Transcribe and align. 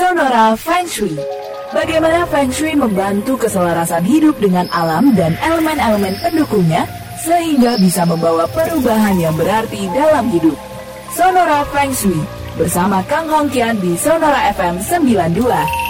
Sonora 0.00 0.56
Feng 0.56 0.88
Shui. 0.88 1.12
Bagaimana 1.76 2.24
Feng 2.32 2.48
Shui 2.48 2.72
membantu 2.72 3.36
keselarasan 3.36 4.00
hidup 4.00 4.32
dengan 4.40 4.64
alam 4.72 5.12
dan 5.12 5.36
elemen-elemen 5.44 6.16
pendukungnya 6.24 6.88
sehingga 7.20 7.76
bisa 7.76 8.08
membawa 8.08 8.48
perubahan 8.48 9.20
yang 9.20 9.36
berarti 9.36 9.92
dalam 9.92 10.32
hidup. 10.32 10.56
Sonora 11.12 11.68
Feng 11.68 11.92
Shui 11.92 12.16
bersama 12.56 13.04
Kang 13.12 13.28
Hongkian 13.28 13.76
di 13.76 13.92
Sonora 14.00 14.48
FM 14.56 14.80
92. 14.80 15.89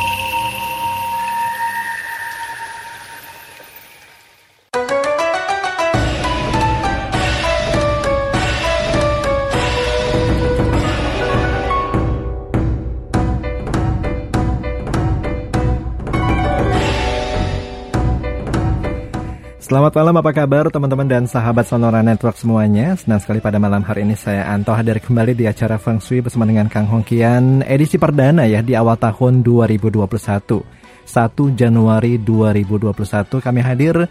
Selamat 19.71 20.03
malam, 20.03 20.19
apa 20.19 20.35
kabar 20.35 20.67
teman-teman 20.67 21.07
dan 21.07 21.31
sahabat 21.31 21.63
Sonora 21.63 22.03
Network 22.03 22.35
semuanya? 22.35 22.99
Senang 22.99 23.23
sekali 23.23 23.39
pada 23.39 23.55
malam 23.63 23.87
hari 23.87 24.03
ini 24.03 24.19
saya 24.19 24.51
Anto 24.51 24.75
hadir 24.75 24.99
kembali 24.99 25.39
di 25.39 25.47
acara 25.47 25.79
Feng 25.79 26.03
Shui 26.03 26.19
bersama 26.19 26.43
dengan 26.43 26.67
Kang 26.67 26.91
Hongkian 26.91 27.63
edisi 27.63 27.95
perdana 27.95 28.51
ya 28.51 28.67
di 28.67 28.75
awal 28.75 28.99
tahun 28.99 29.47
2021. 29.47 30.11
1 30.11 31.07
Januari 31.55 32.19
2021 32.19 32.91
kami 33.39 33.61
hadir 33.63 34.11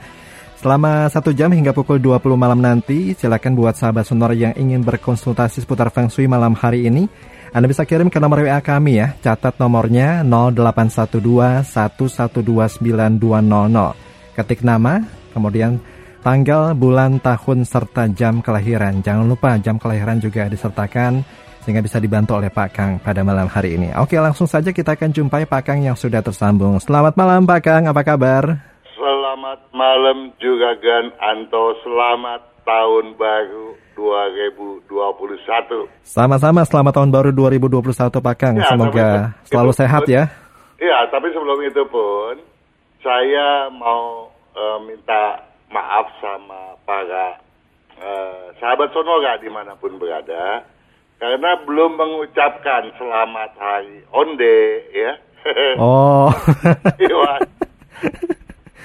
selama 0.63 1.11
satu 1.11 1.35
jam 1.35 1.51
hingga 1.51 1.75
pukul 1.75 1.99
20 1.99 2.39
malam 2.39 2.63
nanti. 2.63 3.11
Silakan 3.11 3.59
buat 3.59 3.75
sahabat 3.75 4.07
Sonora 4.07 4.31
yang 4.31 4.55
ingin 4.55 4.79
berkonsultasi 4.87 5.67
seputar 5.67 5.91
Feng 5.91 6.07
Shui 6.07 6.31
malam 6.31 6.55
hari 6.55 6.87
ini. 6.87 7.11
Anda 7.51 7.67
bisa 7.67 7.83
kirim 7.83 8.07
ke 8.07 8.15
nomor 8.23 8.47
WA 8.47 8.63
kami 8.63 9.03
ya. 9.03 9.11
Catat 9.19 9.59
nomornya 9.59 10.23
0812 10.23 11.99
1129200. 11.99 14.07
Ketik 14.39 14.63
nama, 14.63 15.18
kemudian 15.31 15.79
tanggal, 16.21 16.75
bulan, 16.75 17.19
tahun, 17.23 17.63
serta 17.63 18.11
jam 18.13 18.43
kelahiran. 18.43 18.99
Jangan 19.03 19.25
lupa 19.25 19.55
jam 19.59 19.79
kelahiran 19.79 20.19
juga 20.19 20.47
disertakan 20.51 21.23
sehingga 21.63 21.83
bisa 21.83 21.99
dibantu 21.99 22.39
oleh 22.39 22.49
Pak 22.49 22.69
Kang 22.71 22.91
pada 22.97 23.21
malam 23.21 23.45
hari 23.45 23.75
ini. 23.75 23.91
Oke, 23.99 24.15
langsung 24.17 24.47
saja 24.47 24.71
kita 24.71 24.95
akan 24.95 25.11
jumpai 25.11 25.45
Pak 25.45 25.61
Kang 25.61 25.79
yang 25.83 25.95
sudah 25.95 26.23
tersambung. 26.23 26.79
Selamat 26.81 27.13
malam 27.19 27.45
Pak 27.45 27.61
Kang, 27.61 27.83
apa 27.85 28.01
kabar? 28.01 28.43
Selamat 28.95 29.59
malam 29.71 30.33
juga 30.41 30.75
Gan 30.81 31.13
Anto, 31.19 31.77
selamat 31.83 32.41
tahun 32.63 33.17
baru 33.17 33.67
2021. 33.97 35.89
Sama-sama, 36.05 36.63
selamat 36.63 36.93
tahun 36.95 37.09
baru 37.11 37.29
2021 37.33 38.17
Pak 38.17 38.35
Kang. 38.39 38.55
Ya, 38.57 38.67
Semoga 38.69 39.09
selalu 39.45 39.71
sehat 39.75 40.03
ya. 40.07 40.29
Iya, 40.79 41.11
tapi 41.11 41.27
sebelum 41.35 41.59
itu 41.65 41.83
pun 41.91 42.39
saya 43.03 43.67
mau 43.73 44.31
uh, 44.55 44.79
minta 44.85 45.43
maaf 45.69 46.09
sama 46.17 46.77
para 46.85 47.37
uh, 48.01 48.53
sahabat 48.57 48.89
Sonora 48.93 49.37
di 49.37 49.49
mana 49.49 49.77
pun 49.77 49.97
berada 50.01 50.65
karena 51.19 51.51
belum 51.67 51.99
mengucapkan 51.99 52.95
selamat 52.95 53.51
hari 53.59 54.01
Onde 54.15 54.87
ya. 54.95 55.13
Oh. 55.79 56.27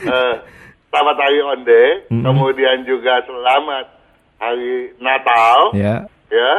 uh, 0.07 0.35
selamat 0.91 1.17
hari 1.19 1.39
Onde, 1.43 1.83
mm 2.07 2.15
-hmm. 2.15 2.23
kemudian 2.23 2.87
juga 2.87 3.23
selamat 3.27 3.87
hari 4.39 4.95
Natal. 4.99 5.75
Yeah. 5.75 6.07
Ya. 6.31 6.53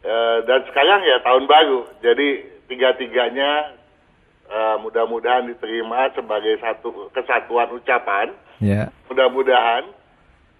Uh, 0.00 0.40
dan 0.48 0.64
sekarang 0.68 1.04
ya 1.04 1.20
tahun 1.20 1.44
baru. 1.44 1.80
Jadi 2.00 2.28
tiga-tiganya 2.72 3.79
uh, 4.50 4.76
mudah-mudahan 4.82 5.46
diterima 5.48 6.10
sebagai 6.12 6.58
satu 6.60 7.08
kesatuan 7.14 7.70
ucapan. 7.72 8.34
Yeah. 8.60 8.92
Mudah-mudahan 9.08 9.88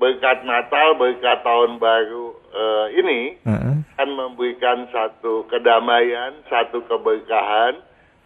berkat 0.01 0.47
Natal, 0.49 0.97
berkat 0.97 1.45
tahun 1.45 1.77
baru 1.77 2.33
uh, 2.55 2.87
ini 2.97 3.37
uh-uh. 3.45 3.77
akan 4.01 4.09
memberikan 4.17 4.89
satu 4.89 5.45
kedamaian, 5.51 6.41
satu 6.49 6.81
keberkahan, 6.89 7.77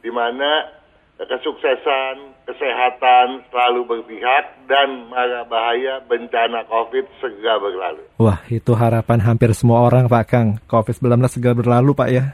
di 0.05 0.13
mana 0.15 0.71
kesuksesan, 1.19 2.35
kesehatan 2.47 3.47
selalu 3.51 3.87
berpihak 3.87 4.67
dan 4.67 5.07
mara 5.07 5.47
bahaya 5.47 6.03
bencana 6.07 6.67
COVID 6.67 7.07
segera 7.23 7.59
berlalu. 7.63 8.03
Wah, 8.19 8.43
itu 8.51 8.75
harapan 8.75 9.23
hampir 9.23 9.51
semua 9.55 9.87
orang 9.87 10.11
Pak 10.11 10.25
Kang. 10.27 10.49
COVID-19 10.67 11.15
segera 11.31 11.55
berlalu 11.55 11.91
Pak 11.95 12.09
ya? 12.11 12.25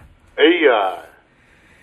Iya. 0.41 0.83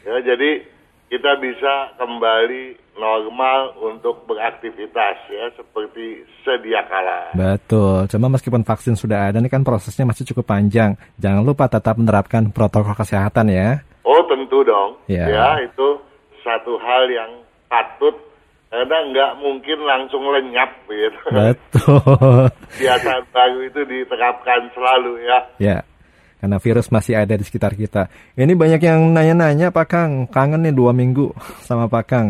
Ya, 0.09 0.15
jadi 0.25 0.76
kita 1.07 1.39
bisa 1.39 1.95
kembali 1.95 2.75
normal 2.99 3.79
untuk 3.79 4.27
beraktivitas 4.27 5.15
ya 5.31 5.45
seperti 5.55 6.27
sedia 6.43 6.83
kala. 6.89 7.31
Betul. 7.31 8.11
Cuma 8.11 8.27
meskipun 8.27 8.67
vaksin 8.67 8.99
sudah 8.99 9.31
ada, 9.31 9.39
ini 9.39 9.47
kan 9.47 9.63
prosesnya 9.63 10.03
masih 10.03 10.27
cukup 10.33 10.51
panjang. 10.51 10.99
Jangan 11.15 11.43
lupa 11.47 11.71
tetap 11.71 11.95
menerapkan 11.95 12.51
protokol 12.51 12.97
kesehatan 12.97 13.47
ya. 13.53 13.79
Oh 14.03 14.19
tentu 14.27 14.63
dong. 14.67 14.99
Ya, 15.07 15.27
ya 15.27 15.49
itu 15.63 15.87
satu 16.43 16.75
hal 16.79 17.07
yang 17.07 17.31
patut 17.71 18.15
karena 18.67 18.97
nggak 19.07 19.31
mungkin 19.39 19.79
langsung 19.87 20.27
lenyap 20.27 20.71
gitu. 20.91 21.19
Betul. 21.31 22.51
Biasa 22.83 23.23
baru 23.31 23.59
itu 23.63 23.81
diterapkan 23.87 24.67
selalu 24.75 25.23
ya. 25.23 25.39
Ya 25.59 25.77
karena 26.37 26.57
virus 26.61 26.93
masih 26.93 27.17
ada 27.17 27.33
di 27.33 27.43
sekitar 27.45 27.73
kita. 27.73 28.09
Ini 28.37 28.53
banyak 28.53 28.81
yang 28.81 29.09
nanya-nanya 29.13 29.73
Pak 29.73 29.87
Kang, 29.89 30.11
kangen 30.29 30.61
nih 30.65 30.75
dua 30.75 30.93
minggu 30.93 31.33
sama 31.67 31.89
Pak 31.89 32.05
Kang. 32.05 32.27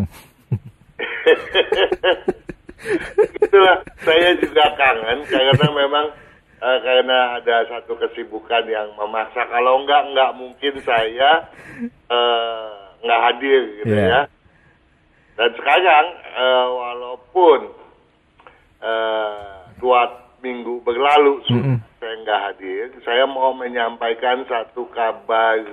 Itulah, 3.44 3.84
saya 4.00 4.30
juga 4.40 4.64
kangen 4.80 5.28
karena 5.28 5.68
memang 5.76 6.06
uh, 6.64 6.80
karena 6.80 7.36
ada 7.42 7.68
satu 7.68 8.00
kesibukan 8.00 8.64
yang 8.70 8.88
memaksa. 8.96 9.44
Kalau 9.52 9.84
enggak, 9.84 10.08
enggak 10.08 10.32
mungkin 10.40 10.74
saya 10.88 11.44
uh, 12.08 12.96
nggak 13.04 13.22
hadir 13.28 13.62
gitu 13.84 13.96
yeah. 13.96 14.08
ya. 14.08 14.22
Dan 15.38 15.52
sekarang 15.54 16.06
uh, 16.34 16.68
walaupun 16.74 17.60
uh, 18.82 19.68
dua 19.78 20.10
minggu 20.42 20.82
berlalu 20.82 21.44
mm 21.50 21.62
-hmm. 21.62 21.78
Nggak 22.28 22.44
hadir, 22.44 22.92
saya 23.08 23.24
mau 23.24 23.56
menyampaikan 23.56 24.44
satu 24.52 24.84
kabar 24.92 25.64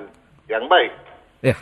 yang 0.46 0.70
baik. 0.70 0.94
Ya. 1.42 1.58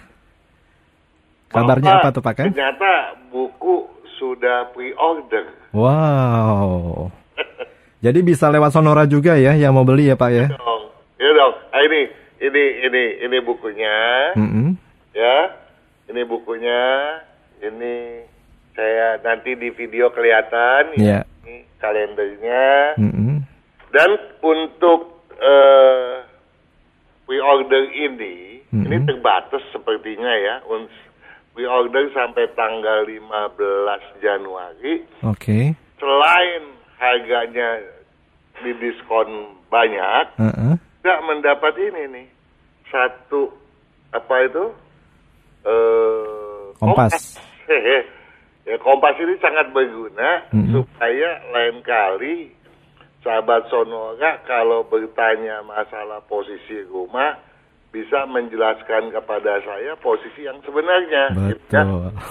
Kabarnya 1.48 1.96
Bahwa 1.96 2.04
apa 2.04 2.08
tuh 2.12 2.20
Pak 2.20 2.34
Kan? 2.36 2.52
Ternyata 2.52 3.16
buku 3.32 3.88
sudah 4.20 4.68
pre-order. 4.76 5.48
Wow. 5.72 7.08
Jadi 8.04 8.20
bisa 8.20 8.52
lewat 8.52 8.76
Sonora 8.76 9.08
juga 9.08 9.32
ya 9.40 9.56
yang 9.56 9.72
mau 9.72 9.88
beli 9.88 10.12
ya 10.12 10.16
Pak 10.20 10.28
ya? 10.28 10.52
Iya 10.52 10.60
dong. 10.60 10.82
Ya 11.16 11.30
dong. 11.32 11.54
Nah, 11.72 11.80
ini 11.88 12.00
ini 12.44 12.64
ini 12.84 13.02
ini 13.24 13.38
bukunya. 13.40 13.96
Mm 14.36 14.48
-hmm. 14.48 14.68
Ya. 15.16 15.38
Ini 16.12 16.20
bukunya. 16.28 16.82
Ini 17.64 17.94
saya 18.76 19.16
nanti 19.24 19.56
di 19.56 19.72
video 19.72 20.12
kelihatan. 20.12 21.00
Yeah. 21.00 21.24
Ini 21.48 21.64
kalendernya. 21.80 23.00
Mm 23.00 23.08
-hmm. 23.08 23.36
Dan 23.92 24.10
untuk 24.40 25.20
uh, 25.36 26.24
pre-order 27.28 27.92
ini, 27.92 28.64
mm 28.72 28.72
-hmm. 28.72 28.84
ini 28.88 28.96
terbatas 29.04 29.60
sepertinya 29.68 30.32
ya. 30.32 30.56
Pre-order 31.52 32.08
sampai 32.16 32.48
tanggal 32.56 33.04
15 33.04 34.24
Januari. 34.24 35.04
Oke. 35.20 35.36
Okay. 35.36 35.64
Selain 36.00 36.62
harganya 36.96 37.84
didiskon 38.64 39.60
banyak, 39.68 40.24
uh 40.40 40.48
-uh. 40.48 40.72
tidak 40.80 41.20
mendapat 41.28 41.74
ini 41.76 42.02
nih 42.08 42.26
satu 42.88 43.52
apa 44.16 44.34
itu? 44.48 44.64
Uh, 45.62 46.72
kompas. 46.80 47.12
kompas. 47.12 47.24
Ya 48.62 48.78
Kompas 48.78 49.18
ini 49.18 49.34
sangat 49.42 49.74
berguna 49.74 50.46
mm 50.54 50.62
-hmm. 50.62 50.70
supaya 50.70 51.30
lain 51.50 51.82
kali 51.82 52.54
sahabat 53.22 53.70
Sonora 53.70 54.42
kalau 54.44 54.84
bertanya 54.86 55.62
masalah 55.62 56.20
posisi 56.26 56.82
rumah 56.90 57.38
bisa 57.92 58.24
menjelaskan 58.24 59.12
kepada 59.12 59.60
saya 59.60 59.92
posisi 60.00 60.48
yang 60.48 60.56
sebenarnya. 60.64 61.28
Betul. 61.36 61.52
Gitu 61.52 61.76
ya. 61.76 61.84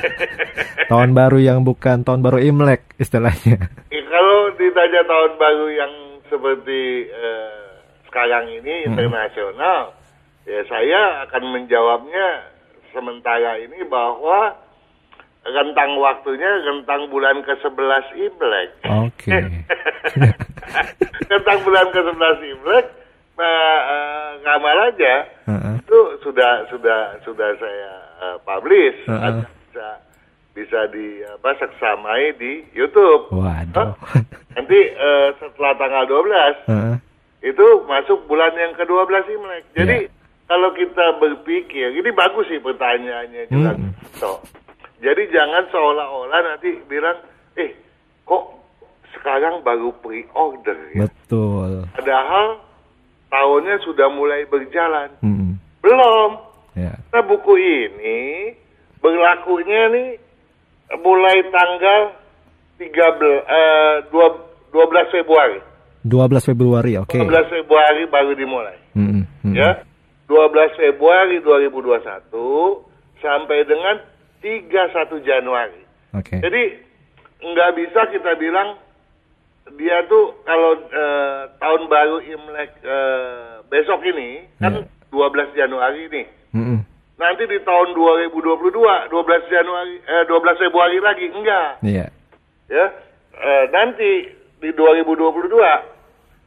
tahun 0.93 1.11
baru 1.19 1.39
yang 1.43 1.59
bukan 1.67 2.07
tahun 2.07 2.23
baru 2.23 2.39
Imlek 2.39 2.95
istilahnya. 3.03 3.59
Ya, 3.91 4.03
kalau 4.07 4.55
ditanya 4.55 5.03
tahun 5.03 5.33
baru 5.35 5.67
yang 5.75 5.93
seperti 6.31 7.11
uh, 7.11 7.83
sekarang 8.07 8.47
ini 8.55 8.87
internasional, 8.87 9.99
ya 10.47 10.63
saya 10.71 11.27
akan 11.27 11.43
menjawabnya 11.59 12.55
sementara 12.95 13.59
ini 13.59 13.83
bahwa 13.91 14.55
rentang 15.43 15.99
waktunya 15.99 16.51
rentang 16.63 17.11
bulan 17.11 17.43
ke-11 17.43 18.05
Imlek. 18.15 18.71
Oke. 18.87 19.27
Okay. 19.27 19.43
rentang 21.35 21.59
bulan 21.67 21.91
ke-11 21.91 22.39
Imlek 22.47 22.87
uh, 23.39 23.81
uh, 23.89 24.29
ngamal 24.43 24.79
aja 24.93 25.15
uh-uh. 25.49 25.75
itu 25.81 25.99
sudah 26.27 26.67
sudah 26.69 27.17
sudah 27.23 27.49
saya 27.57 27.93
uh, 28.21 28.37
publish 28.43 28.99
uh-uh. 29.09 29.45
bisa 29.45 29.89
bisa 30.53 30.81
di 30.93 31.25
apa 31.25 31.57
seksamai 31.57 32.37
di 32.37 32.61
YouTube. 32.77 33.33
Waduh. 33.33 33.97
Nanti 34.57 34.79
uh, 35.01 35.33
setelah 35.41 35.73
tanggal 35.81 36.05
12 36.05 36.69
uh-uh 36.69 36.97
itu 37.43 37.67
masuk 37.91 38.25
bulan 38.31 38.55
yang 38.55 38.73
ke-12 38.79 39.27
Imlek. 39.35 39.65
Jadi 39.75 39.97
yeah. 40.07 40.47
kalau 40.47 40.71
kita 40.79 41.19
berpikir, 41.19 41.91
ini 41.91 42.11
bagus 42.15 42.47
sih 42.47 42.63
pertanyaannya 42.63 43.51
juga. 43.51 43.75
Hmm. 43.75 43.91
So, 44.23 44.39
jadi 45.03 45.27
jangan 45.35 45.67
seolah-olah 45.75 46.41
nanti 46.55 46.79
bilang, 46.87 47.19
eh 47.59 47.75
kok 48.23 48.63
sekarang 49.19 49.67
baru 49.67 49.91
pre-order 49.99 50.79
ya? 50.95 51.11
Betul. 51.11 51.91
Padahal 51.99 52.63
tahunnya 53.33 53.81
sudah 53.89 54.13
mulai 54.13 54.45
berjalan. 54.45 55.09
Hmm. 55.25 55.57
Belum. 55.81 56.31
Yeah. 56.77 57.01
Nah 57.09 57.25
buku 57.25 57.57
ini 57.57 58.53
berlakunya 59.01 59.83
nih 59.89 60.09
mulai 61.01 61.41
tanggal 61.49 62.01
13, 62.77 62.93
uh, 63.49 63.97
12 64.13 65.17
Februari. 65.17 65.61
12 66.05 66.51
Februari, 66.53 66.93
oke. 67.01 67.15
Okay. 67.15 67.25
12 67.25 67.55
Februari 67.63 68.03
baru 68.11 68.33
dimulai. 68.37 68.77
Hmm, 68.93 69.25
hmm. 69.25 69.55
Ya. 69.55 69.81
12 70.29 70.81
Februari 70.81 71.41
2021 71.45 72.29
sampai 73.23 73.59
dengan 73.65 73.97
31 74.43 75.23
Januari. 75.23 75.83
Oke. 76.17 76.37
Okay. 76.37 76.39
Jadi 76.43 76.63
nggak 77.43 77.71
bisa 77.79 78.01
kita 78.11 78.33
bilang 78.39 78.79
dia 79.79 80.03
tuh 80.11 80.35
kalau 80.43 80.75
uh, 80.75 81.41
tahun 81.63 81.83
baru 81.87 82.19
Imlek 82.27 82.71
uh, 82.83 83.63
besok 83.71 84.03
ini 84.03 84.47
kan 84.59 84.83
yeah. 84.83 84.87
12 85.15 85.59
Januari 85.59 86.09
ini. 86.11 86.23
Hmm. 86.53 86.81
Nanti 87.17 87.47
di 87.47 87.63
tahun 87.63 87.95
2022 87.95 88.73
12 88.73 89.55
Januari 89.55 89.95
eh, 90.03 90.25
12 90.27 90.63
Februari 90.67 90.99
lagi 90.99 91.27
enggak. 91.31 91.71
Iya. 91.87 92.07
Yeah. 92.07 92.09
Ya. 92.73 92.87
Uh, 93.33 93.65
nanti 93.71 94.29
di 94.61 94.71
2022 94.75 95.51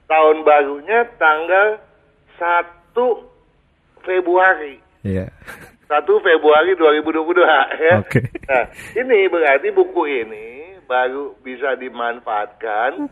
tahun 0.06 0.38
barunya 0.44 1.00
tanggal 1.15 1.79
1 2.38 2.94
Februari. 4.03 4.75
Iya. 5.07 5.31
1 5.88 6.25
Februari 6.25 6.71
2022 6.75 7.45
ya. 7.45 7.95
Oke. 8.01 8.19
Okay. 8.21 8.25
Nah, 8.45 8.65
ini 8.97 9.29
berarti 9.31 9.68
buku 9.71 10.03
ini 10.06 10.55
baru 10.85 11.35
bisa 11.41 11.75
dimanfaatkan 11.75 13.09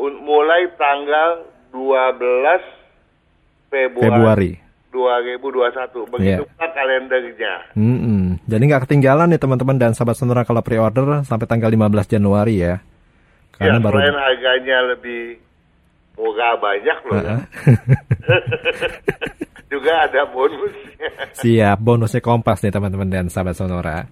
mulai 0.00 0.72
tanggal 0.74 1.44
12 1.72 3.70
Februari. 3.70 4.10
Februari. 4.10 4.52
2021 4.90 6.10
begitu 6.10 6.42
yeah. 6.42 6.70
kalendernya. 6.74 7.54
Mm 7.78 7.98
-mm. 8.02 8.22
Jadi 8.50 8.62
nggak 8.66 8.82
ketinggalan 8.90 9.30
nih 9.30 9.38
teman-teman 9.38 9.78
dan 9.78 9.94
sahabat 9.94 10.18
sonora 10.18 10.42
kalau 10.42 10.66
pre-order 10.66 11.22
sampai 11.22 11.46
tanggal 11.46 11.70
15 11.70 12.10
Januari 12.10 12.58
ya. 12.58 12.82
Karena 13.54 13.78
ya, 13.78 13.84
baru... 13.86 13.96
selain 14.02 14.18
harganya 14.18 14.78
lebih 14.90 15.38
murah 16.18 16.54
banyak 16.58 16.98
loh. 17.06 17.14
Uh 17.14 17.22
-huh. 17.22 17.40
Juga 19.70 19.92
ada 20.10 20.26
bonusnya. 20.26 21.10
Siap, 21.38 21.78
bonusnya 21.78 22.18
kompas 22.18 22.58
nih 22.66 22.74
teman-teman 22.74 23.06
dan 23.06 23.30
sahabat 23.30 23.54
Sonora. 23.54 24.10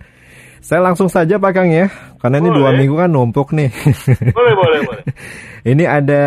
Saya 0.58 0.82
langsung 0.82 1.06
saja 1.06 1.38
Pak 1.38 1.52
Kang 1.55 1.70
ya, 1.70 1.87
karena 2.19 2.43
boleh. 2.43 2.50
ini 2.50 2.58
dua 2.58 2.70
minggu 2.75 2.94
kan 2.99 3.10
numpuk 3.10 3.55
nih. 3.55 3.70
boleh, 4.38 4.55
boleh, 4.58 4.81
boleh. 4.84 5.05
ini 5.72 5.87
ada 5.87 6.22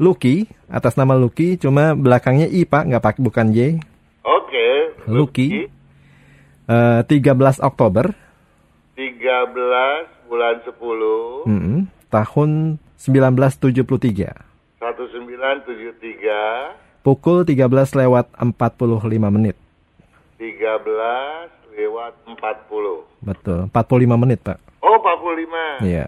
Lucky, 0.00 0.48
atas 0.66 0.96
nama 0.96 1.12
Lucky, 1.14 1.60
cuma 1.60 1.92
belakangnya 1.92 2.48
I 2.48 2.64
Pak, 2.64 2.88
nggak 2.88 3.04
pakai 3.04 3.20
bukan 3.20 3.52
J. 3.52 3.58
Oke. 4.24 4.48
Okay. 4.48 4.74
Lucky. 5.08 5.68
Uh, 6.64 7.04
13 7.04 7.60
Oktober. 7.60 8.16
13 8.96 10.08
bulan 10.30 10.54
10. 10.64 11.44
Mm 11.44 11.60
-hmm. 11.60 11.84
Tahun 12.08 12.80
1973. 12.96 14.32
1973 14.80 16.84
pukul 17.04 17.44
13 17.44 18.00
lewat 18.00 18.32
45 18.32 19.28
menit. 19.28 19.60
13 20.40 21.52
lewat 21.76 22.16
40. 22.24 23.04
Betul, 23.24 23.72
45 23.72 24.20
menit, 24.20 24.44
Pak. 24.44 24.60
Oh, 24.84 25.00
45. 25.00 25.88
Iya. 25.88 26.06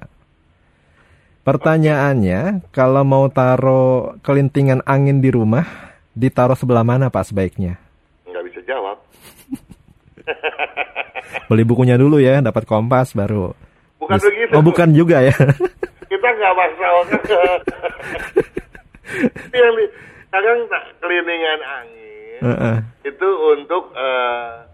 Pertanyaannya, 1.46 2.60
okay. 2.60 2.68
kalau 2.76 3.06
mau 3.06 3.24
taruh 3.32 4.20
kelintingan 4.20 4.84
angin 4.84 5.24
di 5.24 5.32
rumah, 5.32 5.64
ditaruh 6.12 6.58
sebelah 6.58 6.84
mana, 6.84 7.08
Pak, 7.08 7.32
sebaiknya? 7.32 7.80
Nggak 8.28 8.44
bisa 8.52 8.60
jawab. 8.68 9.00
Beli 11.48 11.64
bukunya 11.64 11.96
dulu 11.96 12.20
ya, 12.20 12.44
dapat 12.44 12.68
kompas 12.68 13.16
baru. 13.16 13.56
Bukan 13.96 14.20
Bis 14.20 14.26
begitu. 14.28 14.52
Oh, 14.52 14.62
bukan 14.62 14.92
juga 14.92 15.24
ya. 15.24 15.34
Kita 16.12 16.28
nggak 16.28 16.54
masalah 16.54 17.04
yang 19.56 19.72
di, 19.78 19.86
kadang 20.28 20.58
keliningan 21.00 21.60
angin 21.64 22.40
uh 22.42 22.50
-uh. 22.50 22.76
itu 23.06 23.28
untuk 23.56 23.94
uh, 23.96 24.65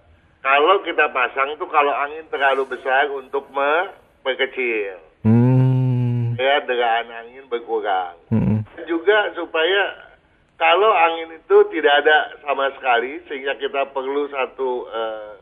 kalau 0.42 0.82
kita 0.82 1.06
pasang 1.14 1.54
tuh 1.56 1.70
kalau 1.70 1.94
angin 1.94 2.26
terlalu 2.26 2.66
besar 2.66 3.06
untuk 3.14 3.46
memperkecil. 3.54 4.98
Hmm. 5.22 6.34
Ya, 6.34 6.66
deraan 6.66 7.08
angin 7.14 7.46
berkurang. 7.46 8.18
Hmm. 8.26 8.66
Juga 8.90 9.30
supaya 9.38 10.10
kalau 10.58 10.90
angin 10.90 11.38
itu 11.38 11.56
tidak 11.70 11.94
ada 12.02 12.42
sama 12.42 12.74
sekali 12.74 13.22
sehingga 13.30 13.54
kita 13.54 13.94
perlu 13.94 14.26
satu 14.34 14.90
uh, 14.90 15.32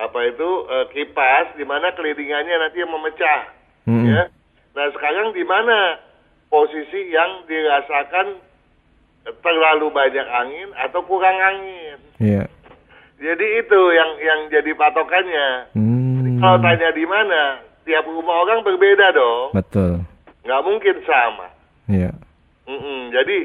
apa 0.00 0.20
itu 0.32 0.48
uh, 0.64 0.88
kipas 0.88 1.52
di 1.60 1.64
mana 1.68 1.92
kelilingannya 1.92 2.56
nanti 2.56 2.80
yang 2.80 2.92
memecah. 2.96 3.42
Hmm. 3.84 4.08
Ya. 4.08 4.22
Nah, 4.72 4.86
sekarang 4.96 5.36
di 5.36 5.44
mana 5.44 6.00
posisi 6.48 7.12
yang 7.12 7.44
dirasakan 7.44 8.40
terlalu 9.44 9.92
banyak 9.92 10.26
angin 10.32 10.68
atau 10.80 11.04
kurang 11.04 11.36
angin. 11.36 11.98
Iya. 12.16 12.44
Jadi 13.20 13.46
itu 13.60 13.80
yang 13.92 14.10
yang 14.18 14.40
jadi 14.48 14.72
patokannya. 14.74 15.48
Hmm. 15.76 16.40
Kalau 16.40 16.58
tanya 16.64 16.88
di 16.96 17.04
mana, 17.04 17.60
tiap 17.84 18.08
rumah 18.08 18.48
orang 18.48 18.64
berbeda 18.64 19.12
dong. 19.12 19.52
Betul. 19.52 20.00
Nggak 20.40 20.64
mungkin 20.64 20.96
sama. 21.04 21.46
Iya. 21.84 22.12
Mm 22.64 22.80
-mm. 22.80 23.00
Jadi 23.12 23.38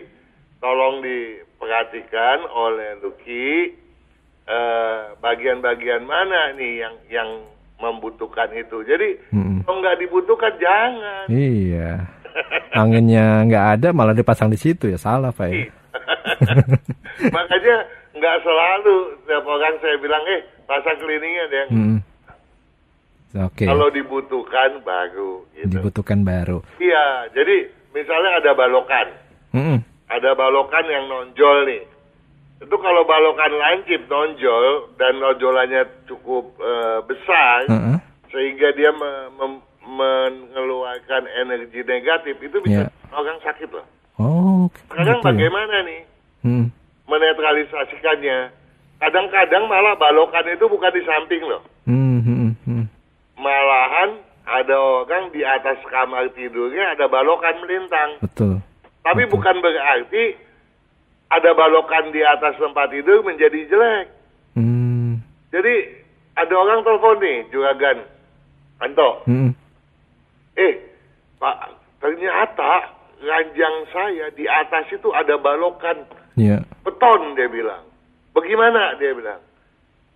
tolong 0.64 1.04
diperhatikan 1.04 2.48
oleh 2.56 3.04
Lucky 3.04 3.74
eh, 4.48 5.00
bagian-bagian 5.20 6.06
uh, 6.06 6.08
mana 6.08 6.56
nih 6.56 6.88
yang 6.88 6.96
yang 7.12 7.30
membutuhkan 7.84 8.48
itu. 8.56 8.80
Jadi 8.88 9.20
mm 9.36 9.44
-mm. 9.44 9.58
kalau 9.68 9.78
nggak 9.84 10.00
dibutuhkan 10.00 10.56
jangan. 10.56 11.26
Iya 11.28 12.16
anginnya 12.76 13.48
nggak 13.48 13.66
ada 13.80 13.88
malah 13.96 14.16
dipasang 14.16 14.52
di 14.52 14.60
situ 14.60 14.92
ya 14.92 15.00
salah 15.00 15.32
pak 15.32 15.48
ya. 15.48 15.72
Makanya 17.36 17.76
nggak 18.16 18.38
selalu 18.42 18.96
setiap 19.22 19.44
orang 19.44 19.76
saya 19.84 19.96
bilang 20.00 20.24
eh 20.32 20.42
pasang 20.66 20.98
cleaningnya 21.04 21.46
deh. 21.52 21.66
Hmm. 21.70 22.00
Oke. 23.36 23.64
Okay. 23.64 23.68
Kalau 23.68 23.92
dibutuhkan 23.92 24.80
baru. 24.82 25.44
Gitu. 25.52 25.68
Dibutuhkan 25.76 26.24
baru. 26.24 26.64
Iya, 26.80 27.28
jadi 27.36 27.68
misalnya 27.92 28.40
ada 28.40 28.52
balokan, 28.56 29.08
hmm. 29.52 29.78
ada 30.08 30.32
balokan 30.40 30.86
yang 30.88 31.12
nonjol 31.12 31.68
nih. 31.68 31.84
Itu 32.64 32.76
kalau 32.80 33.04
balokan 33.04 33.52
lancip 33.60 34.08
nonjol 34.08 34.96
dan 34.96 35.20
nonjolannya 35.20 36.08
cukup 36.08 36.56
uh, 36.64 37.04
besar, 37.04 37.68
-hmm. 37.68 38.00
sehingga 38.32 38.72
dia 38.72 38.96
mengeluarkan 39.84 41.28
energi 41.44 41.84
negatif 41.84 42.40
itu 42.40 42.58
bisa 42.64 42.88
yeah. 42.88 43.12
orang 43.12 43.36
sakit 43.44 43.68
loh. 43.76 43.84
Oh. 44.16 44.72
Sekarang 44.88 45.20
gitu 45.20 45.28
ya? 45.28 45.28
bagaimana 45.28 45.76
nih? 45.84 46.02
Hmm. 46.48 46.66
Menetralisasikannya. 47.46 48.38
Kadang-kadang 48.98 49.70
malah 49.70 49.94
balokan 50.00 50.46
itu 50.50 50.66
bukan 50.66 50.92
di 50.96 51.04
samping 51.06 51.44
loh. 51.46 51.62
Hmm, 51.86 52.20
hmm, 52.24 52.52
hmm. 52.66 52.86
Malahan 53.38 54.18
ada 54.46 54.76
orang 54.78 55.30
di 55.30 55.46
atas 55.46 55.78
kamar 55.86 56.32
tidurnya 56.34 56.98
ada 56.98 57.06
balokan 57.06 57.54
melintang. 57.62 58.10
Betul. 58.24 58.64
Tapi 59.06 59.24
Betul. 59.28 59.34
bukan 59.38 59.56
berarti 59.62 60.24
ada 61.30 61.52
balokan 61.54 62.10
di 62.10 62.22
atas 62.24 62.58
tempat 62.58 62.90
tidur 62.90 63.22
menjadi 63.22 63.60
jelek. 63.70 64.06
Hmm. 64.56 65.22
Jadi 65.52 65.76
ada 66.40 66.54
orang 66.56 66.82
telepon 66.82 67.20
nih, 67.22 67.38
juragan. 67.52 67.98
Anto. 68.80 69.24
Hmm. 69.28 69.52
Eh, 70.56 70.74
Pak, 71.36 71.76
ternyata 72.00 72.96
ranjang 73.20 73.76
saya 73.92 74.32
di 74.32 74.48
atas 74.48 74.88
itu 74.92 75.12
ada 75.12 75.36
balokan 75.36 76.08
yeah. 76.36 76.62
beton, 76.84 77.36
dia 77.36 77.48
bilang. 77.52 77.84
Bagaimana, 78.36 78.96
dia 79.00 79.12
bilang. 79.16 79.42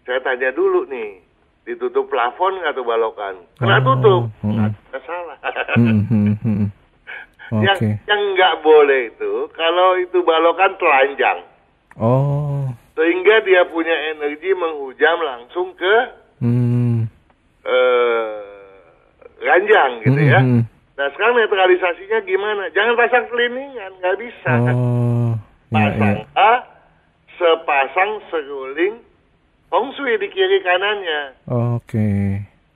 Saya 0.04 0.20
tanya 0.24 0.52
dulu 0.56 0.88
nih, 0.88 1.24
ditutup 1.70 2.10
plafon 2.10 2.60
nggak 2.60 2.76
tuh 2.76 2.86
balokan? 2.88 3.36
Kena 3.60 3.78
oh, 3.80 3.84
tutup, 3.84 4.22
hmm. 4.42 4.74
nggak 4.90 5.04
salah. 5.06 5.38
hmm, 5.78 6.02
hmm, 6.08 6.36
hmm. 6.42 6.68
Okay. 7.50 7.62
Yang 7.66 8.06
yang 8.06 8.22
nggak 8.38 8.56
boleh 8.62 9.10
itu 9.10 9.34
kalau 9.58 9.98
itu 9.98 10.22
balokan 10.22 10.78
telanjang. 10.78 11.40
Oh. 11.98 12.70
Sehingga 12.94 13.42
dia 13.42 13.66
punya 13.66 13.96
energi 14.14 14.54
menghujam 14.54 15.18
langsung 15.24 15.74
ke 15.74 15.96
hmm. 16.46 17.10
uh, 17.66 18.38
ranjang 19.42 19.92
gitu 20.06 20.22
ya. 20.22 20.40
hmm. 20.46 20.62
ya. 20.62 20.68
Nah 21.00 21.08
sekarang 21.16 21.42
netralisasinya 21.42 22.20
gimana? 22.28 22.70
Jangan 22.76 22.94
pasang 23.00 23.26
keliningan, 23.32 23.92
nggak 23.98 24.18
bisa. 24.20 24.52
Oh. 24.76 25.34
Pasang 25.70 26.18
ya, 26.18 26.26
ya. 26.26 26.38
A, 26.38 26.52
sepasang 27.38 28.12
seruling 28.34 29.06
feng 29.70 29.88
shui 29.94 30.18
di 30.18 30.28
kiri 30.34 30.66
kanannya. 30.66 31.22
Oke. 31.46 31.86
Okay. 31.86 32.26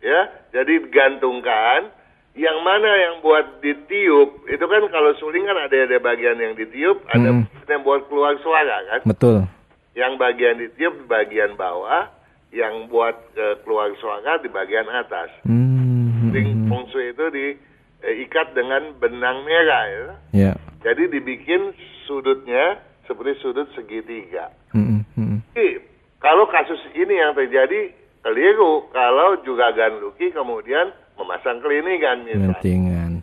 Ya, 0.04 0.30
jadi 0.54 0.84
gantungkan 0.92 1.90
yang 2.34 2.66
mana 2.66 2.90
yang 2.98 3.16
buat 3.22 3.62
ditiup 3.62 4.50
itu 4.50 4.66
kan 4.66 4.84
kalau 4.90 5.14
suling 5.22 5.46
kan 5.46 5.58
ada 5.70 5.86
ada 5.86 5.98
bagian 6.02 6.38
yang 6.42 6.58
ditiup 6.58 7.06
hmm. 7.06 7.14
ada 7.14 7.30
yang 7.70 7.86
buat 7.86 8.10
keluar 8.10 8.34
suara 8.42 8.82
kan 8.90 9.02
betul 9.06 9.46
yang 9.94 10.18
bagian 10.18 10.58
ditiup 10.58 10.98
di 10.98 11.06
bagian 11.06 11.54
bawah 11.54 12.10
yang 12.50 12.90
buat 12.90 13.14
uh, 13.38 13.62
keluar 13.62 13.94
suara 14.02 14.42
di 14.42 14.50
bagian 14.50 14.90
atas 14.90 15.30
hmm. 15.46 16.34
Sing 16.34 16.66
feng 16.66 16.84
shui 16.90 17.14
itu 17.14 17.26
diikat 17.30 17.73
eh, 18.04 18.28
dengan 18.54 18.94
benang 19.00 19.48
merah 19.48 19.84
ya 19.88 20.04
yeah. 20.32 20.56
jadi 20.84 21.10
dibikin 21.10 21.72
sudutnya 22.06 22.80
seperti 23.08 23.40
sudut 23.40 23.68
segitiga 23.76 24.52
hmm. 24.72 25.04
Hmm. 25.16 25.40
Jadi, 25.54 25.84
kalau 26.24 26.48
kasus 26.48 26.80
ini 26.96 27.20
yang 27.20 27.36
terjadi 27.36 27.92
keliru 28.24 28.88
kalau 28.96 29.44
juga 29.44 29.76
Ganluki 29.76 30.32
kemudian 30.32 30.96
memasang 31.20 31.60
kliningan 31.60 32.24
misalnya. 32.26 33.22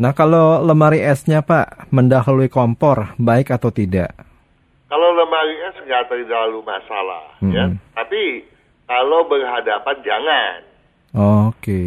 Nah 0.00 0.12
kalau 0.16 0.64
lemari 0.64 1.04
esnya 1.04 1.44
Pak 1.44 1.92
mendahului 1.94 2.48
kompor 2.48 3.14
baik 3.20 3.54
atau 3.54 3.70
tidak? 3.70 4.16
Kalau 4.90 5.14
lemari 5.14 5.54
es 5.70 5.76
nggak 5.86 6.10
terlalu 6.10 6.64
masalah 6.66 7.38
-hmm. 7.38 7.52
ya. 7.54 7.64
Tapi 7.94 8.42
kalau 8.90 9.28
berhadapan 9.30 9.96
jangan. 10.02 10.58
Oke. 11.54 11.82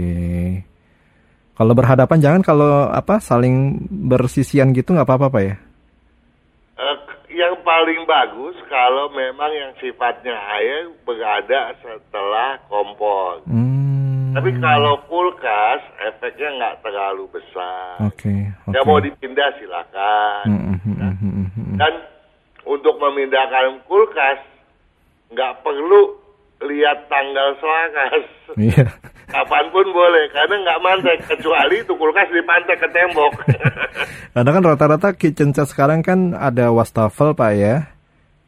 Kalau 1.53 1.74
berhadapan 1.77 2.17
jangan 2.17 2.41
kalau 2.41 2.89
apa 2.89 3.22
saling 3.22 3.86
bersisian 4.10 4.74
gitu 4.74 4.98
nggak 4.98 5.05
apa-apa 5.05 5.27
Pak 5.29 5.43
ya? 5.45 5.55
Uh, 6.74 6.98
yang 7.29 7.53
paling 7.62 8.01
bagus 8.10 8.57
kalau 8.65 9.13
memang 9.13 9.53
yang 9.53 9.72
sifatnya 9.77 10.33
air 10.57 10.89
berada 11.05 11.77
setelah 11.77 12.57
kompor. 12.65 13.45
Hmm. 13.45 14.33
Tapi 14.33 14.50
kalau 14.57 14.98
kulkas 15.05 15.81
efeknya 16.01 16.50
nggak 16.57 16.75
terlalu 16.81 17.29
besar. 17.29 18.01
Oke. 18.01 18.33
Okay, 18.33 18.39
okay. 18.65 18.74
Ya 18.74 18.81
mau 18.81 18.98
dipindah 18.98 19.50
silakan. 19.62 20.43
Mm 20.50 20.57
-hmm, 20.57 20.93
ya. 20.98 21.10
mm 21.13 21.48
-hmm. 21.53 21.75
Dan 21.77 21.93
untuk 22.65 22.98
memindahkan 22.98 23.77
kulkas 23.86 24.41
nggak 25.29 25.53
perlu 25.62 26.17
lihat 26.65 27.05
tanggal 27.13 27.53
selaras. 27.62 28.25
Iya. 28.57 28.89
Kapan 29.30 29.65
pun 29.72 29.88
boleh, 29.89 30.27
karena 30.32 30.56
nggak 30.63 30.82
mantek 30.84 31.18
kecuali 31.25 31.80
itu 31.80 31.94
kulkas 31.96 32.30
dipantek 32.30 32.77
ke 32.80 32.89
tembok. 32.92 33.34
karena 34.36 34.50
kan 34.51 34.63
rata-rata 34.63 35.10
kitchen 35.15 35.56
set 35.56 35.72
sekarang 35.72 36.03
kan 36.03 36.36
ada 36.36 36.70
wastafel 36.75 37.32
pak 37.32 37.51
ya. 37.56 37.75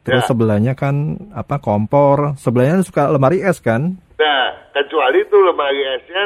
Terus 0.05 0.27
ya. 0.27 0.29
sebelahnya 0.29 0.73
kan 0.77 1.17
apa 1.33 1.57
kompor, 1.57 2.37
sebelahnya 2.37 2.85
suka 2.85 3.09
lemari 3.09 3.41
es 3.41 3.57
kan? 3.57 3.97
Nah, 4.21 4.45
kecuali 4.75 5.25
itu 5.25 5.37
lemari 5.41 5.81
esnya 5.97 6.23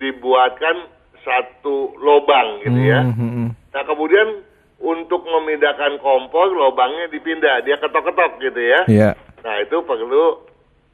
dibuatkan 0.00 0.88
satu 1.20 1.92
lobang 2.00 2.64
gitu 2.64 2.80
ya. 2.80 3.04
Mm 3.04 3.12
-hmm. 3.12 3.46
Nah, 3.52 3.82
kemudian 3.84 4.48
untuk 4.80 5.26
memindahkan 5.26 6.00
kompor, 6.00 6.54
lobangnya 6.54 7.10
dipindah, 7.10 7.60
dia 7.66 7.76
ketok-ketok 7.76 8.40
gitu 8.40 8.60
ya. 8.62 8.80
Iya. 8.88 9.10
Yeah. 9.10 9.14
Nah, 9.44 9.54
itu 9.60 9.76
perlu 9.84 10.47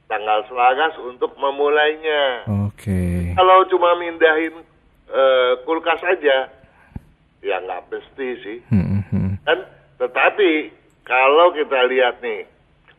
tanggal 0.05 0.45
selaras 0.49 0.93
untuk 1.01 1.33
memulainya. 1.37 2.45
Oke. 2.69 2.89
Okay. 2.89 3.17
Kalau 3.33 3.65
cuma 3.69 3.97
mindahin 3.97 4.61
uh, 5.09 5.51
kulkas 5.65 6.01
aja, 6.05 6.49
ya 7.41 7.55
nggak 7.61 7.89
mesti 7.89 8.27
sih. 8.41 8.57
Mm 8.71 9.01
-hmm. 9.05 9.29
Dan 9.43 9.59
tetapi 10.01 10.71
kalau 11.05 11.53
kita 11.53 11.87
lihat 11.89 12.21
nih, 12.21 12.45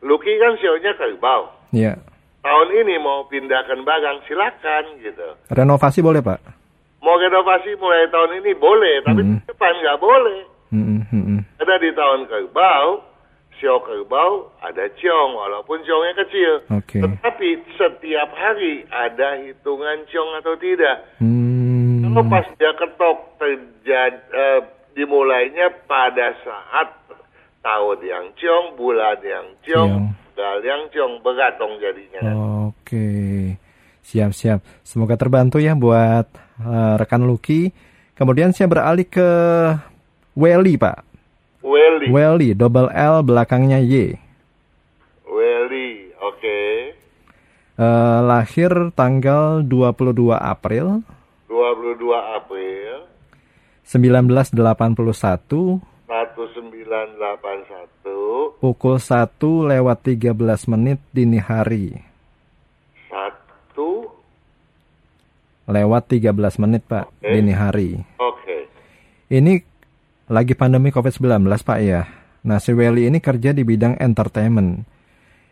Lucky 0.03 0.35
kan 0.39 0.55
sionya 0.59 0.93
kerbau. 0.95 1.51
Iya. 1.71 1.95
Yeah 1.95 2.17
tahun 2.47 2.69
ini 2.71 2.95
mau 3.03 3.27
pindahkan 3.27 3.83
barang 3.83 4.23
silakan 4.23 4.83
gitu. 5.03 5.35
Renovasi 5.51 5.99
boleh 5.99 6.23
pak? 6.23 6.39
Mau 7.03 7.19
renovasi 7.19 7.75
mulai 7.75 8.07
tahun 8.07 8.39
ini 8.41 8.51
boleh, 8.55 9.03
tapi 9.03 9.21
mm 9.21 9.29
-hmm. 9.35 9.45
depan 9.51 9.73
nggak 9.83 9.99
boleh. 9.99 10.39
Mm 10.71 11.03
-hmm. 11.03 11.39
Ada 11.59 11.75
di 11.83 11.91
tahun 11.91 12.21
kerbau, 12.31 13.03
sio 13.57 13.81
kerbau 13.81 14.53
ada 14.61 14.85
ciong, 14.97 15.31
walaupun 15.35 15.81
ciongnya 15.83 16.13
kecil. 16.25 16.51
Okay. 16.83 17.01
Tetapi 17.01 17.49
setiap 17.77 18.29
hari 18.33 18.85
ada 18.89 19.37
hitungan 19.41 20.05
ciong 20.09 20.31
atau 20.41 20.53
tidak. 20.57 20.97
Hmm. 21.21 22.07
Kalau 22.07 22.23
pas 22.31 22.45
dia 22.57 22.71
ketok 22.73 23.17
terjadi 23.37 24.19
uh, 24.33 24.61
dimulainya 24.97 25.69
pada 25.85 26.33
saat 26.41 26.89
tahun 27.61 27.99
yang 28.01 28.25
ciong, 28.37 28.79
bulan 28.79 29.19
yang 29.21 29.47
ciong. 29.65 30.17
modal 30.37 30.61
yang 30.61 30.85
ciong 30.93 31.13
begatong 31.25 31.81
jadinya. 31.81 32.21
Oke, 32.69 33.09
siap-siap. 34.05 34.61
Semoga 34.85 35.17
terbantu 35.17 35.57
ya 35.57 35.73
buat 35.73 36.29
uh, 36.61 36.93
rekan 37.01 37.25
Lucky. 37.25 37.73
Kemudian 38.13 38.53
saya 38.53 38.69
beralih 38.69 39.09
ke 39.09 39.29
Welly, 40.37 40.77
Pak. 40.77 41.06
Welly. 41.67 42.07
Welly, 42.07 42.55
double 42.55 42.87
L 42.95 43.27
belakangnya 43.27 43.83
Y. 43.83 44.15
Welly, 45.27 46.15
oke. 46.15 46.39
Okay. 46.39 46.95
Uh, 47.75 47.83
eh, 47.83 48.19
lahir 48.23 48.71
tanggal 48.95 49.67
22 49.67 50.31
April. 50.31 51.03
22 51.51 52.15
April. 52.15 53.07
1981 53.87 55.79
1981 56.07 58.59
Pukul 58.59 58.99
1 58.99 59.71
lewat 59.71 59.97
13 60.03 60.67
menit 60.67 60.99
dini 61.15 61.39
hari 61.39 61.95
1 63.07 64.11
Lewat 65.67 66.07
13 66.11 66.63
menit 66.63 66.83
Pak 66.83 67.07
okay. 67.07 67.31
dini 67.31 67.55
hari 67.55 68.03
Oke 68.19 68.43
okay. 68.43 68.67
Ini 69.27 69.59
lagi 70.27 70.53
pandemi 70.53 70.91
COVID-19 70.91 71.47
Pak 71.63 71.79
ya 71.83 72.03
Nah 72.47 72.63
si 72.63 72.71
Welly 72.71 73.11
ini 73.11 73.19
kerja 73.19 73.51
di 73.51 73.63
bidang 73.67 73.99
entertainment 73.99 74.87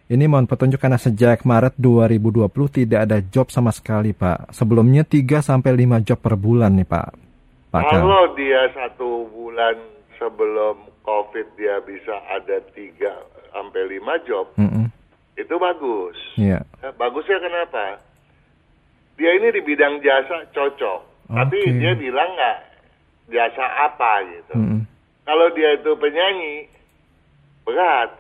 ini 0.06 0.30
mohon 0.30 0.46
petunjuk 0.46 0.78
karena 0.78 1.02
sejak 1.02 1.42
Maret 1.50 1.82
2020 1.82 2.46
tidak 2.70 3.10
ada 3.10 3.18
job 3.26 3.50
sama 3.50 3.74
sekali 3.74 4.14
Pak. 4.14 4.54
Sebelumnya 4.54 5.02
3 5.02 5.42
sampai 5.42 5.74
5 5.74 6.06
job 6.06 6.22
per 6.22 6.38
bulan 6.38 6.78
nih 6.78 6.86
Pak. 6.86 7.10
Pak 7.74 7.90
Kalau 7.90 8.38
dia 8.38 8.70
satu 8.78 9.26
bulan 9.34 9.76
sebelum 10.16 10.88
COVID 11.04 11.48
dia 11.60 11.82
bisa 11.84 12.16
ada 12.32 12.64
tiga 12.72 13.14
sampai 13.54 13.84
lima 13.88 14.16
job, 14.24 14.52
mm 14.58 14.68
-hmm. 14.68 14.86
itu 15.36 15.56
bagus. 15.60 16.18
Yeah. 16.36 16.64
bagusnya 16.96 17.40
kenapa? 17.40 18.00
Dia 19.16 19.32
ini 19.40 19.48
di 19.56 19.62
bidang 19.64 20.04
jasa 20.04 20.44
cocok, 20.52 21.00
okay. 21.32 21.36
tapi 21.36 21.60
dia 21.80 21.96
bilang 21.96 22.32
nggak 22.36 22.75
jasa 23.30 23.66
apa 23.90 24.12
gitu. 24.30 24.54
Mm 24.56 24.66
-hmm. 24.66 24.82
Kalau 25.26 25.48
dia 25.58 25.70
itu 25.74 25.92
penyanyi 25.98 26.70
berat, 27.66 28.14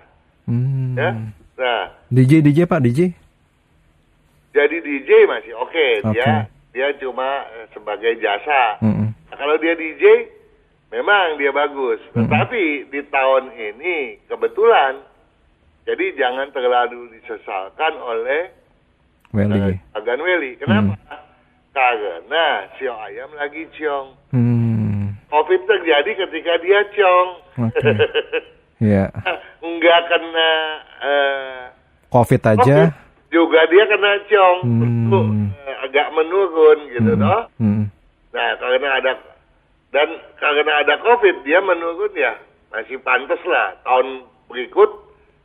mm. 0.49 0.97
ya. 0.97 1.09
Nah, 1.55 1.83
DJ 2.11 2.41
DJ 2.41 2.65
Pak 2.65 2.81
DJ. 2.81 3.13
Jadi 4.55 4.77
DJ 4.81 5.09
masih 5.27 5.53
oke, 5.59 5.71
okay. 5.71 5.91
okay. 6.01 6.11
dia 6.15 6.31
dia 6.75 6.87
cuma 6.99 7.45
eh, 7.59 7.67
sebagai 7.75 8.17
jasa. 8.19 8.81
Mm 8.81 8.93
-hmm. 8.93 9.07
nah, 9.31 9.35
kalau 9.37 9.55
dia 9.61 9.73
DJ 9.77 10.35
Memang 10.93 11.35
dia 11.35 11.51
bagus, 11.51 11.99
mm 11.99 12.07
-hmm. 12.13 12.19
tetapi 12.23 12.63
di 12.87 13.01
tahun 13.09 13.51
ini 13.51 14.21
kebetulan 14.31 15.01
jadi 15.85 16.05
jangan 16.17 16.49
terlalu 16.49 17.13
disesalkan 17.13 17.93
oleh 18.01 18.49
Weli. 19.29 19.77
Uh, 19.77 19.97
agan 20.01 20.19
Weli. 20.23 20.57
Kenapa? 20.57 20.97
Hmm. 20.97 21.21
Karena 21.75 22.65
si 22.79 22.89
ayam 22.89 23.29
lagi 23.37 23.69
ciong. 23.77 24.07
Hmm. 24.33 24.64
Covid 25.35 25.61
terjadi 25.67 26.11
ketika 26.23 26.53
dia 26.63 26.79
ciong. 26.95 27.29
Okay. 27.67 27.95
Iya. 28.75 29.07
Enggak 29.63 29.99
kena 30.11 30.51
uh, 30.99 31.71
COVID 32.11 32.43
aja. 32.43 32.91
COVID 32.91 32.91
juga 33.31 33.59
dia 33.71 33.83
kena 33.87 34.11
ciong. 34.27 34.59
Hmm. 34.67 35.07
uh, 35.15 35.75
agak 35.87 36.11
menurun 36.11 36.79
gitu 36.91 37.15
hmm. 37.15 37.23
toh. 37.23 37.41
Hmm. 37.55 37.87
Nah, 38.35 38.49
karena 38.59 38.89
ada 38.99 39.11
dan 39.95 40.09
karena 40.35 40.71
ada 40.83 40.99
COVID 40.99 41.47
dia 41.47 41.63
menurun 41.63 42.11
ya 42.19 42.35
masih 42.75 42.99
pantas 42.99 43.39
lah 43.47 43.79
tahun 43.87 44.27
berikut 44.51 44.91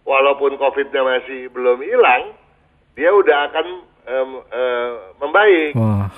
walaupun 0.02 0.58
COVID-nya 0.58 1.02
masih 1.06 1.46
belum 1.54 1.78
hilang 1.86 2.34
dia 2.98 3.14
udah 3.14 3.46
akan 3.46 3.66
um, 4.10 4.30
uh, 4.50 4.92
membaik. 5.22 5.72
Wah, 5.78 6.10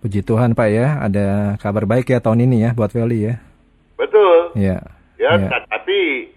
puji 0.00 0.24
Tuhan 0.24 0.56
Pak 0.56 0.68
ya 0.72 1.00
ada 1.04 1.56
kabar 1.60 1.84
baik 1.84 2.08
ya 2.08 2.18
tahun 2.18 2.48
ini 2.48 2.64
ya 2.64 2.70
buat 2.72 2.92
Welly 2.92 3.30
ya. 3.30 3.34
Betul. 4.00 4.56
Iya. 4.56 4.80
Ya, 5.20 5.36
ya. 5.36 5.60
tapi 5.68 6.32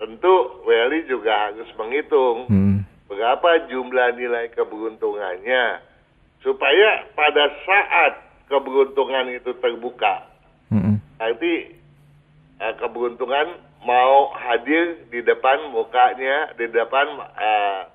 tentu 0.00 0.64
Welly 0.64 1.04
juga 1.06 1.52
harus 1.52 1.68
menghitung 1.76 2.48
hmm. 2.48 2.76
berapa 3.12 3.68
jumlah 3.68 4.16
nilai 4.16 4.48
keberuntungannya 4.56 5.92
supaya 6.42 7.06
pada 7.14 7.48
saat 7.62 8.12
keberuntungan 8.50 9.32
itu 9.32 9.56
terbuka. 9.62 10.26
Mm-hmm. 10.68 10.96
Nanti 11.16 11.52
uh, 12.60 12.74
keberuntungan 12.76 13.56
mau 13.86 14.34
hadir 14.36 15.08
di 15.08 15.22
depan 15.22 15.72
mukanya, 15.72 16.52
di 16.58 16.66
depan 16.68 17.06
uh, 17.18 17.88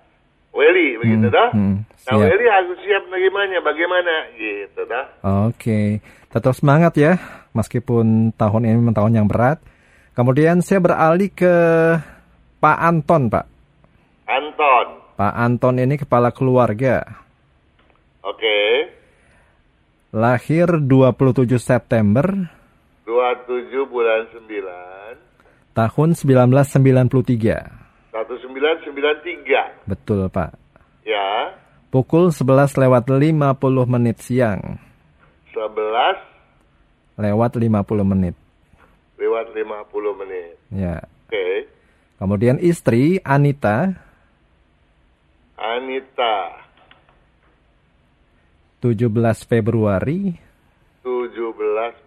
Weli, 0.57 0.97
begitu 0.97 1.29
dah. 1.29 1.53
Mm-hmm. 1.53 1.77
Nah, 2.09 2.15
Weli 2.17 2.45
harus 2.49 2.77
siap 2.81 3.05
menerimanya 3.05 3.61
bagaimana, 3.61 4.13
gitu 4.33 4.81
dah. 4.89 5.05
Oke, 5.21 5.53
okay. 5.53 5.85
tetap 6.33 6.57
semangat 6.57 6.97
ya, 6.97 7.21
meskipun 7.53 8.33
tahun 8.33 8.65
ini 8.65 8.75
memang 8.81 8.97
tahun 8.97 9.13
yang 9.21 9.27
berat. 9.29 9.61
Kemudian 10.17 10.65
saya 10.65 10.81
beralih 10.81 11.29
ke 11.29 11.53
Pak 12.57 12.77
Anton, 12.81 13.29
Pak. 13.29 13.45
Anton. 14.25 14.85
Pak 15.13 15.33
Anton 15.37 15.77
ini 15.77 15.93
kepala 16.01 16.33
keluarga. 16.33 17.05
Oke. 18.25 18.41
Okay. 18.41 18.97
Lahir 20.17 20.81
27 20.81 21.61
September 21.61 22.25
27 23.05 23.69
bulan 23.85 24.25
9 24.33 25.77
Tahun 25.77 26.09
1993 26.17 27.76
1993 28.57 29.87
Betul 29.87 30.27
Pak. 30.33 30.57
Ya. 31.07 31.55
Pukul 31.87 32.35
11 32.35 32.75
lewat 32.75 33.07
50 33.07 33.57
menit 33.87 34.17
siang. 34.19 34.81
11 35.55 37.17
Lewat 37.17 37.51
50 37.57 38.05
menit. 38.05 38.35
Lewat 39.17 39.49
50 39.55 40.21
menit. 40.21 40.53
Ya. 40.69 41.01
Oke. 41.01 41.33
Okay. 41.33 41.55
Kemudian 42.21 42.61
istri 42.61 43.17
Anita. 43.25 43.97
Anita. 45.57 46.61
17 48.85 49.09
Februari. 49.49 50.37
17 51.01 51.33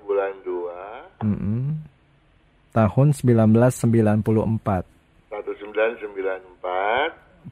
bulan 0.06 0.34
2 0.44 1.24
mm 1.24 1.36
-mm. 1.36 1.66
Tahun 2.70 3.08
1994 3.10 3.90
1994 3.90 4.99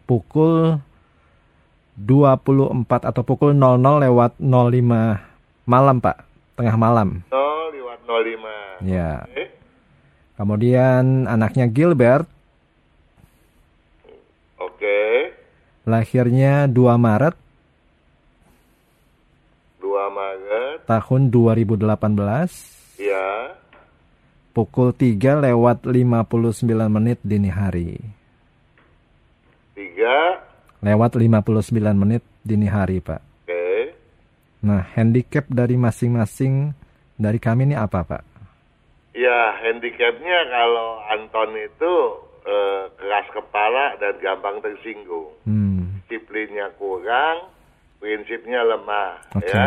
Pukul 0.04 0.78
24 1.98 3.10
atau 3.10 3.22
pukul 3.26 3.56
00 3.56 4.04
lewat 4.06 4.38
05 4.38 5.66
malam 5.66 5.96
Pak. 5.98 6.16
Tengah 6.54 6.76
malam. 6.78 7.08
0 7.30 7.74
lewat 7.74 7.98
05 8.06 8.86
Ya. 8.86 9.26
Okay. 9.26 9.46
Kemudian 10.38 11.26
anaknya 11.26 11.66
Gilbert. 11.66 12.30
Oke. 14.62 14.78
Okay. 14.78 15.14
Lahirnya 15.82 16.70
2 16.70 16.94
Maret. 16.94 17.34
Maret. 20.18 20.78
Tahun 20.88 21.22
2018 21.30 22.98
ya. 22.98 23.54
Pukul 24.56 24.90
3 24.90 25.44
lewat 25.46 25.86
59 25.86 26.64
menit 26.90 27.18
dini 27.22 27.50
hari 27.52 28.17
3 29.78 30.82
lewat 30.82 31.14
59 31.14 31.78
menit 31.94 32.26
dini 32.42 32.66
hari 32.66 32.98
Pak 32.98 33.22
oke 33.22 33.46
okay. 33.46 33.94
nah 34.58 34.82
handicap 34.82 35.46
dari 35.46 35.78
masing-masing 35.78 36.74
dari 37.14 37.38
kami 37.38 37.70
ini 37.70 37.78
apa 37.78 38.02
Pak 38.02 38.22
ya 39.14 39.54
handicapnya 39.62 40.38
kalau 40.50 40.98
Anton 41.14 41.54
itu 41.54 41.94
eh, 42.42 42.90
keras 42.98 43.26
kepala 43.30 43.94
dan 44.02 44.18
gampang 44.18 44.58
tersinggung 44.58 45.30
hmm. 45.46 46.02
disiplinnya 46.10 46.74
kurang 46.74 47.54
prinsipnya 48.02 48.66
lemah 48.66 49.22
okay. 49.38 49.54
ya 49.54 49.66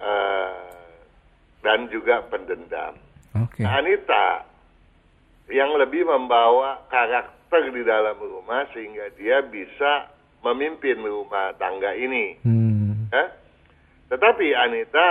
uh, 0.00 0.70
dan 1.60 1.86
juga 1.92 2.24
pendendam. 2.28 2.96
Okay. 3.30 3.62
Nah, 3.62 3.78
Anita 3.78 4.26
yang 5.50 5.74
lebih 5.76 6.06
membawa 6.06 6.82
karakter 6.88 7.39
di 7.50 7.82
dalam 7.82 8.14
rumah 8.14 8.70
sehingga 8.70 9.10
dia 9.18 9.42
bisa 9.42 10.06
memimpin 10.46 11.02
rumah 11.02 11.50
tangga 11.58 11.92
ini. 11.98 12.38
Hmm. 12.46 13.10
Ya? 13.10 13.34
Tetapi 14.14 14.46
Anita 14.54 15.10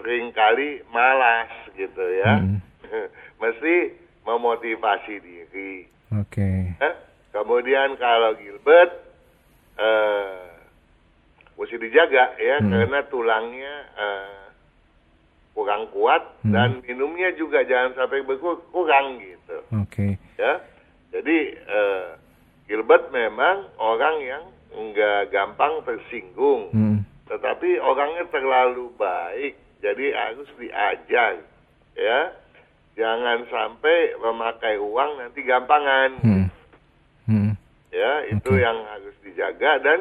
sering 0.00 0.32
kali 0.32 0.80
malas 0.88 1.52
gitu 1.76 2.04
ya. 2.24 2.40
Hmm. 2.40 2.58
Mesti 3.42 3.76
memotivasi 4.24 5.14
diri. 5.20 5.86
Oke. 6.16 6.32
Okay. 6.32 6.58
Ya? 6.80 6.92
Kemudian 7.32 7.96
kalau 7.96 8.36
Gilbert 8.36 8.92
uh, 9.80 10.52
mesti 11.56 11.76
dijaga 11.80 12.36
ya 12.36 12.60
hmm. 12.60 12.68
karena 12.68 13.00
tulangnya 13.08 13.74
uh, 13.96 14.41
kurang 15.52 15.88
kuat 15.92 16.22
hmm. 16.44 16.52
dan 16.52 16.80
minumnya 16.84 17.32
juga 17.36 17.64
jangan 17.64 17.92
sampai 17.96 18.24
berkurang 18.24 19.20
gitu. 19.20 19.56
Oke. 19.76 19.86
Okay. 19.88 20.10
Ya. 20.40 20.64
Jadi 21.12 21.38
uh, 21.68 22.16
Gilbert 22.64 23.12
memang 23.12 23.68
orang 23.76 24.16
yang 24.24 24.44
enggak 24.72 25.28
gampang 25.28 25.84
tersinggung. 25.84 26.72
Hmm. 26.72 26.98
Tetapi 27.28 27.80
orangnya 27.80 28.24
terlalu 28.32 28.92
baik. 28.96 29.60
Jadi 29.84 30.06
harus 30.16 30.48
diajar 30.56 31.44
ya. 31.96 32.20
Jangan 32.92 33.48
sampai 33.48 34.20
memakai 34.20 34.76
uang 34.80 35.10
nanti 35.20 35.40
gampangan. 35.44 36.10
Hmm. 36.20 36.46
Hmm. 37.28 37.52
Ya, 37.92 38.24
itu 38.28 38.52
okay. 38.56 38.64
yang 38.64 38.78
harus 38.88 39.16
dijaga 39.20 39.80
dan 39.84 40.00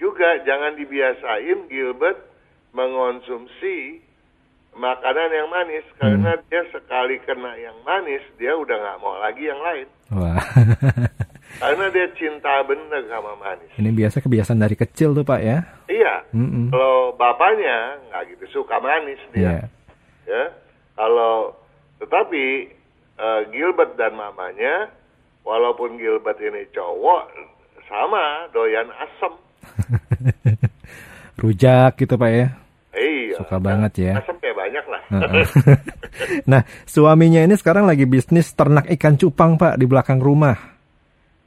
juga 0.00 0.40
jangan 0.48 0.80
dibiasain 0.80 1.68
Gilbert 1.68 2.24
mengonsumsi 2.72 4.00
makanan 4.78 5.28
yang 5.34 5.48
manis 5.50 5.84
hmm. 5.84 5.98
karena 5.98 6.30
dia 6.46 6.62
sekali 6.70 7.18
kena 7.26 7.52
yang 7.58 7.74
manis 7.82 8.22
dia 8.38 8.54
udah 8.54 8.76
nggak 8.78 8.98
mau 9.02 9.18
lagi 9.18 9.42
yang 9.44 9.60
lain. 9.60 9.88
Wah. 10.14 10.38
karena 11.62 11.86
dia 11.90 12.06
cinta 12.14 12.62
bener 12.62 13.02
sama 13.10 13.34
manis. 13.42 13.70
Ini 13.74 13.90
biasa 13.90 14.22
kebiasaan 14.22 14.62
dari 14.62 14.78
kecil 14.78 15.12
tuh 15.12 15.26
pak 15.26 15.40
ya? 15.42 15.58
Iya. 15.90 16.14
Mm 16.30 16.48
-mm. 16.48 16.66
Kalau 16.70 17.12
bapaknya 17.18 17.98
nggak 18.08 18.22
gitu 18.32 18.62
suka 18.62 18.78
manis 18.78 19.20
dia. 19.34 19.42
Yeah. 19.44 19.62
Ya. 20.30 20.44
Kalau 20.94 21.58
tetapi 21.98 22.70
uh, 23.18 23.42
Gilbert 23.50 23.98
dan 23.98 24.14
mamanya, 24.14 24.94
walaupun 25.42 25.98
Gilbert 25.98 26.38
ini 26.38 26.70
cowok, 26.70 27.26
sama 27.90 28.46
doyan 28.54 28.86
asam. 28.94 29.34
Rujak 31.42 31.98
gitu 31.98 32.14
Pak 32.14 32.30
ya? 32.30 32.46
Iya. 32.94 33.36
Suka 33.42 33.58
banget 33.58 33.92
ya. 33.98 34.14
Sampai 34.22 34.37
banyak 34.68 34.84
lah. 34.84 35.02
nah, 36.52 36.62
suaminya 36.84 37.40
ini 37.40 37.56
sekarang 37.56 37.88
lagi 37.88 38.04
bisnis 38.04 38.52
ternak 38.52 38.84
ikan 39.00 39.16
cupang 39.16 39.56
Pak 39.56 39.80
di 39.80 39.88
belakang 39.88 40.20
rumah. 40.20 40.76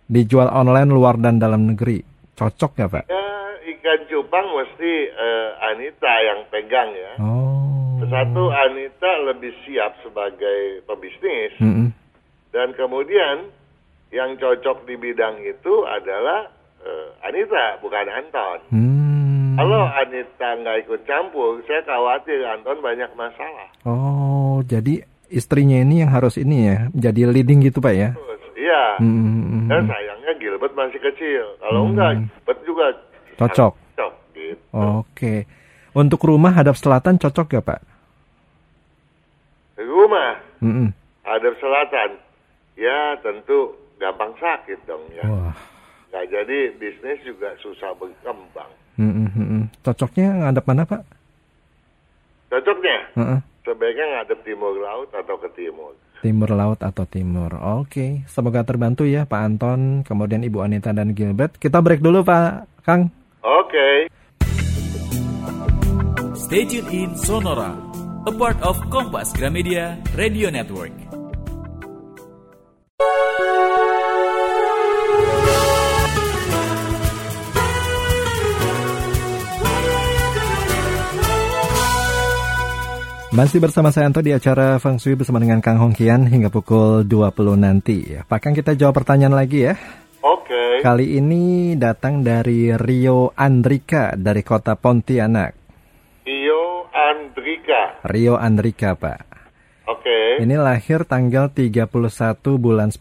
Dijual 0.10 0.50
online 0.50 0.90
luar 0.90 1.22
dan 1.22 1.38
dalam 1.38 1.70
negeri. 1.70 2.02
Cocok 2.34 2.72
ya 2.82 2.88
Pak? 2.90 3.06
Ya, 3.06 3.30
ikan 3.78 4.00
cupang 4.10 4.48
mesti 4.50 4.94
uh, 5.14 5.50
Anita 5.72 6.14
yang 6.26 6.40
pegang 6.50 6.90
ya. 6.92 7.14
Oh. 7.22 8.02
Satu 8.10 8.50
Anita 8.50 9.12
lebih 9.30 9.54
siap 9.64 10.02
sebagai 10.02 10.82
pebisnis. 10.90 11.54
Mm 11.62 11.72
-hmm. 11.72 11.88
Dan 12.52 12.76
kemudian 12.76 13.48
yang 14.12 14.36
cocok 14.36 14.84
di 14.84 15.00
bidang 15.00 15.40
itu 15.40 15.74
adalah 15.88 16.50
uh, 16.84 17.08
Anita, 17.24 17.80
bukan 17.80 18.08
Anton. 18.12 18.60
Hmm. 18.74 19.11
Kalau 19.58 19.84
Anita 19.88 20.50
nggak 20.60 20.78
ikut 20.88 21.02
campur, 21.04 21.60
saya 21.66 21.82
khawatir 21.84 22.40
Anton 22.46 22.78
banyak 22.80 23.12
masalah. 23.18 23.68
Oh, 23.88 24.64
jadi 24.64 25.04
istrinya 25.32 25.80
ini 25.80 26.04
yang 26.04 26.12
harus 26.12 26.36
ini 26.38 26.68
ya, 26.68 26.78
jadi 26.94 27.32
leading 27.32 27.64
gitu 27.64 27.80
Pak 27.80 27.94
ya? 27.96 28.12
Iya. 28.62 28.84
Hmm. 29.02 29.66
Dan 29.72 29.90
sayangnya 29.90 30.32
Gilbert 30.38 30.74
masih 30.78 31.00
kecil. 31.02 31.46
Kalau 31.58 31.82
hmm. 31.88 31.90
enggak, 31.96 32.12
Gilbert 32.22 32.60
juga 32.68 32.86
cocok. 33.42 33.74
Cocok. 33.74 34.14
Gitu. 34.38 34.66
Oke. 34.76 35.36
Untuk 35.92 36.22
rumah 36.24 36.56
hadap 36.56 36.80
selatan 36.80 37.20
cocok 37.20 37.48
gak 37.58 37.66
Pak? 37.68 37.82
Rumah 39.82 40.32
mm 40.62 40.90
hadap 41.22 41.54
selatan, 41.64 42.18
ya 42.76 43.16
tentu 43.24 43.78
gampang 44.02 44.34
sakit 44.42 44.80
dong 44.90 45.06
ya. 45.16 45.26
Wah. 45.26 45.56
Gak 46.12 46.28
jadi 46.28 46.76
bisnis 46.76 47.24
juga 47.24 47.56
susah 47.64 47.96
berkembang. 47.96 48.68
Mm-hmm. 49.00 49.84
Cocoknya 49.86 50.28
ngadep 50.42 50.66
mana 50.68 50.84
Pak? 50.84 51.02
Cocoknya? 52.52 52.98
Uh-uh. 53.16 53.40
Sebaiknya 53.64 54.06
ngadep 54.20 54.40
timur 54.44 54.74
laut 54.82 55.10
atau 55.14 55.36
ke 55.40 55.48
timur. 55.56 55.94
Timur 56.22 56.50
laut 56.54 56.80
atau 56.82 57.06
timur. 57.10 57.50
Oke, 57.82 58.28
semoga 58.30 58.62
terbantu 58.62 59.10
ya 59.10 59.26
Pak 59.26 59.42
Anton, 59.42 60.06
kemudian 60.06 60.46
Ibu 60.46 60.62
Anita 60.62 60.94
dan 60.94 61.18
Gilbert. 61.18 61.58
Kita 61.58 61.82
break 61.82 62.04
dulu 62.04 62.22
Pak 62.22 62.86
Kang. 62.86 63.10
Oke. 63.42 64.12
Stay 66.38 66.68
tuned 66.68 66.92
in 66.92 67.16
Sonora, 67.16 67.74
a 68.28 68.32
part 68.36 68.60
of 68.62 68.76
Kompas 68.92 69.32
Gramedia 69.34 69.98
Radio 70.14 70.52
Network. 70.52 70.94
Masih 83.32 83.64
bersama 83.64 83.96
saya 83.96 84.12
Anto 84.12 84.20
di 84.20 84.36
acara 84.36 84.76
Feng 84.76 85.00
Shui 85.00 85.16
bersama 85.16 85.40
dengan 85.40 85.64
Kang 85.64 85.80
Hongkian 85.80 86.28
hingga 86.28 86.52
pukul 86.52 87.08
20 87.08 87.64
nanti. 87.64 88.04
Pak 88.28 88.44
Kang 88.44 88.52
kita 88.52 88.76
jawab 88.76 89.00
pertanyaan 89.00 89.32
lagi 89.32 89.72
ya. 89.72 89.80
Oke. 90.20 90.52
Okay. 90.52 90.84
Kali 90.84 91.16
ini 91.16 91.72
datang 91.80 92.28
dari 92.28 92.76
Rio 92.76 93.32
Andrika 93.32 94.20
dari 94.20 94.44
kota 94.44 94.76
Pontianak. 94.76 95.56
Rio 96.28 96.92
Andrika. 96.92 98.04
Rio 98.04 98.36
Andrika, 98.36 99.00
Pak. 99.00 99.20
Oke. 99.88 100.04
Okay. 100.04 100.44
Ini 100.44 100.60
lahir 100.60 101.08
tanggal 101.08 101.56
31 101.56 101.88
bulan 102.60 102.92
10. 102.92 103.00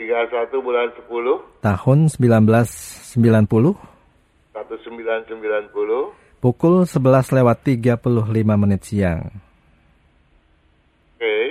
31 0.00 0.64
bulan 0.64 0.96
10. 0.96 1.60
Tahun 1.60 1.98
1990. 2.08 3.76
1990 4.56 6.19
pukul 6.40 6.88
11 6.88 7.36
lewat 7.36 7.56
35 7.62 8.00
menit 8.56 8.80
siang. 8.82 9.28
Oke. 11.16 11.20
Okay. 11.20 11.46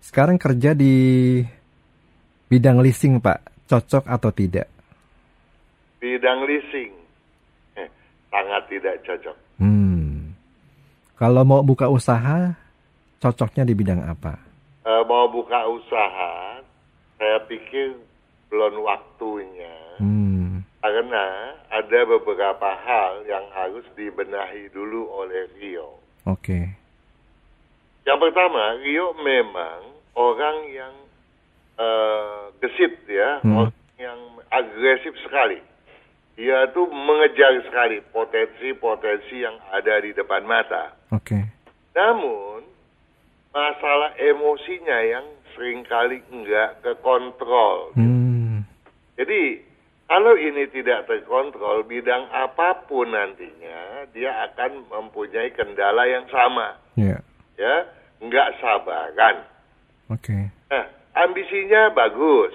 Sekarang 0.00 0.38
kerja 0.38 0.72
di 0.72 0.94
bidang 2.46 2.78
leasing, 2.78 3.18
Pak. 3.18 3.66
Cocok 3.66 4.06
atau 4.06 4.30
tidak? 4.34 4.66
Bidang 6.02 6.46
leasing. 6.46 6.90
Eh, 7.76 7.90
sangat 8.30 8.62
tidak 8.70 8.98
cocok. 9.06 9.36
Hmm. 9.60 10.34
Kalau 11.14 11.44
mau 11.44 11.60
buka 11.60 11.86
usaha, 11.92 12.56
cocoknya 13.20 13.68
di 13.68 13.74
bidang 13.76 14.00
apa? 14.00 14.40
Uh, 14.80 15.04
mau 15.04 15.28
buka 15.28 15.68
usaha, 15.68 16.64
saya 17.20 17.38
pikir 17.44 18.00
belum 18.48 18.80
waktunya. 18.80 20.00
Hmm. 20.00 20.39
Karena 20.80 21.56
ada 21.68 22.00
beberapa 22.08 22.70
hal 22.72 23.28
yang 23.28 23.44
harus 23.52 23.84
dibenahi 23.92 24.72
dulu 24.72 25.12
oleh 25.12 25.44
Rio. 25.60 26.00
Oke. 26.24 26.40
Okay. 26.40 26.64
Yang 28.08 28.18
pertama, 28.24 28.80
Rio 28.80 29.12
memang 29.20 29.92
orang 30.16 30.56
yang 30.72 30.94
uh, 31.76 32.48
gesit 32.64 32.96
ya, 33.04 33.44
hmm. 33.44 33.56
orang 33.56 33.76
yang 34.00 34.20
agresif 34.48 35.12
sekali. 35.20 35.60
Dia 36.40 36.72
tuh 36.72 36.88
mengejar 36.88 37.60
sekali 37.68 38.00
potensi-potensi 38.00 39.44
yang 39.44 39.60
ada 39.68 40.00
di 40.00 40.16
depan 40.16 40.48
mata. 40.48 40.96
Oke. 41.12 41.36
Okay. 41.36 41.42
Namun 41.92 42.64
masalah 43.52 44.16
emosinya 44.16 44.98
yang 45.04 45.26
sering 45.52 45.84
kali 45.84 46.24
enggak 46.32 46.80
kekontrol. 46.80 47.92
Hmm. 47.92 48.64
Jadi 49.20 49.69
kalau 50.10 50.34
ini 50.34 50.66
tidak 50.74 51.06
terkontrol, 51.06 51.86
bidang 51.86 52.26
apa 52.34 52.82
pun 52.90 53.14
nantinya 53.14 54.10
dia 54.10 54.50
akan 54.50 54.90
mempunyai 54.90 55.54
kendala 55.54 56.02
yang 56.10 56.26
sama. 56.26 56.82
Yeah. 56.98 57.22
Ya, 57.54 57.86
nggak 58.18 58.58
sabaran. 58.58 59.46
Oke. 60.10 60.34
Okay. 60.34 60.42
Nah, 60.66 60.90
ambisinya 61.14 61.94
bagus. 61.94 62.50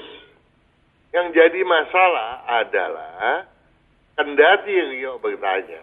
Yang 1.15 1.31
jadi 1.31 1.63
masalah 1.63 2.43
adalah 2.43 3.47
kendati 4.19 4.75
Rio 4.75 5.15
bertanya, 5.23 5.79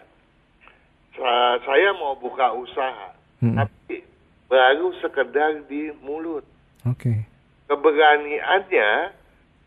saya 1.65 1.89
mau 1.97 2.13
buka 2.21 2.53
usaha, 2.53 3.17
hmm. 3.41 3.57
tapi 3.57 4.05
baru 4.45 4.93
sekedar 5.01 5.65
di 5.65 5.89
mulut. 6.05 6.45
Oke. 6.85 7.01
Okay. 7.01 7.19
Keberaniannya 7.65 8.89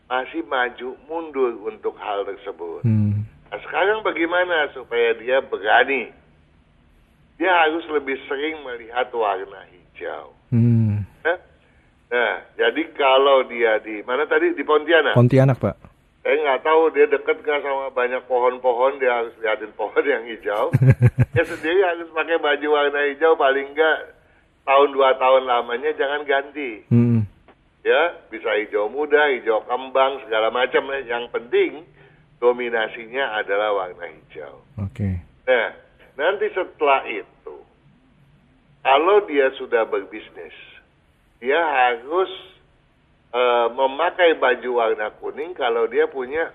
masih 0.07 0.41
maju 0.47 0.89
mundur 1.11 1.53
untuk 1.67 1.95
hal 1.99 2.23
tersebut. 2.23 2.81
Hmm. 2.87 3.27
Nah, 3.51 3.59
sekarang 3.63 4.03
bagaimana 4.03 4.71
supaya 4.71 5.15
dia 5.19 5.43
berani? 5.43 6.11
Dia 7.37 7.51
harus 7.53 7.85
lebih 7.91 8.17
sering 8.25 8.63
melihat 8.65 9.11
warna 9.13 9.67
hijau. 9.69 10.33
Hmm. 10.49 11.05
Nah, 11.21 11.37
nah, 12.09 12.33
jadi 12.55 12.81
kalau 12.95 13.45
dia 13.45 13.77
di 13.83 14.01
mana 14.07 14.25
tadi 14.25 14.55
di 14.55 14.63
Pontianak? 14.63 15.13
Pontianak 15.13 15.59
pak. 15.59 15.75
Saya 16.23 16.43
nggak 16.43 16.63
tahu 16.65 16.81
dia 16.91 17.07
deket 17.07 17.39
nggak 17.39 17.63
sama 17.63 17.87
banyak 17.95 18.19
pohon-pohon, 18.27 18.99
dia 18.99 19.15
harus 19.15 19.31
lihatin 19.39 19.71
pohon 19.79 20.03
yang 20.03 20.27
hijau. 20.27 20.75
dia 21.35 21.43
sendiri 21.47 21.83
harus 21.87 22.09
pakai 22.11 22.35
baju 22.39 22.67
warna 22.67 22.99
hijau 23.11 23.39
paling 23.39 23.71
nggak 23.71 23.99
tahun 24.67 24.89
dua 24.91 25.15
tahun 25.15 25.43
lamanya 25.47 25.91
jangan 25.95 26.27
ganti. 26.27 26.83
Hmm 26.91 27.36
ya 27.87 28.01
bisa 28.27 28.51
hijau 28.59 28.91
muda, 28.91 29.31
hijau 29.31 29.63
kembang 29.63 30.19
segala 30.27 30.51
macam. 30.51 30.91
Yang 31.07 31.31
penting 31.31 31.71
dominasinya 32.43 33.39
adalah 33.39 33.71
warna 33.71 34.11
hijau. 34.11 34.59
Oke. 34.83 34.91
Okay. 34.91 35.13
Nah, 35.47 35.67
nanti 36.19 36.51
setelah 36.51 37.07
itu, 37.07 37.55
kalau 38.83 39.23
dia 39.23 39.47
sudah 39.55 39.87
berbisnis, 39.87 40.55
dia 41.39 41.57
harus 41.57 42.29
uh, 43.31 43.71
memakai 43.71 44.35
baju 44.35 44.83
warna 44.83 45.07
kuning 45.23 45.55
kalau 45.55 45.87
dia 45.87 46.03
punya 46.11 46.51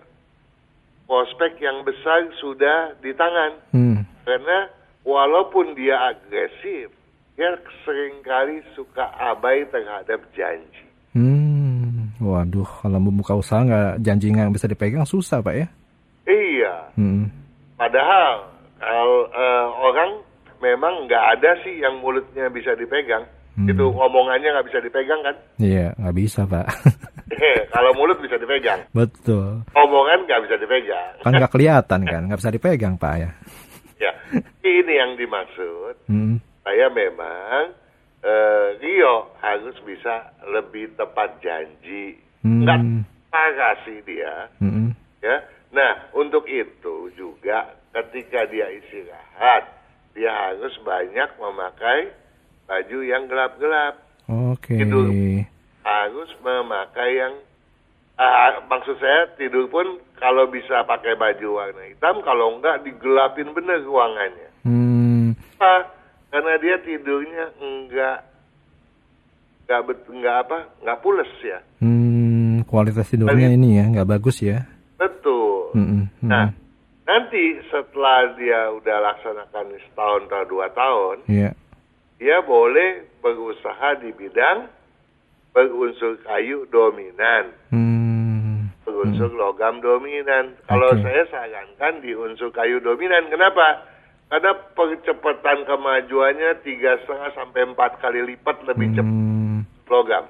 prospek 1.09 1.57
yang 1.65 1.81
besar 1.89 2.29
sudah 2.39 2.93
di 3.01 3.17
tangan. 3.17 3.53
Hmm. 3.73 4.05
Karena 4.23 4.69
walaupun 5.03 5.75
dia 5.75 6.15
agresif, 6.15 6.93
dia 7.35 7.57
sering 7.83 8.21
kali 8.21 8.61
suka 8.77 9.09
abai 9.19 9.65
terhadap 9.73 10.21
janji. 10.37 10.92
Waduh, 12.33 12.71
kalau 12.81 12.97
membuka 12.97 13.37
usaha 13.37 13.61
nggak 13.61 14.01
janji 14.01 14.33
nggak 14.33 14.57
bisa 14.57 14.65
dipegang 14.65 15.05
susah 15.05 15.45
pak 15.45 15.53
ya? 15.53 15.67
Iya. 16.25 16.75
Hmm. 16.97 17.29
Padahal 17.77 18.49
kalau 18.81 19.29
uh, 19.29 19.69
orang 19.85 20.11
memang 20.65 21.05
nggak 21.05 21.25
ada 21.37 21.61
sih 21.61 21.77
yang 21.77 22.01
mulutnya 22.01 22.49
bisa 22.49 22.73
dipegang. 22.73 23.29
Hmm. 23.53 23.69
Itu 23.69 23.93
ngomongannya 23.93 24.49
nggak 24.49 24.69
bisa 24.73 24.81
dipegang 24.81 25.21
kan? 25.21 25.37
Iya, 25.61 25.93
nggak 26.01 26.17
bisa 26.17 26.49
pak. 26.49 26.67
Eh, 27.33 27.65
kalau 27.75 27.91
mulut 27.99 28.23
bisa 28.23 28.39
dipegang. 28.39 28.87
Betul. 28.95 29.67
Omongan 29.75 30.31
nggak 30.31 30.47
bisa 30.47 30.57
dipegang. 30.63 31.11
Kan 31.27 31.33
nggak 31.35 31.51
kelihatan 31.51 32.01
kan, 32.07 32.23
nggak 32.29 32.39
bisa 32.39 32.53
dipegang 32.55 32.95
pak 32.95 33.15
ya. 33.19 33.31
ya, 33.99 34.13
ini 34.63 34.93
yang 34.95 35.19
dimaksud. 35.19 36.07
Hmm. 36.07 36.39
Saya 36.63 36.87
memang 36.93 37.75
uh, 38.23 38.67
Rio 38.79 39.35
harus 39.43 39.77
bisa 39.83 40.33
lebih 40.49 40.95
tepat 40.95 41.43
janji. 41.43 42.19
Hmm. 42.43 42.63
Nggak 42.65 42.81
parah 43.31 43.77
sih 43.87 43.99
dia. 44.07 44.49
Hmm. 44.59 44.95
Ya. 45.23 45.47
Nah, 45.73 46.13
untuk 46.13 46.45
itu 46.51 47.11
juga 47.15 47.79
ketika 47.95 48.45
dia 48.51 48.69
istirahat, 48.73 49.71
dia 50.13 50.31
harus 50.31 50.75
banyak 50.85 51.31
memakai 51.39 52.13
baju 52.69 52.99
yang 53.05 53.25
gelap-gelap. 53.29 54.01
Oke. 54.29 54.77
Okay. 54.77 54.85
Itu 54.85 55.01
harus 55.83 56.31
memakai 56.45 57.11
yang 57.19 57.35
uh, 58.21 58.63
maksud 58.71 58.97
saya 59.03 59.33
tidur 59.35 59.67
pun 59.67 59.99
kalau 60.21 60.47
bisa 60.47 60.87
pakai 60.87 61.19
baju 61.19 61.59
warna 61.59 61.83
hitam, 61.91 62.23
kalau 62.23 62.55
enggak 62.59 62.85
digelapin 62.87 63.51
bener 63.51 63.83
ruangannya. 63.83 64.51
Hmm. 64.63 65.35
Apa? 65.59 66.02
Karena 66.33 66.53
dia 66.59 66.77
tidurnya 66.81 67.45
enggak 67.61 68.19
enggak 69.69 69.81
bet, 69.85 70.01
enggak 70.09 70.37
apa 70.49 70.59
enggak 70.81 70.99
pules 71.05 71.33
ya 71.45 71.59
hmm, 71.85 72.65
kualitas 72.67 73.07
tidurnya 73.13 73.53
Kali, 73.53 73.59
ini 73.61 73.69
ya 73.77 73.85
enggak 73.87 74.09
bagus 74.09 74.41
ya 74.41 74.65
betul 74.97 75.77
hmm, 75.77 75.87
hmm. 75.87 76.07
nah 76.25 76.49
nanti 77.05 77.61
setelah 77.69 78.33
dia 78.41 78.73
udah 78.73 78.97
laksanakan 79.13 79.77
setahun 79.85 80.23
atau 80.27 80.45
dua 80.49 80.67
tahun 80.73 81.17
yeah. 81.29 81.53
dia 82.17 82.41
boleh 82.41 83.07
berusaha 83.21 84.01
di 84.01 84.11
bidang 84.17 84.83
berunsur 85.53 86.17
kayu 86.25 86.65
dominan. 86.73 87.53
Hmm. 87.69 88.73
Berunsur 88.83 89.31
hmm. 89.31 89.39
logam 89.39 89.79
dominan. 89.85 90.57
Kalau 90.67 90.91
okay. 90.97 91.05
saya 91.05 91.23
sarankan 91.29 92.01
di 92.01 92.17
unsur 92.17 92.51
kayu 92.51 92.81
dominan. 92.81 93.29
Kenapa? 93.29 93.85
Karena 94.33 94.57
percepatan 94.57 95.69
kemajuannya 95.69 96.65
tiga 96.65 96.97
setengah 97.05 97.37
sampai 97.37 97.69
empat 97.69 98.01
kali 98.01 98.33
lipat 98.33 98.65
lebih 98.65 98.89
hmm. 98.89 98.97
cepat 98.97 99.93
logam. 99.93 100.25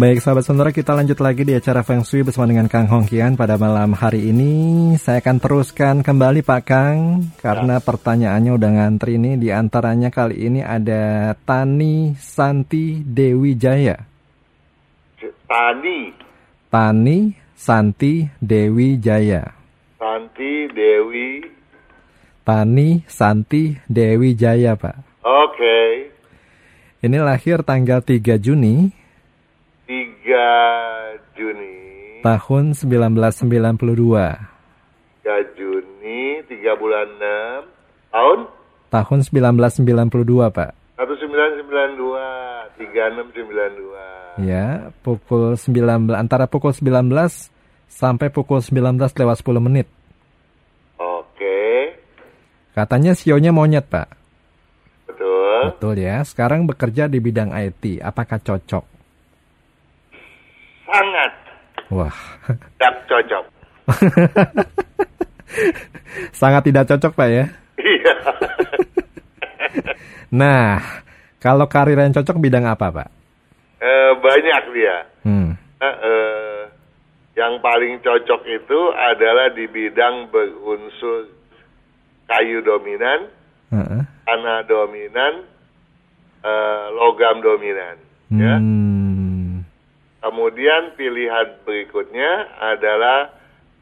Baik 0.01 0.17
sahabat 0.17 0.49
sonora 0.49 0.73
kita 0.73 0.97
lanjut 0.97 1.21
lagi 1.21 1.45
di 1.45 1.53
acara 1.53 1.85
Feng 1.85 2.01
Shui 2.01 2.25
bersama 2.25 2.49
dengan 2.49 2.65
Kang 2.65 2.89
Hongkian 2.89 3.37
pada 3.37 3.53
malam 3.61 3.93
hari 3.93 4.33
ini. 4.33 4.97
Saya 4.97 5.21
akan 5.21 5.37
teruskan 5.37 6.01
kembali 6.01 6.41
Pak 6.41 6.61
Kang 6.65 7.29
karena 7.37 7.77
ya. 7.77 7.85
pertanyaannya 7.85 8.49
udah 8.49 8.69
ngantri 8.81 9.21
ini 9.21 9.37
di 9.37 9.53
antaranya 9.53 10.09
kali 10.09 10.41
ini 10.41 10.65
ada 10.65 11.37
Tani 11.45 12.17
Santi 12.17 13.05
Dewi 13.05 13.53
Jaya. 13.53 14.01
Tani. 15.45 15.99
Tani 16.73 17.37
Santi 17.53 18.25
Dewi 18.41 18.97
Jaya. 18.97 19.53
Santi 20.01 20.65
Dewi. 20.73 21.45
Tani 22.41 23.05
Santi 23.05 23.77
Dewi 23.85 24.33
Jaya 24.33 24.73
Pak. 24.73 24.97
Oke. 25.21 25.61
Okay. 25.61 25.89
Ini 27.05 27.21
lahir 27.21 27.61
tanggal 27.61 28.01
3 28.01 28.41
Juni 28.41 29.00
3 29.91 31.35
Juni 31.35 32.23
tahun 32.23 32.71
1992. 32.79 33.91
3 35.19 35.59
Juni 35.59 36.39
3 36.47 36.79
bulan 36.79 37.07
6 37.19 37.67
tahun 38.15 38.39
tahun 38.87 39.19
1992, 39.27 40.47
Pak. 40.55 40.71
1992 40.95 42.79
3692. 42.79 44.47
Ya, 44.47 44.95
pukul 45.03 45.59
19 45.59 46.15
antara 46.15 46.47
pukul 46.47 46.71
19 46.71 47.51
sampai 47.91 48.31
pukul 48.31 48.63
19 48.63 48.95
lewat 49.11 49.43
10 49.43 49.59
menit. 49.59 49.91
Oke. 50.95 51.99
Katanya 52.71 53.11
sionya 53.11 53.51
monyet, 53.51 53.91
Pak. 53.91 54.07
Betul. 55.03 55.75
Betul 55.75 55.99
ya. 55.99 56.23
Sekarang 56.23 56.63
bekerja 56.63 57.11
di 57.11 57.19
bidang 57.19 57.51
IT. 57.51 57.99
Apakah 57.99 58.39
cocok? 58.39 58.90
Sangat 60.91 61.31
wah 61.87 62.17
tidak 62.79 62.95
cocok. 63.07 63.45
sangat 66.39 66.61
tidak 66.67 66.87
cocok 66.87 67.11
pak 67.15 67.29
ya. 67.31 67.45
Iya. 67.79 68.15
nah, 70.41 70.79
kalau 71.39 71.67
karir 71.67 71.99
yang 71.99 72.15
cocok 72.15 72.37
bidang 72.39 72.67
apa 72.67 72.87
pak? 72.91 73.07
Eh, 73.81 74.11
banyak 74.21 74.63
dia. 74.75 74.97
Hmm. 75.25 75.57
Eh, 75.81 75.87
eh, 75.87 76.59
yang 77.35 77.57
paling 77.63 77.99
cocok 78.03 78.41
itu 78.45 78.79
adalah 78.93 79.49
di 79.55 79.65
bidang 79.65 80.29
berunsur 80.29 81.31
kayu 82.29 82.61
dominan, 82.63 83.27
uh 83.73 83.81
-uh. 83.81 84.03
tanah 84.23 84.63
dominan, 84.69 85.43
eh, 86.45 86.85
logam 86.95 87.43
dominan. 87.43 87.95
Ya. 88.31 88.55
Hmm. 88.55 88.55
Ya 88.55 89.10
Kemudian 90.21 90.93
pilihan 90.93 91.65
berikutnya 91.65 92.45
adalah 92.61 93.33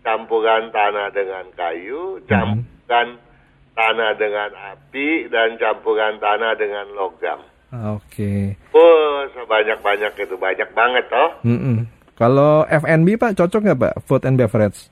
campuran 0.07 0.71
tanah 0.71 1.11
dengan 1.11 1.45
kayu, 1.51 2.23
mhm. 2.23 2.25
campuran 2.31 3.07
hmm. 3.19 3.75
tanah 3.75 4.11
dengan 4.15 4.49
api, 4.75 5.27
dan 5.27 5.59
campuran 5.59 6.15
tanah 6.23 6.55
dengan 6.55 6.87
logam. 6.95 7.43
Oke. 7.69 8.57
Okay. 8.57 8.73
Oh, 8.73 9.29
sebanyak-banyak 9.35 10.13
itu. 10.17 10.35
Banyak 10.39 10.69
banget 10.73 11.05
toh. 11.05 11.29
Mm 11.45 11.59
-mm. 11.61 11.77
Kalau 12.17 12.65
FNB 12.65 13.15
Pak, 13.21 13.37
cocok 13.37 13.61
nggak 13.61 13.79
Pak? 13.79 13.93
Food 14.09 14.25
and 14.25 14.35
beverage? 14.41 14.89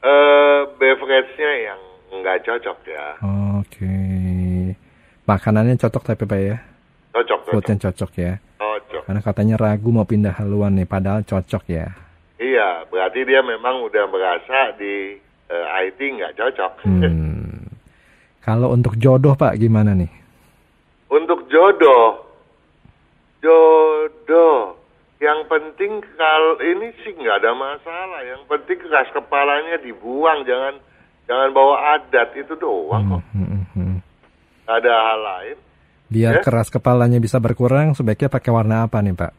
Uh, 0.00 0.70
beverage-nya 0.78 1.52
yang 1.66 1.80
nggak 2.22 2.46
cocok 2.46 2.78
ya. 2.86 3.06
Oke. 3.58 3.82
Okay. 3.82 4.78
Makanannya 5.26 5.74
cocok 5.76 6.02
tapi 6.14 6.24
Pak 6.24 6.40
ya? 6.40 6.56
Cocok, 7.10 7.38
cocok. 7.42 7.52
Food 7.52 7.64
yang 7.66 7.80
cocok 7.82 8.10
ya? 8.16 8.32
Karena 9.06 9.20
katanya 9.22 9.54
ragu 9.60 9.88
mau 9.92 10.04
pindah 10.04 10.36
haluan 10.40 10.76
nih, 10.76 10.88
padahal 10.88 11.24
cocok 11.24 11.64
ya. 11.70 11.88
Iya, 12.40 12.88
berarti 12.88 13.20
dia 13.28 13.44
memang 13.44 13.84
udah 13.84 14.04
merasa 14.08 14.72
di 14.80 15.20
uh, 15.52 15.66
eh, 15.80 15.92
IT 15.92 15.98
nggak 16.00 16.34
cocok. 16.40 16.72
Hmm. 16.88 17.04
Kalau 18.46 18.72
untuk 18.72 18.96
jodoh 18.96 19.36
Pak 19.36 19.60
gimana 19.60 19.92
nih? 19.92 20.08
Untuk 21.12 21.44
jodoh, 21.52 22.24
jodoh. 23.44 24.80
Yang 25.20 25.52
penting 25.52 26.00
kalau 26.16 26.56
ini 26.64 26.96
sih 27.04 27.12
nggak 27.12 27.44
ada 27.44 27.52
masalah. 27.52 28.24
Yang 28.24 28.42
penting 28.48 28.80
keras 28.80 29.12
kepalanya 29.12 29.76
dibuang, 29.84 30.48
jangan 30.48 30.80
jangan 31.28 31.52
bawa 31.52 32.00
adat 32.00 32.32
itu 32.40 32.56
doang 32.56 33.20
kok. 33.20 33.22
Hmm, 33.36 33.44
hmm, 33.44 33.64
hmm. 33.76 33.96
Ada 34.64 34.88
hal 34.88 35.20
lain. 35.20 35.56
Biar 36.10 36.34
ya? 36.38 36.42
keras 36.42 36.74
kepalanya 36.74 37.22
bisa 37.22 37.38
berkurang, 37.38 37.94
sebaiknya 37.94 38.26
pakai 38.26 38.50
warna 38.50 38.90
apa 38.90 38.98
nih 38.98 39.14
Pak? 39.14 39.32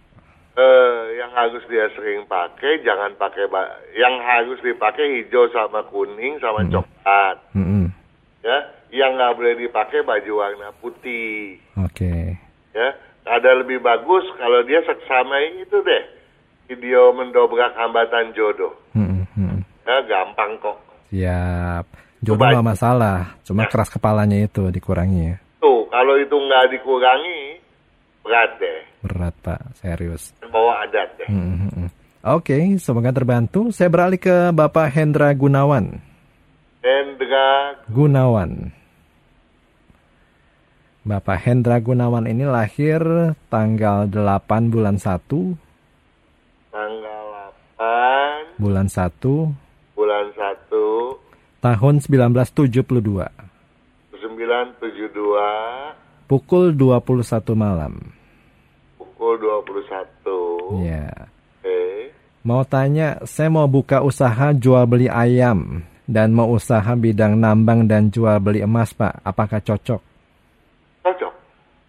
Uh, 0.55 1.03
yang 1.19 1.31
harus 1.35 1.59
dia 1.67 1.91
sering 1.91 2.23
pakai, 2.31 2.79
jangan 2.87 3.11
pakai 3.19 3.51
yang 3.99 4.15
harus 4.23 4.55
dipakai 4.63 5.19
hijau 5.19 5.51
sama 5.51 5.83
kuning 5.91 6.39
sama 6.39 6.63
hmm. 6.63 6.71
coklat. 6.71 7.37
Hmm. 7.51 7.91
Ya, 8.41 8.57
yang 8.95 9.19
nggak 9.19 9.35
boleh 9.35 9.53
dipakai 9.59 9.99
baju 10.07 10.31
warna 10.31 10.71
putih. 10.79 11.59
Oke. 11.75 12.07
Okay. 12.07 12.23
Ya, 12.71 12.95
ada 13.27 13.51
lebih 13.59 13.83
bagus 13.83 14.23
kalau 14.39 14.63
dia 14.63 14.79
seksama 14.87 15.43
itu 15.59 15.75
deh 15.83 16.03
video 16.71 17.11
mendobrak 17.11 17.75
hambatan 17.75 18.31
jodoh. 18.31 18.71
Hmm. 18.95 19.27
Hmm. 19.35 19.59
Ya, 19.83 20.07
gampang 20.07 20.55
kok. 20.63 20.79
Siap. 21.11 21.85
Jodoh 22.23 22.47
nggak 22.47 22.63
masalah, 22.63 23.35
cuma 23.43 23.67
ya. 23.67 23.69
keras 23.73 23.91
kepalanya 23.91 24.39
itu 24.39 24.71
dikurangi 24.71 25.35
ya. 25.35 25.37
Tuh, 25.61 25.85
kalau 25.93 26.17
itu 26.17 26.33
nggak 26.33 26.73
dikurangi, 26.73 27.61
berat 28.25 28.51
deh. 28.57 28.81
Berat, 29.05 29.35
Pak. 29.45 29.61
Serius. 29.77 30.33
Bawa 30.49 30.89
adat 30.89 31.09
deh. 31.21 31.29
Hmm, 31.29 31.69
hmm, 31.69 31.71
hmm. 31.77 31.89
Oke, 32.21 32.53
okay, 32.53 32.63
semoga 32.81 33.13
terbantu. 33.13 33.69
Saya 33.69 33.93
beralih 33.93 34.17
ke 34.17 34.49
Bapak 34.49 34.89
Hendra 34.89 35.29
Gunawan. 35.37 36.01
Hendra 36.81 37.77
Gunawan. 37.89 38.73
Bapak 41.01 41.37
Hendra 41.45 41.81
Gunawan 41.81 42.29
ini 42.29 42.45
lahir 42.45 43.01
tanggal 43.49 44.05
8 44.05 44.69
bulan 44.69 45.01
1. 45.01 45.17
Tanggal 46.69 47.25
8. 47.77 48.61
Bulan 48.61 48.85
1. 48.85 49.09
Bulan 49.97 50.25
1 50.37 51.61
Tahun 51.61 51.95
1972. 52.05 53.50
1972. 55.11 56.27
Pukul 56.31 56.71
21 56.73 57.55
malam. 57.59 57.93
Pukul 58.95 59.35
21. 59.37 60.87
Ya. 60.87 61.11
Oke. 61.59 61.67
Okay. 61.67 61.95
Mau 62.41 62.63
tanya, 62.65 63.21
saya 63.27 63.53
mau 63.53 63.67
buka 63.69 64.01
usaha 64.01 64.49
jual 64.55 64.87
beli 64.89 65.05
ayam 65.11 65.85
dan 66.09 66.33
mau 66.33 66.49
usaha 66.49 66.89
bidang 66.97 67.37
nambang 67.37 67.85
dan 67.85 68.09
jual 68.09 68.41
beli 68.41 68.65
emas, 68.65 68.95
Pak. 68.95 69.21
Apakah 69.21 69.61
cocok? 69.61 70.01
Cocok. 71.05 71.33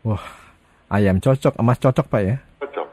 Wah, 0.05 0.27
ayam 0.93 1.23
cocok, 1.23 1.57
emas 1.57 1.79
cocok, 1.81 2.07
Pak 2.11 2.23
ya? 2.27 2.37
Cocok. 2.61 2.89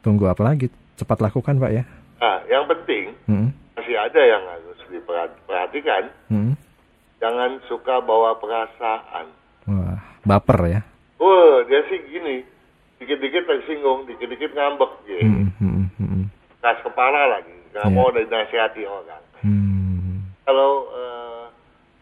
Tunggu 0.00 0.24
apa 0.30 0.42
lagi? 0.46 0.70
Cepat 0.96 1.18
lakukan, 1.20 1.58
Pak 1.58 1.72
ya. 1.74 1.84
Nah, 2.22 2.38
yang 2.46 2.64
penting 2.70 3.10
hmm. 3.26 3.48
masih 3.76 3.98
ada 3.98 4.20
yang 4.22 4.42
harus 4.46 4.78
diperhatikan. 4.88 6.02
Hmm. 6.30 6.54
Jangan 7.22 7.62
suka 7.70 8.02
bawa 8.02 8.34
perasaan. 8.42 9.30
Wah, 9.70 10.02
baper 10.26 10.58
ya? 10.66 10.80
Wah, 11.22 11.62
dia 11.70 11.86
sih 11.86 12.02
gini 12.10 12.42
dikit-dikit 12.98 13.46
tersinggung, 13.46 14.10
dikit-dikit 14.10 14.54
ngambek 14.54 14.90
gitu. 15.06 15.22
Hmm, 15.22 15.50
hmm, 15.58 15.86
hmm. 15.98 16.24
Kas 16.58 16.78
kepala 16.82 17.30
lagi, 17.30 17.54
nggak 17.70 17.86
yeah. 17.86 17.94
mau 17.94 18.10
dinasihati 18.10 18.82
orang. 18.86 19.22
Hmm. 19.42 20.34
Kalau 20.46 20.90
uh, 20.90 21.44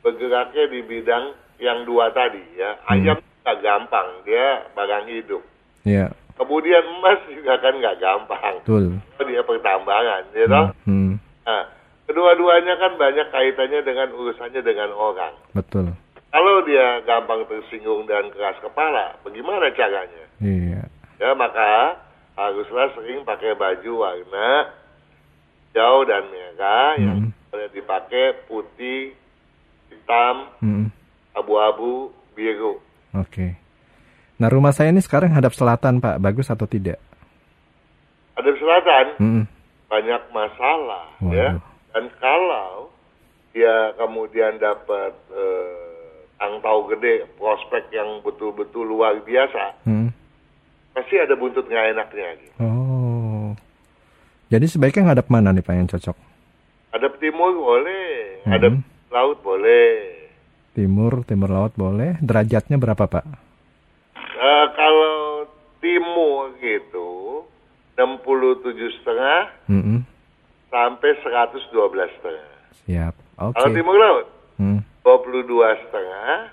bergeraknya 0.04 0.68
di 0.72 0.80
bidang 0.84 1.36
yang 1.60 1.84
dua 1.88 2.12
tadi 2.12 2.40
ya, 2.56 2.80
hmm. 2.80 2.92
ayam 2.92 3.18
nggak 3.20 3.58
gampang, 3.60 4.08
dia 4.24 4.68
barang 4.76 5.04
hidup. 5.08 5.42
Yeah. 5.84 6.12
Kemudian 6.36 6.84
emas 7.00 7.20
juga 7.28 7.60
kan 7.60 7.76
nggak 7.76 8.00
gampang. 8.00 8.54
Betul. 8.64 8.84
Dia 9.20 9.44
pertambangan, 9.44 10.32
ya 10.32 10.44
toh. 10.48 10.66
Hmm. 10.84 11.16
Nah, 11.44 11.64
kedua-duanya 12.10 12.74
kan 12.74 12.98
banyak 12.98 13.30
kaitannya 13.30 13.80
dengan 13.86 14.10
urusannya 14.10 14.58
dengan 14.66 14.90
orang. 14.90 15.30
Betul. 15.54 15.94
Kalau 16.34 16.62
dia 16.66 16.98
gampang 17.06 17.46
tersinggung 17.46 18.10
dan 18.10 18.34
keras 18.34 18.58
kepala, 18.58 19.14
bagaimana 19.22 19.70
caranya? 19.70 20.24
Iya. 20.42 20.90
Ya 21.22 21.30
maka 21.38 22.02
haruslah 22.34 22.90
sering 22.98 23.22
pakai 23.22 23.54
baju 23.54 23.92
warna 24.02 24.74
hijau 25.70 26.02
dan 26.02 26.26
merah 26.34 26.98
hmm. 26.98 27.02
yang 27.06 27.18
boleh 27.50 27.68
dipakai 27.70 28.42
putih, 28.50 29.14
hitam, 29.86 30.50
hmm. 30.58 30.86
abu-abu, 31.38 32.10
biru. 32.34 32.82
Oke. 33.14 33.30
Okay. 33.30 33.50
Nah 34.42 34.50
rumah 34.50 34.74
saya 34.74 34.90
ini 34.90 34.98
sekarang 34.98 35.30
hadap 35.30 35.54
selatan 35.54 36.02
Pak, 36.02 36.18
bagus 36.18 36.50
atau 36.50 36.66
tidak? 36.66 36.98
Hadap 38.34 38.54
selatan, 38.58 39.06
hmm. 39.22 39.44
banyak 39.86 40.22
masalah 40.34 41.06
Waduh. 41.22 41.34
ya. 41.38 41.69
Dan 41.90 42.06
kalau 42.22 42.90
dia 43.50 43.94
kemudian 43.98 44.62
dapat 44.62 45.14
uh, 45.34 45.90
angpau 46.38 46.86
gede, 46.88 47.26
prospek 47.34 47.90
yang 47.90 48.22
betul-betul 48.22 48.86
luar 48.86 49.18
biasa, 49.20 49.84
hmm. 49.84 50.08
pasti 50.94 51.18
ada 51.18 51.34
buntut 51.34 51.66
nggak 51.66 51.98
enaknya. 51.98 52.28
Gitu. 52.38 52.56
Oh, 52.62 53.52
jadi 54.48 54.66
sebaiknya 54.70 55.10
ngadap 55.10 55.26
mana 55.26 55.50
nih 55.50 55.66
Pak 55.66 55.74
yang 55.74 55.90
cocok? 55.90 56.16
Hadap 56.94 57.18
timur 57.18 57.54
boleh, 57.54 58.42
hmm. 58.46 58.50
hadap 58.50 58.74
laut 59.10 59.38
boleh. 59.42 59.94
Timur, 60.70 61.26
timur 61.26 61.50
laut 61.50 61.74
boleh. 61.74 62.14
Derajatnya 62.22 62.78
berapa 62.78 63.04
Pak? 63.10 63.24
Uh, 64.14 64.66
kalau 64.78 65.18
timur 65.82 66.54
gitu, 66.62 67.10
67 67.98 69.02
setengah 69.02 69.42
-hmm. 69.66 69.98
Sampai 70.70 71.10
112 71.20 72.16
setengah. 72.16 72.50
Siap. 72.86 73.14
Oke. 73.42 73.52
Okay. 73.52 73.60
Kalau 73.60 73.70
timur 73.74 73.96
laut? 73.98 74.26
Hmm 74.56 74.80
22 75.04 75.48
setengah 75.88 76.52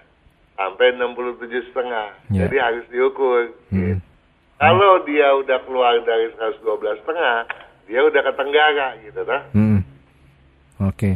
sampai 0.57 0.87
67 0.95 1.69
setengah. 1.71 2.07
Yeah. 2.31 2.47
Jadi 2.47 2.55
harus 2.57 2.85
diukur. 2.89 3.53
Hmm. 3.69 3.77
Gitu. 3.77 4.01
Kalau 4.57 5.05
dia 5.05 5.27
udah 5.37 5.59
keluar 5.69 5.93
dari 6.01 6.33
112 6.33 6.65
setengah, 7.05 7.45
dia 7.85 8.01
udah 8.01 8.21
ke 8.25 8.31
Tenggara 8.33 8.89
gitu, 9.05 9.21
kan? 9.21 9.41
Hmm. 9.53 9.79
Oke. 10.81 10.97
Okay. 10.97 11.15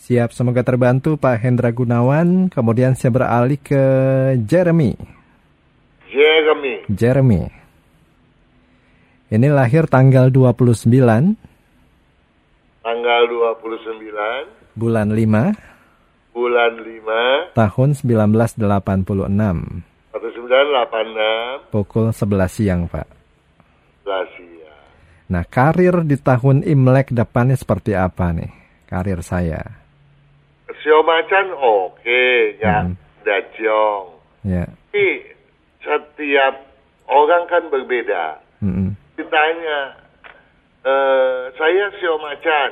Siap, 0.00 0.32
semoga 0.32 0.64
terbantu 0.64 1.20
Pak 1.20 1.36
Hendra 1.38 1.70
Gunawan. 1.70 2.48
Kemudian 2.48 2.96
saya 2.96 3.12
beralih 3.12 3.60
ke 3.60 3.82
Jeremy. 4.48 4.96
Jeremy. 6.08 6.88
Jeremy. 6.88 7.42
Ini 9.30 9.46
lahir 9.52 9.86
tanggal 9.86 10.32
29. 10.32 10.88
Tanggal 12.80 13.22
29. 13.28 14.76
Bulan 14.76 15.12
5 15.12 15.70
bulan 16.30 16.78
5 16.78 17.58
tahun 17.58 17.88
1986. 17.98 18.56
1986 20.10 21.70
pukul 21.70 22.10
11 22.14 22.48
siang, 22.50 22.86
Pak. 22.90 23.06
11 24.06 24.38
siang. 24.38 24.82
Nah, 25.30 25.44
karir 25.46 26.02
di 26.02 26.18
tahun 26.18 26.66
Imlek 26.66 27.14
depannya 27.14 27.54
seperti 27.54 27.94
apa 27.94 28.34
nih? 28.34 28.50
Karir 28.86 29.22
saya. 29.22 29.62
Sio 30.82 31.04
macan 31.04 31.52
oke, 31.54 32.00
okay, 32.00 32.56
ya. 32.58 32.88
Hmm. 32.88 32.96
Dajong. 33.22 34.04
Ya. 34.48 34.64
Tapi 34.64 35.06
setiap 35.84 36.54
orang 37.06 37.44
kan 37.46 37.62
berbeda. 37.68 38.40
Hmm. 38.64 38.96
Ditanya, 39.14 39.99
e, 40.82 40.94
saya 41.56 41.84
sio 42.00 42.16
macan, 42.20 42.70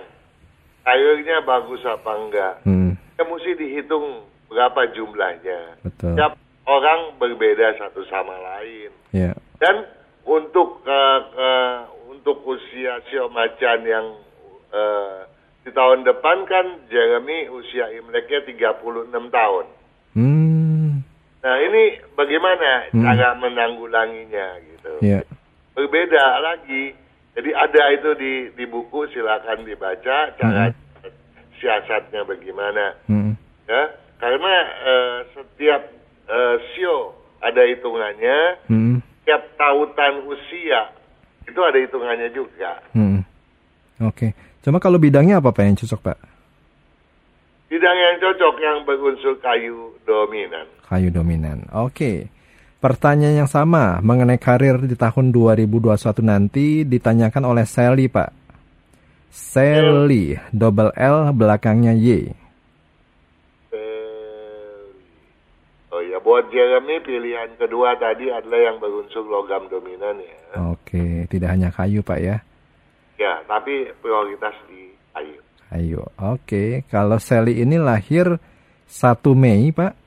bagus 1.45 1.83
apa 1.85 2.13
enggak? 2.17 2.55
Hmm 2.65 2.89
ya 3.19 3.27
mesti 3.27 3.53
dihitung 3.59 4.23
berapa 4.47 4.95
jumlahnya. 4.95 5.83
Betul. 5.83 6.15
Setiap 6.15 6.39
orang 6.71 7.19
berbeda 7.19 7.75
satu 7.77 8.07
sama 8.07 8.39
lain. 8.39 8.95
Yeah. 9.11 9.35
Dan 9.59 9.91
untuk 10.23 10.87
uh, 10.87 11.21
uh, 11.35 11.79
untuk 12.15 12.47
usia 12.47 13.03
sio 13.11 13.27
macan 13.29 13.83
yang 13.83 14.07
uh, 14.71 15.27
di 15.67 15.75
tahun 15.75 16.07
depan 16.07 16.47
kan 16.47 16.87
Jeremy 16.89 17.51
usia 17.51 17.91
Imleknya 17.99 18.47
36 18.47 19.11
tahun. 19.35 19.67
Hmm. 20.15 21.03
Nah 21.43 21.57
ini 21.59 21.99
bagaimana 22.15 22.95
hmm. 22.95 23.03
cara 23.03 23.29
menanggulanginya 23.35 24.47
gitu. 24.63 24.93
Yeah. 25.03 25.27
Berbeda 25.75 26.25
lagi. 26.41 26.95
Jadi 27.39 27.55
ada 27.55 27.83
itu 27.95 28.11
di 28.19 28.33
di 28.59 28.65
buku 28.67 29.07
silakan 29.15 29.63
dibaca 29.63 30.35
cara 30.35 30.75
hmm 30.75 30.89
siasatnya 31.61 32.23
bagaimana. 32.25 32.95
Hmm. 33.11 33.35
Ya, 33.69 33.83
karena 34.23 34.55
uh, 34.83 35.19
setiap 35.35 35.83
uh, 36.31 36.57
sio 36.75 37.19
ada 37.45 37.63
hitungannya, 37.69 38.39
hmm. 38.71 38.97
setiap 39.23 39.43
tautan 39.61 40.25
usia 40.27 40.95
itu 41.45 41.61
ada 41.61 41.79
hitungannya 41.79 42.29
juga. 42.33 42.81
Hmm. 42.95 43.23
Oke, 43.99 44.31
okay. 44.31 44.31
cuma 44.63 44.79
kalau 44.79 45.03
bidangnya 45.03 45.43
apa 45.43 45.51
pak 45.51 45.67
yang 45.67 45.77
cocok 45.77 46.01
pak? 46.01 46.19
Bidang 47.69 47.99
yang 47.99 48.17
cocok 48.23 48.55
yang 48.63 48.79
berunsur 48.89 49.37
kayu 49.45 49.93
dominan. 50.09 50.65
Kayu 50.89 51.13
dominan, 51.13 51.69
oke. 51.75 51.93
Okay. 51.93 52.17
Pertanyaan 52.79 53.43
yang 53.43 53.51
sama 53.51 53.99
mengenai 53.99 54.39
karir 54.39 54.79
di 54.87 54.95
tahun 54.95 55.35
2021 55.35 55.99
nanti 56.23 56.87
ditanyakan 56.87 57.43
oleh 57.43 57.67
Sally, 57.67 58.07
Pak. 58.07 58.31
Sally, 59.35 60.39
double 60.55 60.95
L 60.95 61.35
belakangnya 61.35 61.91
Y. 61.99 62.31
Oh 65.91 66.03
ya, 66.07 66.23
buat 66.23 66.47
Jeremy 66.55 67.03
pilihan 67.03 67.59
kedua 67.59 67.99
tadi 67.99 68.31
adalah 68.31 68.71
yang 68.71 68.79
berunsur 68.79 69.27
logam 69.27 69.67
dominan 69.67 70.15
ya. 70.23 70.39
Oke, 70.71 71.27
tidak 71.27 71.59
hanya 71.59 71.75
kayu 71.75 72.07
Pak 72.07 72.19
ya? 72.23 72.39
Ya, 73.19 73.43
tapi 73.51 73.91
prioritas 73.99 74.55
di 74.71 74.95
kayu. 75.11 75.43
Kayu, 75.67 76.07
oke. 76.15 76.87
Kalau 76.87 77.19
Sally 77.19 77.59
ini 77.59 77.75
lahir 77.75 78.39
1 78.87 79.35
Mei 79.35 79.75
Pak? 79.75 79.99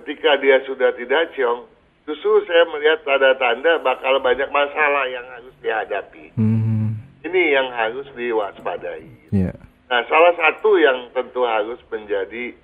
ketika 0.00 0.36
dia 0.36 0.60
sudah 0.68 0.92
tidak 0.92 1.32
ciong, 1.32 1.64
justru 2.04 2.44
saya 2.44 2.68
melihat 2.68 3.00
tanda-tanda 3.02 3.80
bakal 3.80 4.20
banyak 4.20 4.48
masalah 4.52 5.08
yang 5.08 5.24
harus 5.32 5.54
dihadapi. 5.64 6.36
Hmm. 6.36 7.00
Ini 7.24 7.42
yang 7.56 7.68
harus 7.72 8.06
diwaspadai. 8.14 9.32
Yeah. 9.32 9.56
Nah, 9.90 10.02
salah 10.06 10.34
satu 10.36 10.78
yang 10.78 11.10
tentu 11.14 11.42
harus 11.46 11.78
menjadi 11.90 12.54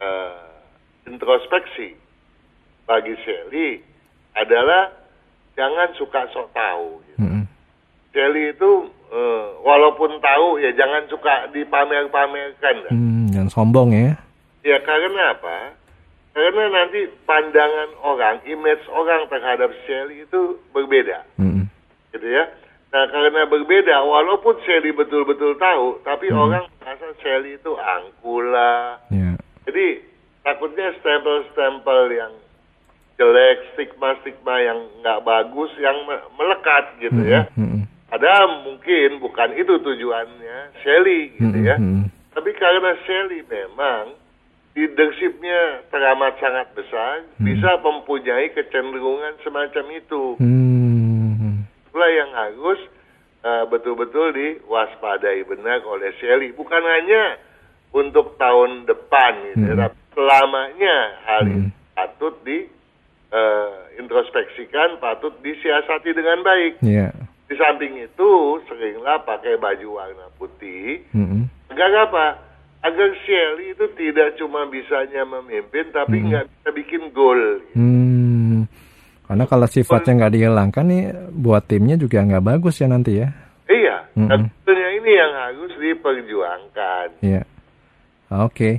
uh, 0.00 0.48
introspeksi 1.08 1.96
bagi 2.84 3.14
Shelly 3.24 3.80
adalah 4.36 4.92
jangan 5.56 5.88
suka 5.96 6.28
sok 6.34 6.52
tahu. 6.52 7.00
Gitu. 7.08 7.18
Hmm. 7.22 7.44
Shelly 8.12 8.52
itu 8.52 8.70
uh, 9.14 9.46
walaupun 9.62 10.20
tahu 10.20 10.60
ya 10.60 10.74
jangan 10.76 11.08
suka 11.08 11.48
dipamer-pamerkan. 11.54 12.92
Hmm, 12.92 13.30
jangan 13.32 13.50
sombong 13.52 13.90
ya. 13.94 14.12
Ya 14.64 14.80
karena 14.80 15.36
apa? 15.36 15.83
Karena 16.34 16.66
nanti 16.66 17.06
pandangan 17.30 17.94
orang, 18.02 18.42
image 18.42 18.82
orang 18.90 19.30
terhadap 19.30 19.70
Shelly 19.86 20.26
itu 20.26 20.58
berbeda. 20.74 21.22
Mm. 21.38 21.70
Gitu 22.10 22.26
ya. 22.26 22.50
Nah 22.90 23.06
karena 23.06 23.46
berbeda, 23.46 24.02
walaupun 24.02 24.58
Shelly 24.66 24.90
betul-betul 24.90 25.54
tahu, 25.62 26.02
tapi 26.02 26.34
mm. 26.34 26.34
orang 26.34 26.66
merasa 26.82 27.14
Shelly 27.22 27.54
itu 27.54 27.78
angkula. 27.78 28.98
Yeah. 29.14 29.38
Jadi 29.62 30.02
takutnya 30.42 30.90
stempel-stempel 30.98 32.10
yang 32.10 32.34
jelek, 33.14 33.70
stigma-stigma 33.78 34.58
yang 34.58 34.90
nggak 35.06 35.22
bagus, 35.22 35.70
yang 35.78 36.02
melekat 36.34 36.98
gitu 36.98 37.22
mm. 37.22 37.30
ya. 37.30 37.46
Mm. 37.54 37.86
Ada 38.10 38.66
mungkin 38.66 39.22
bukan 39.22 39.54
itu 39.54 39.78
tujuannya 39.78 40.82
Shelly 40.82 41.30
gitu 41.38 41.58
ya. 41.62 41.78
Tapi 42.34 42.50
karena 42.58 42.98
Shelly 43.06 43.46
memang 43.46 44.18
leadershipnya 44.74 45.86
teramat 45.88 46.34
sangat 46.42 46.74
besar, 46.74 47.22
hmm. 47.38 47.46
bisa 47.46 47.78
mempunyai 47.78 48.50
kecenderungan 48.52 49.38
semacam 49.46 49.84
itu. 49.94 50.34
Hmm. 50.42 51.62
Itulah 51.86 52.10
yang 52.10 52.30
harus 52.34 52.80
uh, 53.46 53.64
betul-betul 53.70 54.34
diwaspadai 54.34 55.46
benar 55.46 55.78
oleh 55.86 56.10
Shelly. 56.18 56.50
Bukan 56.50 56.82
hanya 56.82 57.38
untuk 57.94 58.34
tahun 58.34 58.90
depan, 58.90 59.54
gitu, 59.54 59.70
hmm. 59.70 59.78
tapi 59.78 59.98
selamanya 60.10 60.96
hal 61.22 61.42
hmm. 61.46 61.70
patut 61.94 62.34
di 62.42 62.66
uh, 63.30 63.94
introspeksikan, 63.94 64.98
patut 64.98 65.38
disiasati 65.38 66.10
dengan 66.10 66.42
baik. 66.42 66.82
Yeah. 66.82 67.14
Di 67.46 67.54
samping 67.54 67.94
itu, 68.02 68.58
seringlah 68.66 69.22
pakai 69.22 69.54
baju 69.54 70.02
warna 70.02 70.26
putih. 70.34 71.06
Hmm. 71.14 71.46
Agar 71.70 72.10
apa? 72.10 72.26
Agar 72.84 73.08
Shelly 73.24 73.72
itu 73.72 73.86
tidak 73.96 74.36
cuma 74.36 74.68
bisanya 74.68 75.24
memimpin 75.24 75.88
tapi 75.88 76.20
hmm. 76.20 76.26
nggak 76.28 76.44
hmm. 76.44 76.52
bisa 76.52 76.68
bikin 76.76 77.02
gol. 77.16 77.40
Gitu. 77.64 77.80
Hmm. 77.80 78.68
Karena 79.24 79.44
kalau 79.48 79.64
sifatnya 79.64 80.12
nggak 80.20 80.34
dihilangkan 80.36 80.84
nih 80.84 81.04
buat 81.32 81.64
timnya 81.64 81.96
juga 81.96 82.20
nggak 82.20 82.44
bagus 82.44 82.76
ya 82.84 82.86
nanti 82.92 83.24
ya. 83.24 83.28
Iya, 83.64 83.96
hmm. 84.12 84.28
tentunya 84.28 84.88
ini 85.00 85.10
yang 85.16 85.32
harus 85.32 85.72
diperjuangkan. 85.80 87.06
Iya. 87.24 87.42
Oke. 88.44 88.52
Okay. 88.52 88.74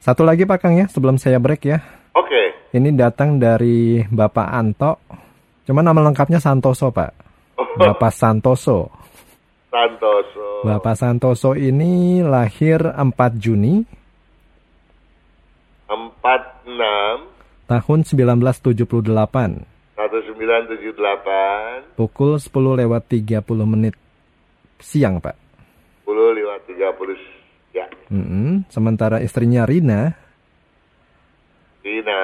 Satu 0.00 0.24
lagi 0.24 0.44
Pak 0.44 0.60
Kang 0.60 0.76
ya 0.76 0.84
sebelum 0.88 1.16
saya 1.16 1.40
break 1.40 1.64
ya. 1.64 1.80
Oke. 2.12 2.28
Okay. 2.28 2.46
Ini 2.76 2.92
datang 2.92 3.40
dari 3.40 4.04
Bapak 4.04 4.48
Anto. 4.52 5.00
Cuma 5.64 5.80
nama 5.80 6.04
lengkapnya 6.04 6.40
Santoso 6.40 6.92
Pak. 6.92 7.12
Oh. 7.56 7.64
Bapak 7.76 8.12
Santoso. 8.12 8.92
Santoso. 9.72 10.49
Bapak 10.60 10.92
Santoso 10.96 11.54
ini 11.56 12.20
lahir 12.20 12.84
4 12.84 13.16
Juni 13.40 13.80
46 15.88 17.24
tahun 17.70 17.98
1978. 18.04 19.64
1978. 19.96 21.96
Pukul 21.96 22.36
10 22.36 22.76
lewat 22.84 23.08
30 23.08 23.40
menit 23.64 23.96
siang, 24.82 25.22
Pak. 25.22 25.36
10 26.04 26.36
lewat 26.36 26.60
30 26.68 27.16
ya. 27.72 27.88
Mm 28.10 28.26
-hmm. 28.26 28.66
Sementara 28.68 29.22
istrinya 29.22 29.64
Rina 29.64 30.12
Rina 31.80 32.20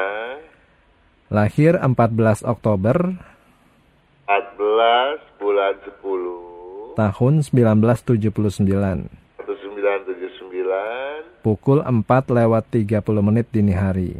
lahir 1.33 1.81
14 1.81 2.45
Oktober 2.45 3.17
14 4.29 5.41
bulan 5.41 5.73
10 5.81 6.36
tahun 6.97 7.45
1979. 7.45 9.13
1979. 9.45 11.45
Pukul 11.45 11.85
4 11.85 12.33
lewat 12.33 12.65
30 12.73 13.21
menit 13.21 13.53
dini 13.53 13.77
hari. 13.77 14.17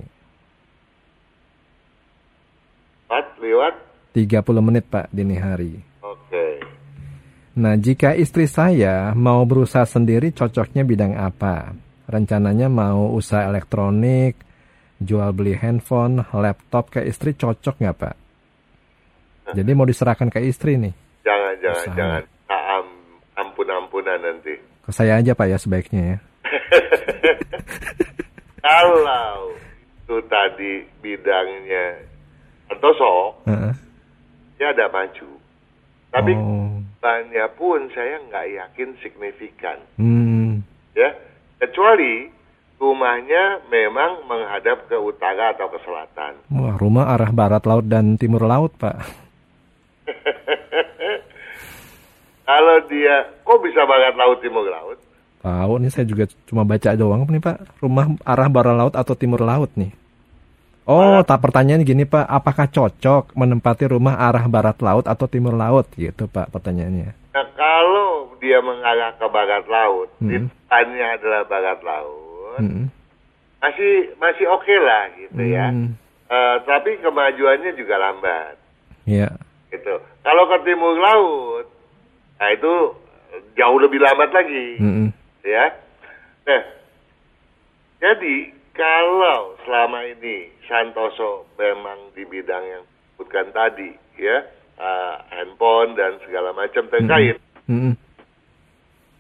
4 3.09 3.41
lewat? 3.41 3.81
30 4.13 4.61
menit 4.61 4.85
Pak 4.87 5.09
dini 5.09 5.41
hari. 5.41 5.81
Oke. 6.05 6.61
Nah 7.57 7.81
jika 7.81 8.13
istri 8.13 8.45
saya 8.45 9.17
mau 9.17 9.41
berusaha 9.49 9.89
sendiri 9.89 10.37
cocoknya 10.37 10.85
bidang 10.85 11.17
apa? 11.17 11.73
Rencananya 12.07 12.71
mau 12.71 13.11
usaha 13.17 13.51
elektronik, 13.51 14.39
jual 15.03 15.35
beli 15.35 15.59
handphone, 15.59 16.23
laptop 16.31 16.95
ke 16.95 17.03
istri 17.03 17.35
cocok 17.35 17.83
nggak 17.83 17.97
Pak? 17.99 18.17
Jadi 19.57 19.71
mau 19.75 19.89
diserahkan 19.89 20.31
ke 20.31 20.39
istri 20.47 20.79
nih? 20.79 20.95
Jangan, 21.27 21.55
jangan, 21.59 21.83
usaha. 21.83 21.99
jangan 21.99 22.23
ampun-ampunan 24.07 24.19
nanti. 24.23 24.55
Ke 24.87 24.91
saya 24.95 25.19
aja 25.19 25.35
Pak 25.35 25.47
ya 25.51 25.59
sebaiknya 25.59 26.03
ya. 26.15 26.19
Kalau 28.67 29.55
itu 30.07 30.17
tadi 30.31 30.87
bidangnya 31.03 31.99
Santoso, 32.71 33.43
uh 33.47 33.51
-uh. 33.51 33.75
ya 34.59 34.75
ada 34.75 34.91
maju. 34.91 35.31
Tapi 36.11 36.33
oh. 36.35 36.83
banyak 37.03 37.49
pun 37.59 37.91
saya 37.95 38.19
nggak 38.31 38.47
yakin 38.47 38.91
signifikan. 39.03 39.79
Hmm. 39.99 40.63
Ya, 40.95 41.15
kecuali 41.63 42.31
rumahnya 42.79 43.67
memang 43.71 44.27
menghadap 44.27 44.87
ke 44.91 44.99
utara 44.99 45.55
atau 45.55 45.71
ke 45.71 45.79
selatan. 45.83 46.35
Wah, 46.51 46.75
rumah 46.79 47.15
arah 47.15 47.31
barat 47.31 47.63
laut 47.67 47.87
dan 47.87 48.19
timur 48.19 48.47
laut, 48.47 48.75
Pak. 48.79 48.97
Kalau 52.47 52.77
dia, 52.87 53.27
kok 53.43 53.59
bisa 53.59 53.83
barat 53.83 54.15
laut 54.15 54.39
timur 54.39 54.63
laut? 54.71 54.99
Tahu 55.43 55.83
nih 55.83 55.91
saya 55.91 56.07
juga 56.07 56.31
cuma 56.47 56.63
baca 56.63 56.95
doang 56.95 57.27
nih 57.27 57.43
Pak. 57.43 57.83
Rumah 57.83 58.23
arah 58.23 58.49
barat 58.51 58.75
laut 58.79 58.95
atau 58.95 59.15
timur 59.19 59.43
laut 59.43 59.71
nih? 59.75 59.91
Oh, 60.87 61.19
tak 61.27 61.43
pertanyaan 61.43 61.83
gini 61.83 62.07
Pak, 62.07 62.23
apakah 62.31 62.71
cocok 62.71 63.35
menempati 63.35 63.91
rumah 63.91 64.23
arah 64.23 64.47
barat 64.47 64.79
laut 64.79 65.11
atau 65.11 65.27
timur 65.27 65.59
laut 65.59 65.91
gitu 65.99 66.31
Pak 66.31 66.55
pertanyaannya? 66.55 67.11
Nah, 67.35 67.47
kalau 67.59 68.39
dia 68.39 68.63
mengarah 68.63 69.11
ke 69.19 69.27
barat 69.27 69.67
laut, 69.67 70.09
hmm. 70.23 70.31
depannya 70.31 71.07
adalah 71.19 71.43
barat 71.51 71.79
laut, 71.83 72.59
hmm. 72.63 72.87
masih 73.59 74.15
masih 74.23 74.47
oke 74.47 74.63
okay 74.63 74.79
lah 74.79 75.03
gitu 75.19 75.43
ya. 75.43 75.75
hmm. 75.75 75.91
ya. 75.91 76.05
Uh, 76.27 76.57
tapi 76.67 76.99
kemajuannya 77.03 77.71
juga 77.75 77.95
lambat. 77.99 78.55
Iya. 79.07 79.31
Yeah. 79.31 79.35
Gitu. 79.75 79.95
Kalau 80.23 80.43
ke 80.51 80.59
timur 80.67 80.95
laut, 80.99 81.67
Nah 82.37 82.49
itu 82.53 82.75
jauh 83.57 83.79
lebih 83.81 84.01
lambat 84.01 84.31
lagi, 84.33 84.77
mm 84.81 84.93
-hmm. 84.93 85.09
ya. 85.45 85.73
Nah, 86.47 86.63
jadi 88.01 88.37
kalau 88.77 89.57
selama 89.65 90.05
ini 90.05 90.53
Santoso 90.69 91.49
memang 91.57 92.13
di 92.13 92.29
bidang 92.29 92.65
yang 92.65 92.85
disebutkan 92.85 93.51
tadi, 93.57 93.97
ya, 94.21 94.45
uh, 94.77 95.17
handphone 95.33 95.97
dan 95.97 96.21
segala 96.29 96.53
macam 96.53 96.85
terkait, 96.93 97.41
mm 97.67 97.79
-hmm. 97.81 97.93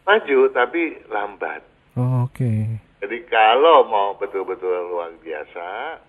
maju 0.05 0.39
tapi 0.53 1.01
lambat. 1.09 1.65
Oh, 1.97 2.29
Oke. 2.29 2.45
Okay. 2.45 2.63
Jadi 3.01 3.19
kalau 3.29 3.89
mau 3.89 4.17
betul-betul 4.17 4.93
luar 4.93 5.13
biasa, 5.21 6.01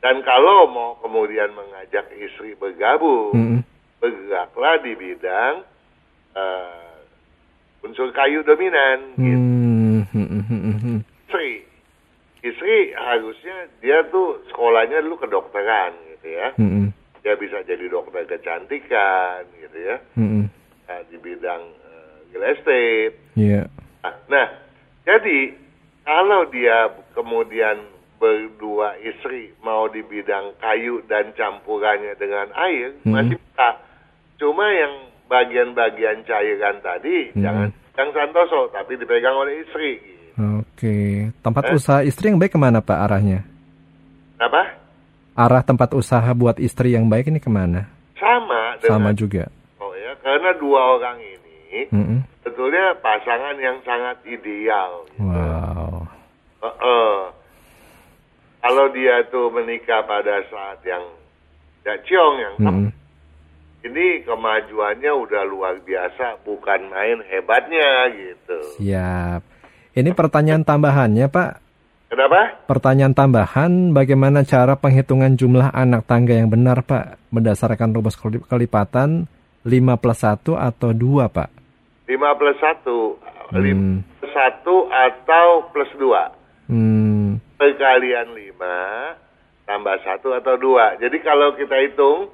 dan 0.00 0.24
kalau 0.24 0.68
mau 0.68 0.96
kemudian 1.04 1.52
mengajak 1.52 2.08
istri 2.16 2.56
bergabung, 2.56 3.36
mm 3.36 3.44
-hmm. 3.44 3.60
bergeraklah 4.00 4.76
di 4.80 4.92
bidang 4.96 5.75
uh, 6.36 7.00
unsur 7.82 8.12
kayu 8.12 8.44
dominan. 8.44 9.16
Gitu. 9.16 9.38
Hmm. 10.12 11.00
Istri, 11.26 11.50
istri 12.44 12.76
harusnya 12.94 13.66
dia 13.82 14.06
tuh 14.12 14.44
sekolahnya 14.52 15.02
dulu 15.02 15.18
kedokteran 15.18 15.96
gitu 16.14 16.28
ya. 16.30 16.48
Hmm. 16.54 16.92
Dia 17.26 17.34
bisa 17.34 17.64
jadi 17.66 17.90
dokter 17.90 18.22
kecantikan 18.28 19.48
gitu 19.58 19.78
ya. 19.80 19.96
Hmm. 20.14 20.46
uh, 20.86 21.02
di 21.10 21.16
bidang 21.18 21.62
uh, 21.82 22.16
real 22.30 22.44
estate. 22.54 23.16
Iya. 23.34 23.66
Yeah. 23.66 24.14
Nah, 24.30 24.46
jadi 25.02 25.58
kalau 26.06 26.46
dia 26.54 26.94
kemudian 27.18 27.82
berdua 28.16 28.96
istri 29.02 29.52
mau 29.60 29.90
di 29.90 30.00
bidang 30.00 30.56
kayu 30.62 31.04
dan 31.10 31.36
campurannya 31.36 32.16
dengan 32.16 32.48
air 32.56 32.96
hmm. 33.02 33.12
masih 33.12 33.36
bisa. 33.36 33.68
Cuma 34.40 34.70
yang 34.72 35.15
bagian-bagian 35.26 36.22
cairan 36.22 36.78
tadi 36.82 37.34
hmm. 37.34 37.42
jangan 37.42 37.68
yang 37.96 38.10
Santoso 38.12 38.68
tapi 38.70 39.00
dipegang 39.00 39.34
oleh 39.34 39.64
istri. 39.64 39.96
Oke, 40.36 41.32
tempat 41.40 41.72
eh? 41.72 41.76
usaha 41.80 42.04
istri 42.04 42.28
yang 42.28 42.36
baik 42.36 42.52
ke 42.52 42.60
mana 42.60 42.84
Pak 42.84 42.98
arahnya? 43.08 43.40
Apa? 44.36 44.76
Arah 45.32 45.64
tempat 45.64 45.96
usaha 45.96 46.28
buat 46.36 46.60
istri 46.60 46.92
yang 46.92 47.08
baik 47.08 47.32
ini 47.32 47.40
ke 47.40 47.48
mana? 47.48 47.88
Sama. 48.20 48.76
Dengan, 48.80 48.88
Sama 48.92 49.10
juga. 49.16 49.48
Oh 49.80 49.92
ya, 49.96 50.12
karena 50.20 50.52
dua 50.60 51.00
orang 51.00 51.16
ini 51.24 51.36
mm-hmm. 51.88 52.18
sebetulnya 52.44 52.96
pasangan 53.00 53.56
yang 53.60 53.80
sangat 53.84 54.16
ideal. 54.28 55.08
Gitu. 55.12 55.24
Wow. 55.24 56.04
Uh, 56.60 56.68
uh. 56.68 57.16
Kalau 58.60 58.86
dia 58.90 59.22
tuh 59.30 59.48
menikah 59.54 60.02
pada 60.04 60.42
saat 60.50 60.82
yang 60.82 61.04
tidak 61.80 62.02
ciong 62.04 62.34
yang 62.40 62.54
mm-hmm. 62.60 62.88
Ini 63.84 64.24
kemajuannya 64.24 65.12
udah 65.12 65.42
luar 65.44 65.80
biasa, 65.84 66.40
bukan 66.46 66.88
main 66.88 67.20
hebatnya 67.28 68.08
gitu. 68.14 68.58
Siap. 68.80 69.40
Ini 69.96 70.10
pertanyaan 70.12 70.64
tambahannya, 70.64 71.26
Pak. 71.28 71.50
Kenapa? 72.06 72.62
Pertanyaan 72.70 73.14
tambahan, 73.16 73.90
bagaimana 73.90 74.46
cara 74.46 74.78
penghitungan 74.78 75.34
jumlah 75.34 75.74
anak 75.74 76.06
tangga 76.06 76.38
yang 76.38 76.52
benar, 76.52 76.86
Pak? 76.86 77.18
Berdasarkan 77.34 77.90
rumus 77.90 78.14
kelipatan 78.46 79.26
5 79.66 79.98
plus 79.98 80.20
1 80.22 80.54
atau 80.54 80.90
2, 80.94 81.26
Pak? 81.26 81.50
5 82.06 82.38
plus 82.38 82.58
1. 82.62 82.86
Hmm. 83.50 84.06
5 84.06 84.22
plus 84.22 84.34
1 84.34 84.62
atau 84.94 85.46
plus 85.74 85.90
2. 85.98 86.70
Hmm. 86.70 87.42
Perkalian 87.58 88.30
5 88.30 89.66
tambah 89.66 89.96
1 90.06 90.38
atau 90.38 90.54
2. 90.54 91.02
Jadi 91.02 91.18
kalau 91.26 91.58
kita 91.58 91.74
hitung, 91.82 92.30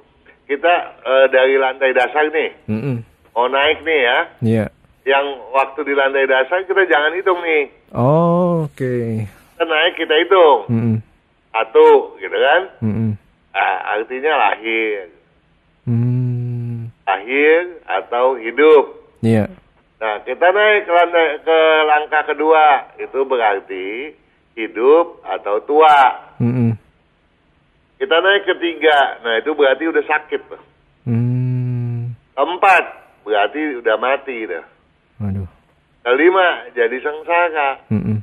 kita 0.49 0.73
uh, 1.03 1.25
dari 1.31 1.55
lantai 1.57 1.91
dasar 1.95 2.29
nih. 2.29 2.51
Mm 2.69 2.81
-mm. 2.81 2.97
Mau 3.33 3.47
naik 3.49 3.81
nih 3.81 3.99
ya. 3.99 4.19
Iya. 4.43 4.57
Yeah 4.65 4.69
yang 5.03 5.25
waktu 5.51 5.83
di 5.83 5.93
lantai 5.95 6.25
dasar 6.27 6.63
kita 6.63 6.87
jangan 6.87 7.11
hitung 7.15 7.39
nih. 7.43 7.63
Oh, 7.91 8.67
oke. 8.67 8.79
Okay. 8.79 9.27
Kita 9.27 9.63
naik 9.67 9.93
kita 9.99 10.15
hitung. 10.15 10.59
Mm 10.71 10.79
-mm. 10.79 10.97
Satu, 11.53 12.17
gitu 12.17 12.37
kan? 12.39 12.61
Mm 12.79 12.93
-mm. 12.95 13.09
Nah, 13.53 13.77
artinya 13.99 14.33
lahir. 14.39 15.11
Mm. 15.85 16.89
Lahir 17.03 17.61
atau 17.83 18.39
hidup. 18.39 18.83
Iya. 19.21 19.45
Yeah. 19.45 19.47
Nah, 19.99 20.15
kita 20.27 20.47
naik 20.51 20.83
ke, 20.87 20.91
lantai, 20.91 21.27
ke 21.43 21.57
langkah 21.87 22.23
kedua. 22.27 22.65
Itu 22.99 23.27
berarti 23.27 24.15
hidup 24.55 25.19
atau 25.27 25.59
tua. 25.67 25.99
Mm 26.39 26.51
-mm. 26.51 26.69
Kita 28.03 28.19
naik 28.19 28.43
ketiga. 28.43 29.23
Nah, 29.23 29.39
itu 29.39 29.55
berarti 29.55 29.87
udah 29.87 30.03
sakit. 30.03 30.43
Mm. 31.07 32.11
Keempat, 32.35 32.83
berarti 33.23 33.79
udah 33.79 33.95
mati 33.95 34.43
dah. 34.43 34.59
Waduh. 35.23 35.47
Kelima, 36.03 36.67
jadi 36.75 36.99
sengsara. 36.99 37.79
Mm 37.87 38.03
-mm. 38.03 38.17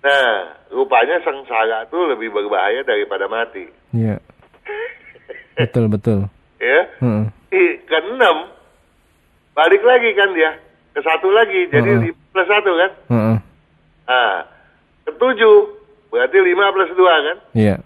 Nah, 0.00 0.56
rupanya 0.72 1.20
sengsara 1.20 1.84
itu 1.84 2.00
lebih 2.00 2.32
berbahaya 2.32 2.80
daripada 2.80 3.28
mati. 3.28 3.68
Iya. 3.92 4.16
betul, 5.52 5.92
betul. 5.92 6.24
Ya. 6.56 6.88
Mm 7.04 7.12
-mm. 7.12 7.24
Keenam, 7.92 8.48
balik 9.52 9.84
lagi 9.84 10.16
kan 10.16 10.32
dia. 10.32 10.56
Ke 10.96 11.04
satu 11.04 11.28
lagi, 11.28 11.68
jadi 11.68 11.92
mm 11.92 12.08
-mm. 12.08 12.32
plus 12.32 12.48
satu 12.48 12.72
kan? 12.72 12.90
Mm 13.12 13.20
-mm. 13.20 13.36
Nah, 14.08 14.48
ketujuh, 15.12 15.56
berarti 16.08 16.40
lima 16.40 16.72
plus 16.72 16.88
dua 16.96 17.14
kan? 17.20 17.38
Iya. 17.52 17.76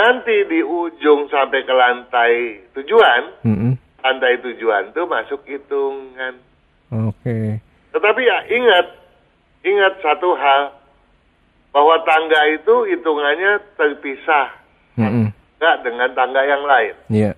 Nanti 0.00 0.48
di 0.48 0.64
ujung 0.64 1.28
sampai 1.28 1.60
ke 1.60 1.74
lantai 1.76 2.32
tujuan, 2.72 3.44
mm 3.44 3.52
-mm. 3.52 3.72
lantai 4.00 4.40
tujuan 4.40 4.96
tuh 4.96 5.04
masuk 5.04 5.44
hitungan. 5.44 6.40
Oke. 6.88 7.20
Okay. 7.20 7.48
Tetapi 7.92 8.20
ya 8.24 8.38
ingat, 8.48 8.86
ingat 9.60 10.00
satu 10.00 10.32
hal 10.40 10.72
bahwa 11.68 12.00
tangga 12.08 12.48
itu 12.48 12.88
hitungannya 12.88 13.60
terpisah, 13.76 14.48
mm 14.96 15.04
-mm. 15.04 15.26
nggak 15.60 15.76
dengan 15.84 16.10
tangga 16.16 16.48
yang 16.48 16.64
lain. 16.64 16.94
Iya. 17.12 17.22
Yeah. 17.28 17.34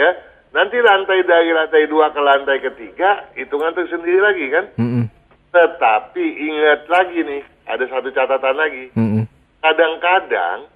Ya, 0.00 0.10
nanti 0.56 0.80
lantai 0.80 1.20
dari 1.20 1.52
lantai 1.52 1.84
dua 1.84 2.16
ke 2.16 2.20
lantai 2.24 2.64
ketiga 2.64 3.28
hitungan 3.36 3.76
tersendiri 3.76 4.24
lagi 4.24 4.46
kan. 4.48 4.64
Mm 4.80 4.88
-mm. 4.88 5.04
Tetapi 5.52 6.24
ingat 6.24 6.80
lagi 6.88 7.20
nih, 7.28 7.42
ada 7.68 7.84
satu 7.92 8.08
catatan 8.08 8.56
lagi. 8.56 8.88
-mm. 8.96 9.28
Kadang-kadang 9.60 10.75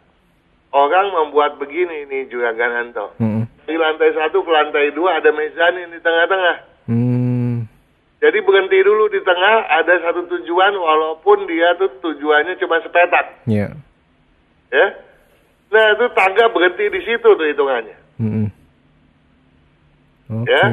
orang 0.70 1.06
membuat 1.10 1.58
begini 1.58 2.06
nih 2.06 2.30
Juragan 2.30 2.72
Anto. 2.86 3.14
Mm 3.18 3.28
-mm. 3.28 3.44
Di 3.66 3.74
lantai 3.78 4.10
satu 4.14 4.42
ke 4.42 4.50
lantai 4.50 4.94
dua 4.94 5.18
ada 5.18 5.30
mezanin 5.34 5.90
di 5.90 6.00
tengah-tengah. 6.02 6.56
Mm. 6.90 7.66
Jadi 8.20 8.38
berhenti 8.44 8.78
dulu 8.84 9.08
di 9.08 9.20
tengah, 9.24 9.64
ada 9.80 9.94
satu 10.04 10.28
tujuan 10.28 10.76
walaupun 10.76 11.48
dia 11.48 11.72
tuh 11.80 11.88
tujuannya 12.04 12.58
cuma 12.60 12.82
sepetak. 12.84 13.48
Iya. 13.48 13.72
Yeah. 13.72 13.72
Ya. 14.70 14.86
Nah 15.70 15.84
itu 15.94 16.06
tangga 16.14 16.50
berhenti 16.50 16.84
di 16.90 17.00
situ 17.06 17.28
tuh 17.30 17.46
hitungannya. 17.46 17.96
Mm 18.18 18.30
-hmm. 18.30 18.46
okay. 20.42 20.52
Ya. 20.52 20.64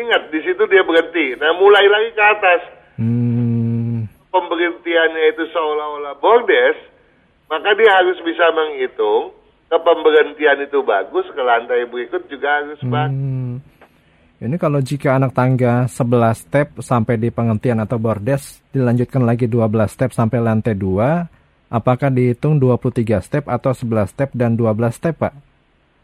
Ingat 0.00 0.22
di 0.30 0.40
situ 0.46 0.62
dia 0.70 0.82
berhenti. 0.86 1.34
Nah 1.38 1.54
mulai 1.58 1.86
lagi 1.86 2.10
ke 2.14 2.22
atas. 2.22 2.60
Mm. 3.00 4.06
Pemberhentiannya 4.30 5.34
itu 5.34 5.42
seolah-olah 5.50 6.14
bordes, 6.22 6.78
maka 7.50 7.74
dia 7.74 7.90
harus 7.98 8.14
bisa 8.22 8.46
menghitung 8.54 9.34
ke 9.70 9.76
pemberhentian 9.78 10.66
itu 10.66 10.82
bagus, 10.82 11.30
ke 11.30 11.38
lantai 11.38 11.86
berikut 11.86 12.26
juga 12.26 12.58
harus 12.58 12.82
mm. 12.82 12.90
bagus. 12.90 13.62
Ini 14.40 14.56
kalau 14.56 14.80
jika 14.80 15.20
anak 15.20 15.36
tangga 15.36 15.84
11 15.84 16.32
step 16.34 16.68
sampai 16.80 17.20
di 17.20 17.28
penghentian 17.28 17.84
atau 17.84 18.00
bordes, 18.00 18.64
dilanjutkan 18.72 19.22
lagi 19.22 19.46
12 19.46 19.68
step 19.86 20.10
sampai 20.16 20.40
lantai 20.40 20.74
2, 20.74 21.70
apakah 21.70 22.08
dihitung 22.08 22.56
23 22.56 23.20
step 23.20 23.44
atau 23.46 23.70
11 23.76 24.10
step 24.10 24.32
dan 24.32 24.56
12 24.56 24.96
step, 24.96 25.20
Pak? 25.20 25.34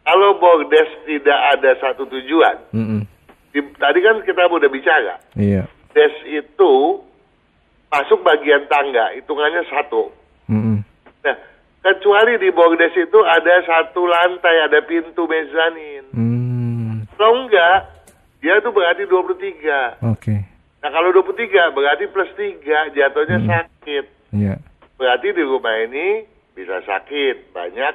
Kalau 0.04 0.38
bordes 0.38 0.90
tidak 1.08 1.38
ada 1.58 1.70
satu 1.82 2.06
tujuan, 2.06 2.56
mm 2.70 2.86
-mm. 2.86 3.02
Di, 3.56 3.64
tadi 3.80 4.04
kan 4.04 4.20
kita 4.20 4.52
udah 4.52 4.68
bicara. 4.68 5.16
Iya. 5.32 5.64
Des 5.96 6.12
itu 6.28 7.00
masuk 7.88 8.20
bagian 8.20 8.68
tangga, 8.68 9.16
hitungannya 9.16 9.64
satu. 9.64 10.12
Mm 10.52 10.60
-mm. 10.60 10.76
Nah, 11.24 11.36
kecuali 11.86 12.34
di 12.42 12.50
bordes 12.50 12.94
itu 12.98 13.18
ada 13.22 13.62
satu 13.62 14.10
lantai, 14.10 14.66
ada 14.66 14.82
pintu 14.82 15.30
mezanin. 15.30 16.02
Mm. 16.10 17.06
Kalau 17.14 17.46
enggak, 17.46 17.86
dia 18.42 18.58
tuh 18.58 18.74
berarti 18.74 19.06
23. 19.06 19.14
Oke. 19.14 19.54
Okay. 20.18 20.40
Nah 20.82 20.90
kalau 20.90 21.14
23 21.14 21.74
berarti 21.74 22.04
plus 22.10 22.30
3 22.34 22.94
jatuhnya 22.94 23.38
hmm. 23.42 23.48
sakit. 23.50 24.04
Iya. 24.30 24.54
Berarti 24.94 25.34
di 25.34 25.42
rumah 25.42 25.74
ini 25.82 26.22
bisa 26.54 26.78
sakit, 26.86 27.50
banyak 27.50 27.94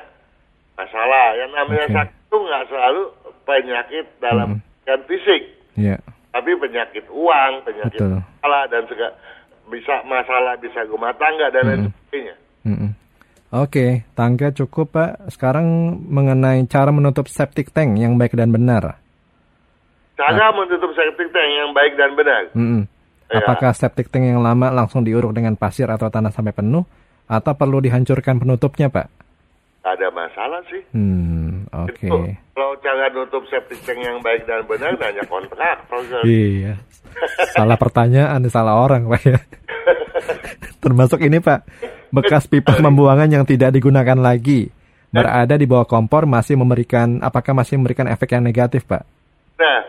masalah. 0.76 1.40
Yang 1.40 1.52
namanya 1.56 1.86
okay. 1.88 1.96
sakit 1.96 2.18
itu 2.20 2.38
nggak 2.42 2.64
selalu 2.68 3.02
penyakit 3.48 4.06
dalam 4.20 4.60
hmm. 4.60 5.04
fisik. 5.08 5.42
Iya. 5.80 6.04
Tapi 6.36 6.52
penyakit 6.60 7.06
uang, 7.12 7.64
penyakit 7.64 8.00
Betul. 8.02 8.20
masalah 8.20 8.64
dan 8.68 8.84
segala 8.92 9.16
bisa 9.72 10.04
masalah 10.04 10.54
bisa 10.60 10.84
rumah 10.90 11.16
tangga 11.16 11.48
dan 11.48 11.64
lain 11.64 11.82
sebagainya. 11.88 12.36
Hmm. 12.68 12.92
Oke, 13.52 14.08
tangga 14.16 14.56
cukup 14.56 14.96
Pak. 14.96 15.28
Sekarang 15.28 16.00
mengenai 16.08 16.64
cara 16.72 16.88
menutup 16.96 17.28
septic 17.28 17.76
tank 17.76 18.00
yang 18.00 18.16
baik 18.16 18.32
dan 18.32 18.48
benar. 18.48 18.96
Cara 20.16 20.56
menutup 20.56 20.88
septic 20.96 21.28
tank 21.36 21.52
yang 21.52 21.76
baik 21.76 22.00
dan 22.00 22.16
benar. 22.16 22.42
Mm 22.56 22.64
-hmm. 22.64 22.82
ya. 23.28 23.44
Apakah 23.44 23.76
septic 23.76 24.08
tank 24.08 24.24
yang 24.24 24.40
lama 24.40 24.72
langsung 24.72 25.04
diuruk 25.04 25.36
dengan 25.36 25.60
pasir 25.60 25.92
atau 25.92 26.08
tanah 26.08 26.32
sampai 26.32 26.56
penuh, 26.56 26.88
atau 27.28 27.52
perlu 27.52 27.84
dihancurkan 27.84 28.40
penutupnya, 28.40 28.88
Pak? 28.88 29.08
Ada 29.84 30.08
masalah 30.16 30.64
sih. 30.72 30.80
Hmm, 30.96 31.68
oke. 31.76 32.08
Okay. 32.08 32.40
Kalau 32.56 32.72
cara 32.80 33.12
nutup 33.12 33.44
septic 33.52 33.84
tank 33.84 34.00
yang 34.00 34.24
baik 34.24 34.48
dan 34.48 34.64
benar, 34.64 34.96
nanya 34.96 35.28
kontrak. 35.28 35.84
iya. 36.24 36.80
salah 37.52 37.76
pertanyaan, 37.76 38.48
salah 38.48 38.80
orang, 38.80 39.12
Pak 39.12 39.22
ya. 39.28 39.40
Termasuk 40.84 41.20
ini, 41.20 41.44
Pak. 41.44 41.68
Bekas 42.12 42.44
pipa 42.46 42.76
pembuangan 42.76 43.32
yang 43.32 43.48
tidak 43.48 43.72
digunakan 43.72 44.20
lagi 44.20 44.68
berada 45.12 45.56
di 45.60 45.68
bawah 45.68 45.88
kompor 45.88 46.24
masih 46.28 46.56
memberikan 46.56 47.20
apakah 47.20 47.52
masih 47.52 47.80
memberikan 47.80 48.08
efek 48.08 48.36
yang 48.36 48.44
negatif, 48.44 48.88
Pak? 48.88 49.04
Nah, 49.60 49.80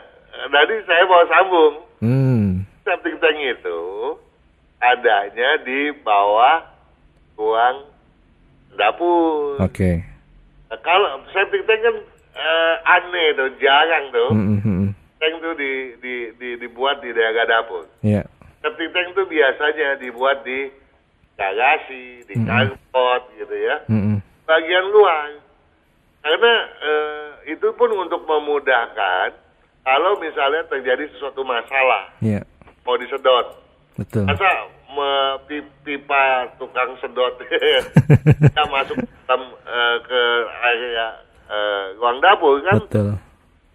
tadi 0.50 0.74
saya 0.86 1.02
mau 1.06 1.24
sambung. 1.30 1.74
Hmm. 2.02 2.46
Septic 2.82 3.14
tank 3.22 3.38
itu 3.38 3.82
adanya 4.82 5.50
di 5.62 5.94
bawah 6.02 6.66
ruang 7.38 7.86
dapur. 8.74 9.62
Oke. 9.62 9.70
Okay. 9.70 9.96
Nah, 10.70 10.78
kalau 10.82 11.22
septic 11.30 11.62
tank 11.66 11.80
kan 11.86 11.96
uh, 12.34 12.74
aneh 12.98 13.28
tuh, 13.38 13.50
jarang 13.62 14.04
tuh. 14.10 14.30
Mm 14.34 14.58
-hmm. 14.58 14.82
tank 15.22 15.34
itu 15.38 15.50
di, 15.54 15.72
di, 16.02 16.14
di, 16.38 16.48
dibuat 16.66 16.98
di 16.98 17.14
daerah 17.14 17.46
dapur. 17.46 17.86
Iya. 18.02 18.26
Septic 18.58 18.90
tank 18.90 19.14
itu 19.14 19.22
biasanya 19.30 20.02
dibuat 20.02 20.42
di 20.42 20.81
garasi, 21.42 22.22
di 22.22 22.34
mm 22.38 22.46
-hmm. 22.46 23.18
gitu 23.42 23.56
ya. 23.58 23.76
Mm 23.90 24.00
-hmm. 24.02 24.16
Bagian 24.46 24.86
luar. 24.94 25.26
Karena 26.22 26.52
uh, 26.86 27.28
itu 27.50 27.66
pun 27.74 27.90
untuk 27.98 28.22
memudahkan 28.22 29.34
kalau 29.82 30.22
misalnya 30.22 30.62
terjadi 30.70 31.10
sesuatu 31.10 31.42
masalah. 31.42 32.14
Iya. 32.22 32.46
Mau 32.86 32.94
disedot. 32.94 33.58
Betul. 33.98 34.30
Masa 34.30 34.70
pipa 35.82 36.52
tukang 36.60 36.94
sedot 37.00 37.40
yang 38.56 38.68
masuk 38.68 38.96
dalam 39.24 39.42
uh, 39.64 39.96
ke 40.04 40.20
area 40.68 41.06
uh, 41.48 41.84
ruang 41.96 42.20
dapur 42.20 42.60
kan 42.60 42.78
Betul. 42.86 43.08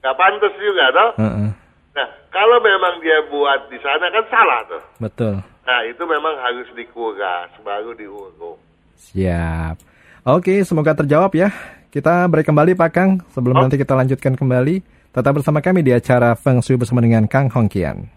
Gak 0.05 0.15
pantas 0.15 0.53
juga 0.61 0.85
toh. 0.93 1.09
Uh 1.17 1.25
-uh. 1.25 1.49
Nah 1.97 2.07
kalau 2.29 2.57
memang 2.61 3.01
dia 3.01 3.25
buat 3.27 3.65
di 3.67 3.81
sana 3.81 4.13
kan 4.13 4.25
salah 4.29 4.59
tuh. 4.69 4.83
Betul. 5.01 5.35
Nah 5.67 5.83
itu 5.83 5.99
memang 6.07 6.31
harus 6.39 6.71
dikuras 6.79 7.51
baru 7.59 7.91
diuruk. 7.91 8.55
Siap. 8.95 9.75
Oke 10.23 10.63
semoga 10.63 10.95
terjawab 10.95 11.35
ya. 11.35 11.51
Kita 11.91 12.23
break 12.31 12.47
kembali 12.47 12.71
Pak 12.79 12.91
Kang 12.95 13.19
sebelum 13.35 13.59
oh. 13.59 13.61
nanti 13.67 13.75
kita 13.75 13.91
lanjutkan 13.91 14.39
kembali. 14.39 14.79
Tetap 15.11 15.33
bersama 15.35 15.59
kami 15.59 15.83
di 15.83 15.91
acara 15.91 16.39
Feng 16.39 16.63
Shui 16.63 16.79
bersama 16.79 17.03
dengan 17.03 17.27
Kang 17.27 17.51
Hongkian. 17.51 18.07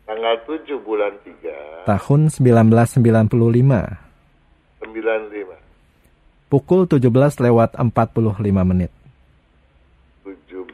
Tanggal 0.07 0.39
7 0.47 0.78
bulan 0.78 1.11
3. 1.26 1.91
Tahun 1.91 2.20
1995. 2.30 3.99
95. 4.78 5.59
Pukul 6.47 6.87
17 6.87 7.03
lewat 7.43 7.74
45 7.82 8.62
menit. 8.62 8.95
17 10.22 10.70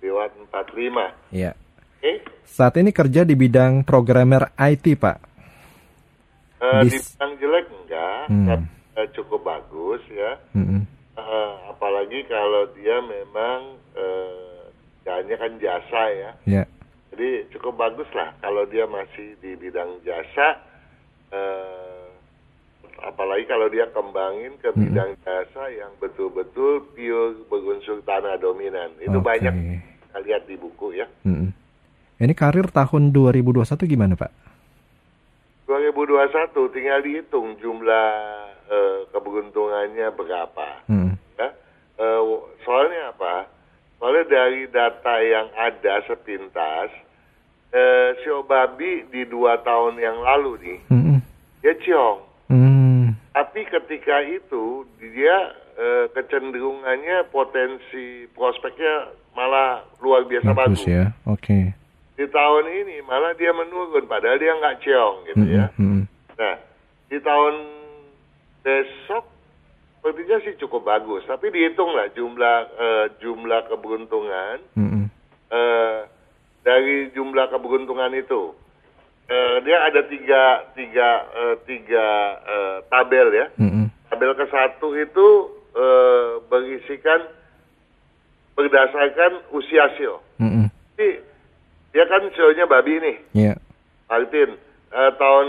lewat 0.00 0.32
45. 0.48 1.12
Iya. 1.36 1.52
Eh? 2.00 2.35
Saat 2.46 2.78
ini 2.80 2.94
kerja 2.94 3.26
di 3.26 3.34
bidang 3.34 3.84
programmer 3.84 4.54
IT, 4.56 4.96
Pak. 4.96 5.18
Uh, 6.62 6.82
di 6.86 6.96
bidang 6.96 7.32
jelek 7.36 7.66
enggak, 7.68 8.22
hmm. 8.32 9.06
cukup 9.12 9.44
bagus 9.44 10.00
ya. 10.08 10.40
Hmm 10.56 10.86
uh, 11.16 11.54
apalagi 11.72 12.22
kalau 12.28 12.68
dia 12.76 13.00
memang 13.02 13.80
uh, 13.96 14.64
kan 15.06 15.52
jasa 15.62 16.02
ya. 16.12 16.30
Yeah. 16.44 16.66
Jadi 17.14 17.48
cukup 17.56 17.78
bagus 17.78 18.10
lah 18.12 18.34
kalau 18.42 18.66
dia 18.68 18.84
masih 18.84 19.38
di 19.40 19.56
bidang 19.56 20.02
jasa. 20.04 20.60
Uh, 21.30 22.10
apalagi 23.02 23.44
kalau 23.46 23.66
dia 23.70 23.86
kembangin 23.92 24.56
ke 24.58 24.72
bidang 24.74 25.14
mm 25.14 25.18
-hmm. 25.20 25.26
jasa 25.26 25.64
yang 25.70 25.92
betul-betul 26.02 26.82
pure 26.94 27.38
berunsur 27.46 28.02
tanah 28.02 28.38
dominan. 28.40 28.90
Itu 28.98 29.22
okay. 29.22 29.26
banyak 29.38 29.54
kita 30.06 30.18
lihat 30.26 30.42
di 30.50 30.56
buku 30.58 30.98
ya. 30.98 31.06
Mm 31.22 31.34
-hmm. 31.34 31.48
Ini 32.16 32.32
karir 32.32 32.72
tahun 32.72 33.12
2021 33.12 33.76
gimana 33.84 34.16
Pak? 34.16 34.32
2021 35.68 36.72
tinggal 36.72 37.00
dihitung 37.04 37.60
jumlah 37.60 38.08
uh, 38.72 39.00
keberuntungannya 39.12 40.08
berapa. 40.16 40.68
Hmm. 40.88 41.20
Ya? 41.36 41.52
Uh, 42.00 42.40
soalnya 42.64 43.12
apa? 43.12 43.52
Soalnya 44.00 44.24
dari 44.32 44.64
data 44.72 45.14
yang 45.20 45.52
ada 45.60 46.08
sepintas, 46.08 46.88
uh, 47.76 48.08
si 48.24 48.28
Obabi 48.32 49.12
di 49.12 49.28
dua 49.28 49.60
tahun 49.60 50.00
yang 50.00 50.16
lalu 50.16 50.52
nih, 50.64 50.78
hmm. 50.88 51.18
dia 51.60 51.74
ciong. 51.84 52.20
Hmm. 52.48 53.12
Tapi 53.36 53.60
ketika 53.68 54.24
itu 54.24 54.88
dia 54.96 55.52
uh, 55.76 56.08
kecenderungannya 56.16 57.28
potensi 57.28 58.24
prospeknya 58.32 59.12
malah 59.36 59.84
luar 60.00 60.24
biasa 60.24 60.56
bagus. 60.56 60.80
bagus. 60.80 60.88
ya, 60.88 61.12
oke. 61.28 61.44
Okay. 61.44 61.76
Di 62.16 62.24
tahun 62.32 62.64
ini 62.72 63.04
malah 63.04 63.36
dia 63.36 63.52
menurun, 63.52 64.08
padahal 64.08 64.40
dia 64.40 64.56
nggak 64.56 64.80
ciong 64.80 65.16
gitu 65.28 65.44
hmm. 65.44 65.52
ya. 65.52 65.66
Hmm. 65.76 66.02
Nah, 66.36 66.56
di 67.12 67.18
tahun 67.20 67.54
besok 68.64 69.24
sepertinya 70.06 70.38
sih 70.46 70.54
cukup 70.62 70.86
bagus. 70.86 71.26
Tapi 71.26 71.50
dihitunglah 71.50 72.14
jumlah 72.14 72.58
uh, 72.78 73.06
jumlah 73.18 73.66
keberuntungan 73.66 74.62
mm 74.78 74.86
-hmm. 74.86 75.04
uh, 75.50 76.06
dari 76.62 77.10
jumlah 77.10 77.50
keberuntungan 77.50 78.14
itu. 78.14 78.54
Uh, 79.26 79.58
dia 79.66 79.82
ada 79.82 80.06
tiga 80.06 80.70
tiga 80.78 81.08
uh, 81.34 81.54
tiga 81.66 82.06
uh, 82.38 82.78
tabel 82.86 83.34
ya. 83.34 83.46
Mm 83.58 83.70
-hmm. 83.70 83.86
Tabel 84.06 84.30
ke 84.38 84.46
satu 84.46 84.94
itu 84.94 85.26
uh, 85.74 86.38
berisikan 86.46 87.26
berdasarkan 88.54 89.42
usia 89.50 89.90
sio. 89.98 90.22
Mm 90.38 90.50
-hmm. 90.50 90.66
Jadi 90.94 91.08
dia 91.96 92.04
kan 92.04 92.28
sionya 92.36 92.68
babi 92.68 93.00
nih. 93.00 93.16
Yeah. 93.32 93.56
Martin 94.12 94.60
uh, 94.92 95.16
tahun 95.16 95.48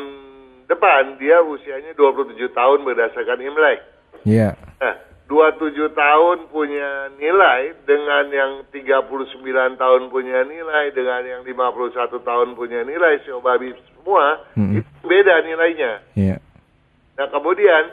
depan 0.71 1.19
dia 1.19 1.43
usianya 1.43 1.91
27 1.91 2.39
tahun 2.55 2.87
berdasarkan 2.87 3.43
Imlek. 3.43 3.83
Iya. 4.23 4.55
Yeah. 4.55 4.79
Nah, 4.79 4.95
27 5.27 5.91
tahun 5.91 6.47
punya 6.47 7.11
nilai 7.19 7.75
dengan 7.83 8.31
yang 8.31 8.51
39 8.71 9.11
tahun 9.75 10.01
punya 10.07 10.47
nilai 10.47 10.95
dengan 10.95 11.19
yang 11.27 11.41
51 11.43 12.15
tahun 12.15 12.55
punya 12.55 12.87
nilai 12.87 13.19
si 13.27 13.29
babi 13.43 13.75
semua 13.91 14.39
mm 14.55 14.63
-hmm. 14.63 14.77
itu 14.79 14.91
beda 15.03 15.35
nilainya. 15.43 15.91
Iya. 16.15 16.39
Yeah. 16.39 16.39
Nah, 17.19 17.27
kemudian 17.27 17.91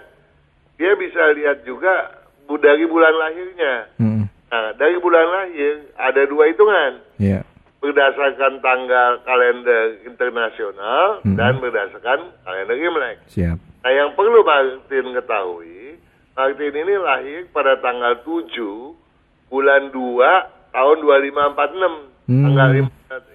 dia 0.78 0.94
bisa 0.94 1.34
lihat 1.34 1.66
juga 1.66 2.22
dari 2.62 2.86
bulan 2.86 3.18
lahirnya. 3.18 3.90
Mm 3.98 4.06
-hmm. 4.06 4.24
Nah, 4.54 4.70
dari 4.78 4.94
bulan 5.02 5.26
lahir 5.26 5.90
ada 5.98 6.22
dua 6.22 6.54
hitungan. 6.54 7.02
Iya. 7.18 7.42
Yeah 7.42 7.44
berdasarkan 7.84 8.64
tanggal 8.64 9.20
kalender 9.28 10.00
internasional 10.08 11.20
hmm. 11.20 11.36
dan 11.36 11.60
berdasarkan 11.60 12.32
kalender 12.40 12.80
Imlek. 12.80 13.20
Siap. 13.28 13.60
Nah, 13.60 13.92
yang 13.92 14.16
perlu 14.16 14.40
Martin 14.40 15.12
ketahui, 15.12 16.00
Martin 16.32 16.72
ini 16.72 16.94
lahir 16.96 17.44
pada 17.52 17.76
tanggal 17.84 18.24
7 18.24 19.52
bulan 19.52 19.92
2 19.92 20.72
tahun 20.72 20.96
2546 21.04 22.32
hmm. 22.32 22.44
tanggal 22.48 22.70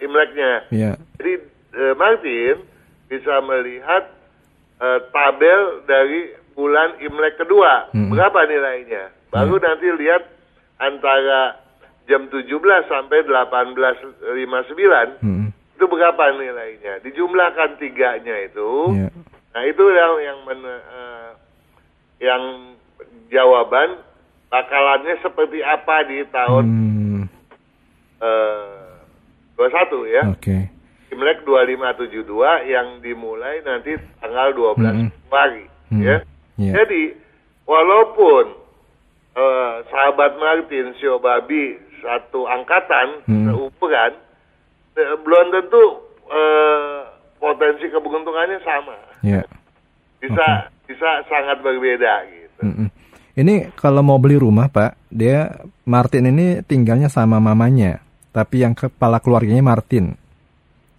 Imleknya. 0.02 0.54
Yeah. 0.74 0.95
Jadi 1.22 1.34
eh, 1.78 1.93
Martin 1.93 2.66
bisa 3.06 3.45
melihat 3.45 4.10
eh, 4.82 5.00
tabel 5.14 5.86
dari 5.86 6.34
bulan 6.58 6.97
Imlek 7.06 7.38
kedua, 7.38 7.93
hmm. 7.93 8.10
berapa 8.10 8.50
nilainya. 8.50 9.14
Baru 9.30 9.62
yeah. 9.62 9.66
nanti 9.70 9.88
lihat 9.93 10.26
antara 10.82 11.68
jam 12.10 12.26
17 12.26 12.49
sampai 12.89 13.22
18.59 13.22 15.22
hmm. 15.22 15.47
itu 15.78 15.86
berapa 15.86 16.24
nilainya? 16.34 17.05
Dijumlahkan 17.05 17.78
tiganya 17.78 18.49
itu. 18.49 18.97
Yeah. 18.97 19.14
Nah 19.53 19.64
itu 19.70 19.84
yang 19.93 20.14
yang 20.26 20.39
men, 20.49 20.62
uh, 20.66 21.30
yang 22.18 22.43
jawaban 23.30 24.01
bakalannya 24.49 25.22
seperti 25.22 25.62
apa 25.62 26.01
di 26.10 26.26
tahun 26.34 26.66
hmm. 26.66 27.24
uh, 28.26 29.05
21 29.53 29.70
ya. 30.10 30.24
Oke. 30.34 30.41
Okay. 30.41 30.62
Imlek 31.10 31.41
2572 31.45 32.70
yang 32.70 33.01
dimulai 33.01 33.66
nanti 33.66 33.97
tanggal 34.22 34.53
12 34.53 34.82
hmm. 34.82 35.10
Februari 35.14 35.66
hmm. 35.93 36.01
ya. 36.01 36.18
Yeah. 36.57 36.74
Jadi 36.74 37.14
walaupun 37.70 38.57
uh, 39.38 39.86
sahabat 39.89 40.38
Martin, 40.38 40.93
Sio 40.97 41.22
Babi, 41.22 41.89
satu 42.02 42.47
angkatan, 42.47 43.24
hmm. 43.28 43.45
seumuran, 43.52 44.12
belum 44.97 45.45
tentu 45.54 45.84
uh, 46.28 47.00
potensi 47.39 47.88
keberuntungannya 47.88 48.60
sama. 48.64 48.97
Yeah. 49.24 49.47
Bisa 50.20 50.68
okay. 50.68 50.91
bisa 50.91 51.10
sangat 51.32 51.64
berbeda 51.64 52.14
gitu. 52.28 52.62
Mm 52.64 52.74
-mm. 52.76 52.88
Ini 53.39 53.72
kalau 53.80 54.04
mau 54.04 54.20
beli 54.20 54.36
rumah 54.36 54.68
Pak, 54.68 55.08
dia 55.08 55.64
Martin 55.88 56.28
ini 56.28 56.60
tinggalnya 56.60 57.08
sama 57.08 57.39
mamanya, 57.39 58.04
tapi 58.36 58.68
yang 58.68 58.76
kepala 58.76 59.24
keluarganya 59.24 59.64
Martin. 59.64 60.20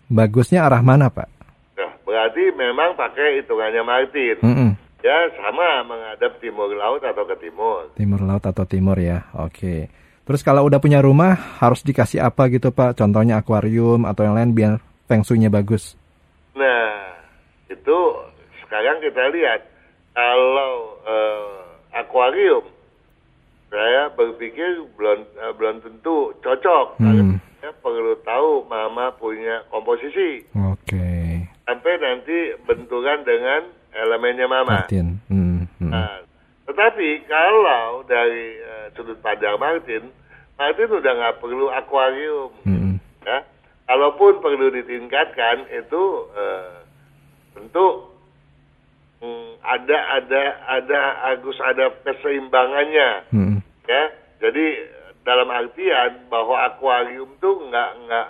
Bagusnya 0.08 0.64
arah 0.64 0.80
mana 0.80 1.12
Pak? 1.12 1.28
Nah, 1.76 1.92
berarti 2.02 2.48
memang 2.56 2.96
pakai 2.96 3.44
hitungannya 3.44 3.82
Martin. 3.84 4.36
Mm 4.40 4.54
-mm. 4.56 4.70
Ya 5.00 5.16
sama 5.36 5.84
menghadap 5.84 6.40
timur 6.40 6.68
laut 6.76 7.00
atau 7.04 7.24
ke 7.28 7.36
timur. 7.40 7.92
Timur 7.96 8.20
laut 8.24 8.44
atau 8.44 8.64
timur 8.64 8.96
ya, 9.00 9.28
oke. 9.36 9.88
Terus 10.30 10.46
kalau 10.46 10.62
udah 10.70 10.78
punya 10.78 11.02
rumah 11.02 11.34
harus 11.58 11.82
dikasih 11.82 12.22
apa 12.22 12.46
gitu 12.54 12.70
Pak? 12.70 12.94
Contohnya 12.94 13.42
akuarium 13.42 14.06
atau 14.06 14.22
yang 14.22 14.38
lain 14.38 14.54
biar 14.54 14.78
feng 15.10 15.26
shui-nya 15.26 15.50
bagus. 15.50 15.98
Nah, 16.54 17.18
itu 17.66 17.98
sekarang 18.62 19.02
kita 19.02 19.26
lihat 19.34 19.66
kalau 20.14 21.02
uh, 21.02 21.66
akuarium 21.98 22.62
saya 23.74 24.06
berpikir 24.14 24.86
belum 24.94 25.26
uh, 25.34 25.50
belum 25.58 25.82
tentu 25.82 26.30
cocok. 26.38 27.02
Hmm. 27.02 27.42
Saya 27.58 27.74
perlu 27.82 28.14
tahu 28.22 28.70
mama 28.70 29.10
punya 29.18 29.66
komposisi. 29.66 30.46
Oke. 30.54 30.94
Okay. 30.94 31.42
Sampai 31.66 31.98
nanti 31.98 32.54
benturan 32.70 33.26
dengan 33.26 33.66
elemennya 33.98 34.46
mama. 34.46 34.86
Martin. 34.86 35.18
Hmm, 35.26 35.66
hmm. 35.82 35.90
Nah, 35.90 36.19
tetapi 36.70 37.26
kalau 37.26 38.06
dari 38.06 38.62
uh, 38.62 38.86
sudut 38.94 39.18
pandang 39.18 39.58
Martin, 39.58 40.08
Martin 40.54 40.88
udah 40.88 41.12
nggak 41.18 41.38
perlu 41.42 41.66
akuarium. 41.74 42.50
Hmm. 42.62 42.96
Ya, 43.26 43.44
kalaupun 43.90 44.40
perlu 44.40 44.72
ditingkatkan 44.72 45.66
itu 45.68 46.02
uh, 46.32 46.80
tentu 47.58 48.14
um, 49.20 49.58
ada 49.66 50.22
ada 50.22 50.42
ada 50.80 51.00
agus 51.34 51.58
ada 51.58 51.90
keseimbangannya. 52.06 53.10
Hmm. 53.34 53.58
Ya, 53.90 54.02
jadi 54.38 54.66
dalam 55.26 55.50
artian 55.50 56.30
bahwa 56.30 56.70
akuarium 56.70 57.34
tuh 57.42 57.66
nggak 57.66 57.90
nggak 58.06 58.28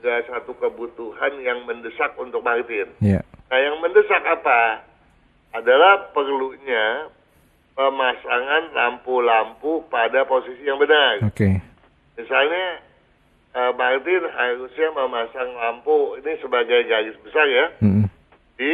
nggak 0.00 0.18
satu 0.30 0.54
kebutuhan 0.56 1.34
yang 1.42 1.66
mendesak 1.66 2.14
untuk 2.16 2.40
Martin. 2.46 2.88
Yeah. 3.02 3.26
Nah, 3.52 3.58
yang 3.60 3.76
mendesak 3.84 4.24
apa? 4.24 4.92
adalah 5.52 6.10
perlunya 6.16 7.12
pemasangan 7.72 8.72
lampu-lampu 8.76 9.84
pada 9.88 10.24
posisi 10.28 10.62
yang 10.64 10.76
benar. 10.76 11.24
Oke. 11.24 11.32
Okay. 11.36 11.54
Misalnya 12.20 12.84
uh, 13.56 13.72
Martin 13.72 14.22
harusnya 14.28 14.88
memasang 14.92 15.50
lampu 15.56 16.20
ini 16.20 16.36
sebagai 16.44 16.84
garis 16.84 17.16
besar 17.24 17.46
ya 17.48 17.66
mm. 17.80 18.04
di 18.60 18.72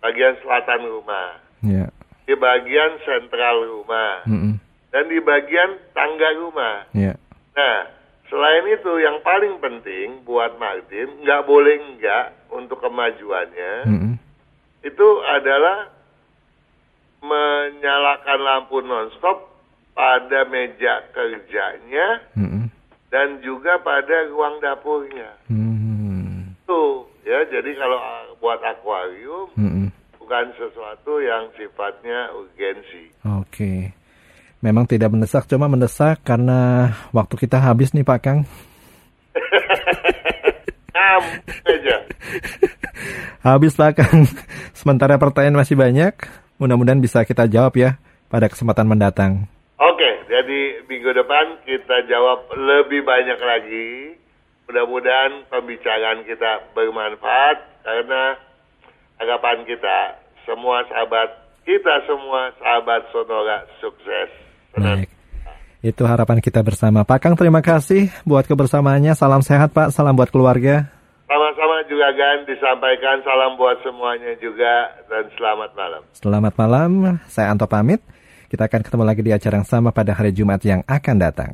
bagian 0.00 0.34
selatan 0.40 0.80
rumah, 0.88 1.40
yeah. 1.60 1.88
di 2.24 2.34
bagian 2.36 3.00
sentral 3.04 3.64
rumah, 3.64 4.24
mm 4.24 4.38
-mm. 4.38 4.54
dan 4.92 5.04
di 5.10 5.18
bagian 5.20 5.76
tangga 5.92 6.30
rumah. 6.40 6.88
Yeah. 6.94 7.16
Nah, 7.56 7.90
selain 8.32 8.64
itu 8.70 8.92
yang 9.02 9.20
paling 9.20 9.60
penting 9.60 10.24
buat 10.24 10.56
Martin 10.56 11.20
nggak 11.20 11.42
boleh 11.44 11.76
enggak 11.76 12.32
untuk 12.48 12.80
kemajuannya. 12.80 13.74
Mm 13.84 13.98
-mm 14.00 14.14
itu 14.86 15.08
adalah 15.26 15.90
menyalakan 17.26 18.40
lampu 18.40 18.78
nonstop 18.80 19.50
pada 19.96 20.46
meja 20.46 21.02
kerjanya 21.10 22.22
mm-hmm. 22.38 22.64
dan 23.10 23.42
juga 23.42 23.82
pada 23.82 24.30
ruang 24.30 24.62
dapurnya. 24.62 25.34
Mm-hmm. 25.50 26.62
Tuh 26.70 27.10
ya, 27.26 27.42
jadi 27.50 27.70
kalau 27.74 27.98
buat 28.38 28.62
akuarium 28.62 29.50
mm-hmm. 29.58 29.86
bukan 30.22 30.46
sesuatu 30.54 31.18
yang 31.18 31.50
sifatnya 31.58 32.30
urgensi. 32.38 33.10
Oke. 33.26 33.42
Okay. 33.50 33.80
Memang 34.64 34.88
tidak 34.88 35.12
mendesak, 35.12 35.44
cuma 35.46 35.68
mendesak 35.68 36.24
karena 36.24 36.90
waktu 37.12 37.36
kita 37.36 37.60
habis 37.60 37.92
nih 37.92 38.02
Pak 38.02 38.20
Kang. 38.24 38.40
Habis 43.46 43.78
Pak 43.78 43.94
Kang. 43.94 44.26
Sementara 44.74 45.22
pertanyaan 45.22 45.62
masih 45.62 45.78
banyak, 45.78 46.18
mudah-mudahan 46.56 47.00
bisa 47.00 47.24
kita 47.24 47.48
jawab 47.48 47.76
ya 47.76 48.00
pada 48.28 48.50
kesempatan 48.50 48.88
mendatang. 48.88 49.48
Oke, 49.76 50.10
jadi 50.28 50.84
minggu 50.88 51.10
depan 51.12 51.60
kita 51.68 52.08
jawab 52.08 52.48
lebih 52.56 53.04
banyak 53.04 53.40
lagi. 53.40 53.88
Mudah-mudahan 54.66 55.46
pembicaraan 55.46 56.26
kita 56.26 56.74
bermanfaat 56.74 57.86
karena 57.86 58.34
harapan 59.22 59.62
kita 59.62 60.18
semua 60.42 60.82
sahabat 60.90 61.46
kita 61.66 61.94
semua 62.06 62.54
sahabat 62.62 63.02
Sonora 63.10 63.66
sukses. 63.82 64.30
Baik. 64.78 65.10
Itu 65.82 66.02
harapan 66.06 66.38
kita 66.38 66.62
bersama. 66.62 67.02
Pak 67.02 67.18
Kang 67.22 67.34
terima 67.38 67.62
kasih 67.62 68.10
buat 68.22 68.46
kebersamaannya. 68.46 69.14
Salam 69.14 69.42
sehat 69.42 69.70
Pak, 69.74 69.90
salam 69.94 70.14
buat 70.14 70.30
keluarga. 70.30 70.90
Sama-sama 71.26 71.65
juga 71.90 72.12
kan 72.14 72.46
disampaikan 72.46 73.22
salam 73.26 73.58
buat 73.58 73.80
semuanya 73.82 74.34
juga 74.38 74.94
dan 75.10 75.26
selamat 75.34 75.70
malam. 75.74 76.02
Selamat 76.14 76.54
malam, 76.54 76.90
saya 77.26 77.50
Anto 77.50 77.66
pamit. 77.66 78.02
Kita 78.46 78.70
akan 78.70 78.80
ketemu 78.86 79.02
lagi 79.02 79.22
di 79.26 79.32
acara 79.34 79.58
yang 79.58 79.66
sama 79.66 79.90
pada 79.90 80.14
hari 80.14 80.30
Jumat 80.30 80.62
yang 80.62 80.86
akan 80.86 81.16
datang. 81.18 81.52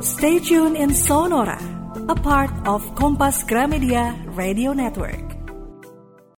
Stay 0.00 0.40
tuned 0.40 0.78
in 0.78 0.94
Sonora, 0.94 1.60
a 2.08 2.16
part 2.16 2.50
of 2.64 2.80
Kompas 2.96 3.44
Gramedia 3.44 4.16
Radio 4.32 4.72
Network. 4.72 5.27